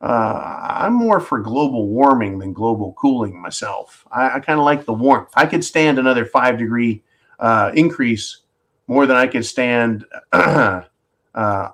Uh, 0.02 0.78
I'm 0.80 0.94
more 0.94 1.20
for 1.20 1.40
global 1.40 1.88
warming 1.88 2.40
than 2.40 2.54
global 2.54 2.94
cooling 2.94 3.40
myself. 3.40 4.08
I, 4.12 4.36
I 4.36 4.40
kind 4.40 4.60
of 4.60 4.66
like 4.66 4.86
the 4.86 4.94
warmth. 4.94 5.30
I 5.36 5.46
could 5.46 5.64
stand 5.64 6.00
another 6.00 6.26
five 6.26 6.58
degree 6.58 7.04
uh, 7.40 7.72
increase 7.74 8.40
more 8.88 9.06
than 9.06 9.18
I 9.18 9.28
could 9.28 9.46
stand 9.46 10.06
uh, 10.32 10.82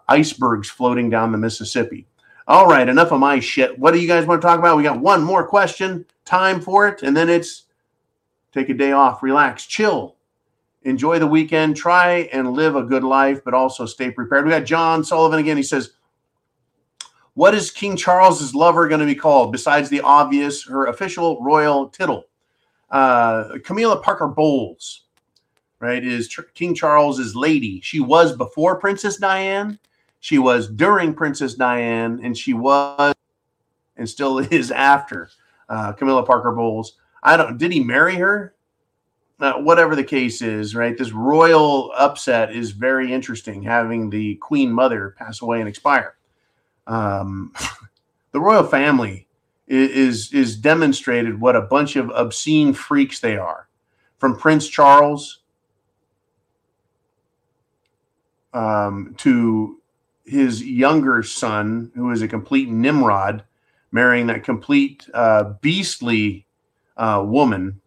icebergs 0.08 0.70
floating 0.70 1.10
down 1.10 1.32
the 1.32 1.38
Mississippi. 1.38 2.08
All 2.48 2.68
right, 2.68 2.88
enough 2.88 3.12
of 3.12 3.20
my 3.20 3.40
shit. 3.40 3.78
What 3.80 3.94
do 3.94 4.00
you 4.00 4.08
guys 4.08 4.26
want 4.26 4.42
to 4.42 4.48
talk 4.48 4.60
about? 4.60 4.78
We 4.78 4.84
got 4.84 5.00
one 5.00 5.24
more 5.24 5.48
question, 5.48 6.06
time 6.26 6.62
for 6.62 6.88
it, 6.88 7.02
and 7.04 7.16
then 7.16 7.30
it's 7.30 7.64
take 8.54 8.70
a 8.70 8.74
day 8.74 8.92
off, 8.92 9.24
relax, 9.24 9.66
chill, 9.66 10.16
enjoy 10.84 11.20
the 11.20 11.28
weekend, 11.28 11.76
try 11.76 12.30
and 12.32 12.54
live 12.54 12.76
a 12.76 12.84
good 12.84 13.04
life, 13.04 13.44
but 13.44 13.54
also 13.54 13.86
stay 13.86 14.12
prepared. 14.12 14.46
We 14.46 14.52
got 14.52 14.66
John 14.66 15.04
Sullivan 15.04 15.40
again. 15.40 15.58
He 15.58 15.64
says, 15.64 15.92
what 17.36 17.54
is 17.54 17.70
King 17.70 17.96
Charles's 17.96 18.56
lover 18.56 18.88
going 18.88 19.02
to 19.02 19.06
be 19.06 19.16
called 19.16 19.52
besides 19.52 19.90
the 19.90 20.02
obvious, 20.02 20.64
her 20.64 20.88
official 20.88 21.42
royal 21.44 21.90
tittle? 21.90 22.26
Uh, 22.90 23.58
Camilla 23.64 23.98
Parker 24.02 24.28
Bowles, 24.28 25.04
right, 25.80 26.04
is 26.04 26.28
Ch- 26.30 26.40
King 26.54 26.74
Charles's 26.74 27.36
lady. 27.36 27.82
She 27.82 28.00
was 28.00 28.36
before 28.36 28.80
Princess 28.80 29.18
Diane, 29.18 29.78
she 30.22 30.40
was 30.40 30.68
during 30.68 31.14
Princess 31.14 31.54
Diane, 31.54 32.20
and 32.24 32.36
she 32.36 32.54
was 32.54 33.14
and 33.98 34.10
still 34.10 34.40
is 34.52 34.72
after 34.72 35.30
uh, 35.70 35.92
Camilla 35.94 36.26
Parker 36.26 36.52
Bowles. 36.52 36.94
I 37.22 37.38
don't. 37.38 37.58
Did 37.58 37.72
he 37.72 37.84
marry 37.84 38.16
her? 38.16 38.56
Uh, 39.40 39.54
whatever 39.56 39.98
the 39.98 40.04
case 40.04 40.42
is, 40.42 40.74
right? 40.74 40.98
This 40.98 41.12
royal 41.12 41.92
upset 41.98 42.56
is 42.56 42.72
very 42.72 43.12
interesting. 43.12 43.62
Having 43.62 44.10
the 44.10 44.36
Queen 44.36 44.72
Mother 44.72 45.14
pass 45.18 45.42
away 45.42 45.60
and 45.60 45.68
expire 45.68 46.16
um, 46.88 47.54
the 48.32 48.40
royal 48.40 48.64
family 48.64 49.28
is, 49.68 50.32
is 50.34 50.56
demonstrated 50.56 51.40
what 51.40 51.56
a 51.56 51.62
bunch 51.62 51.96
of 51.96 52.10
obscene 52.12 52.74
freaks 52.74 53.20
they 53.20 53.38
are. 53.38 53.68
From 54.18 54.38
Prince 54.38 54.68
Charles 54.68 55.42
um, 58.54 59.14
to 59.18 59.82
his 60.26 60.64
younger 60.64 61.22
son, 61.22 61.92
who 61.96 62.12
is 62.12 62.22
a 62.22 62.28
complete 62.28 62.70
Nimrod, 62.70 63.44
marrying 63.92 64.28
that 64.28 64.44
complete 64.44 65.08
uh, 65.14 65.54
beastly 65.62 66.46
uh, 66.98 67.24
woman 67.26 67.82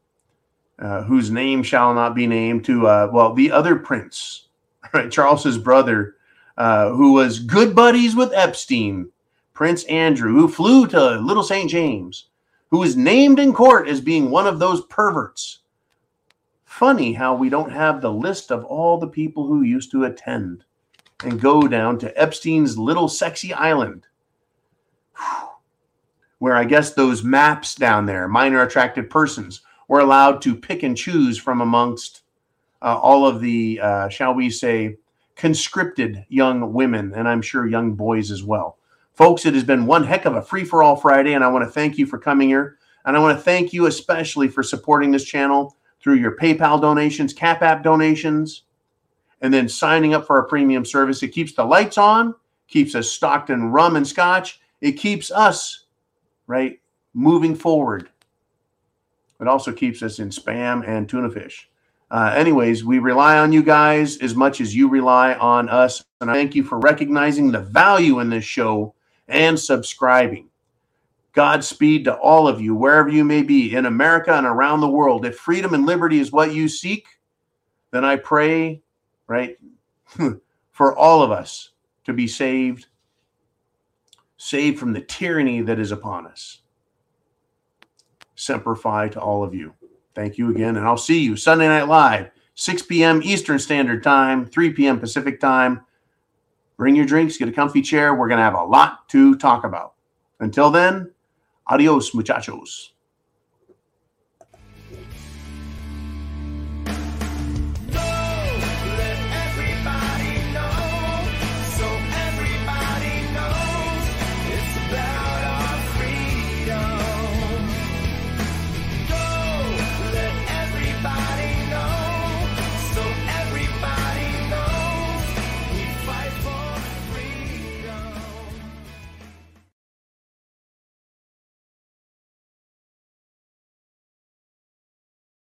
uh, 0.78 1.02
whose 1.02 1.30
name 1.30 1.62
shall 1.62 1.92
not 1.92 2.14
be 2.14 2.26
named, 2.26 2.64
to, 2.64 2.86
uh, 2.86 3.10
well, 3.12 3.34
the 3.34 3.50
other 3.50 3.76
prince, 3.76 4.46
right? 4.92 5.10
Charles's 5.10 5.58
brother, 5.58 6.16
uh, 6.58 6.90
who 6.90 7.14
was 7.14 7.38
good 7.38 7.74
buddies 7.74 8.14
with 8.14 8.34
Epstein, 8.34 9.10
Prince 9.54 9.84
Andrew, 9.84 10.34
who 10.34 10.48
flew 10.48 10.86
to 10.88 11.16
Little 11.20 11.42
St. 11.42 11.70
James 11.70 12.28
who 12.70 12.78
was 12.78 12.96
named 12.96 13.38
in 13.38 13.52
court 13.52 13.88
as 13.88 14.00
being 14.00 14.30
one 14.30 14.46
of 14.46 14.58
those 14.58 14.84
perverts. 14.86 15.60
Funny 16.64 17.12
how 17.12 17.34
we 17.34 17.48
don't 17.48 17.72
have 17.72 18.00
the 18.00 18.12
list 18.12 18.50
of 18.50 18.64
all 18.64 18.98
the 18.98 19.08
people 19.08 19.46
who 19.46 19.62
used 19.62 19.90
to 19.90 20.04
attend 20.04 20.64
and 21.24 21.40
go 21.40 21.66
down 21.66 21.98
to 21.98 22.20
Epstein's 22.20 22.78
little 22.78 23.08
sexy 23.08 23.52
island, 23.52 24.06
where 26.38 26.54
I 26.54 26.64
guess 26.64 26.92
those 26.92 27.24
maps 27.24 27.74
down 27.74 28.06
there, 28.06 28.28
minor 28.28 28.62
attracted 28.62 29.10
persons, 29.10 29.62
were 29.88 30.00
allowed 30.00 30.42
to 30.42 30.54
pick 30.54 30.82
and 30.82 30.96
choose 30.96 31.38
from 31.38 31.60
amongst 31.62 32.22
uh, 32.82 32.96
all 32.96 33.26
of 33.26 33.40
the, 33.40 33.80
uh, 33.82 34.08
shall 34.10 34.34
we 34.34 34.50
say, 34.50 34.98
conscripted 35.38 36.26
young 36.28 36.72
women, 36.74 37.14
and 37.14 37.26
I'm 37.26 37.40
sure 37.40 37.66
young 37.66 37.94
boys 37.94 38.30
as 38.30 38.42
well. 38.42 38.76
Folks, 39.14 39.46
it 39.46 39.54
has 39.54 39.64
been 39.64 39.86
one 39.86 40.04
heck 40.04 40.26
of 40.26 40.34
a 40.34 40.42
free 40.42 40.64
for 40.64 40.82
all 40.82 40.96
Friday, 40.96 41.32
and 41.32 41.42
I 41.42 41.48
want 41.48 41.64
to 41.64 41.70
thank 41.70 41.96
you 41.96 42.06
for 42.06 42.18
coming 42.18 42.48
here. 42.48 42.76
And 43.06 43.16
I 43.16 43.20
want 43.20 43.38
to 43.38 43.42
thank 43.42 43.72
you 43.72 43.86
especially 43.86 44.48
for 44.48 44.62
supporting 44.62 45.10
this 45.10 45.24
channel 45.24 45.76
through 46.00 46.16
your 46.16 46.36
PayPal 46.36 46.80
donations, 46.80 47.32
Cash 47.32 47.62
App 47.62 47.82
donations, 47.82 48.64
and 49.40 49.54
then 49.54 49.68
signing 49.68 50.12
up 50.12 50.26
for 50.26 50.36
our 50.36 50.46
premium 50.46 50.84
service. 50.84 51.22
It 51.22 51.28
keeps 51.28 51.52
the 51.52 51.64
lights 51.64 51.98
on, 51.98 52.34
keeps 52.66 52.94
us 52.94 53.08
stocked 53.08 53.50
in 53.50 53.70
rum 53.70 53.96
and 53.96 54.06
scotch. 54.06 54.60
It 54.80 54.92
keeps 54.92 55.30
us, 55.30 55.84
right, 56.48 56.80
moving 57.14 57.54
forward. 57.54 58.08
It 59.40 59.46
also 59.46 59.72
keeps 59.72 60.02
us 60.02 60.18
in 60.18 60.30
spam 60.30 60.86
and 60.86 61.08
tuna 61.08 61.30
fish. 61.30 61.68
Uh, 62.10 62.32
anyways, 62.34 62.84
we 62.84 62.98
rely 62.98 63.38
on 63.38 63.52
you 63.52 63.62
guys 63.62 64.16
as 64.18 64.34
much 64.34 64.60
as 64.60 64.74
you 64.74 64.88
rely 64.88 65.34
on 65.34 65.68
us. 65.68 66.02
And 66.20 66.30
I 66.30 66.34
thank 66.34 66.54
you 66.54 66.64
for 66.64 66.78
recognizing 66.78 67.50
the 67.50 67.60
value 67.60 68.20
in 68.20 68.30
this 68.30 68.44
show 68.44 68.94
and 69.28 69.58
subscribing. 69.58 70.48
Godspeed 71.34 72.04
to 72.04 72.16
all 72.16 72.48
of 72.48 72.60
you, 72.60 72.74
wherever 72.74 73.10
you 73.10 73.24
may 73.24 73.42
be 73.42 73.74
in 73.74 73.86
America 73.86 74.32
and 74.32 74.46
around 74.46 74.80
the 74.80 74.88
world. 74.88 75.26
If 75.26 75.36
freedom 75.36 75.74
and 75.74 75.84
liberty 75.84 76.18
is 76.18 76.32
what 76.32 76.54
you 76.54 76.68
seek, 76.68 77.06
then 77.90 78.04
I 78.04 78.16
pray, 78.16 78.82
right, 79.26 79.58
for 80.72 80.96
all 80.96 81.22
of 81.22 81.30
us 81.30 81.70
to 82.04 82.12
be 82.14 82.26
saved, 82.26 82.86
saved 84.38 84.78
from 84.78 84.94
the 84.94 85.00
tyranny 85.02 85.60
that 85.60 85.78
is 85.78 85.92
upon 85.92 86.26
us. 86.26 86.62
Semper 88.34 88.74
Fi 88.74 89.08
to 89.10 89.20
all 89.20 89.44
of 89.44 89.54
you. 89.54 89.74
Thank 90.18 90.36
you 90.36 90.50
again, 90.50 90.76
and 90.76 90.84
I'll 90.84 90.96
see 90.96 91.20
you 91.20 91.36
Sunday 91.36 91.68
Night 91.68 91.86
Live, 91.86 92.32
6 92.56 92.82
p.m. 92.82 93.22
Eastern 93.22 93.56
Standard 93.60 94.02
Time, 94.02 94.46
3 94.46 94.72
p.m. 94.72 94.98
Pacific 94.98 95.38
Time. 95.38 95.82
Bring 96.76 96.96
your 96.96 97.06
drinks, 97.06 97.36
get 97.36 97.48
a 97.48 97.52
comfy 97.52 97.82
chair. 97.82 98.12
We're 98.12 98.26
going 98.26 98.38
to 98.38 98.42
have 98.42 98.54
a 98.54 98.64
lot 98.64 99.08
to 99.10 99.36
talk 99.36 99.62
about. 99.62 99.94
Until 100.40 100.72
then, 100.72 101.12
adios, 101.68 102.14
muchachos. 102.14 102.94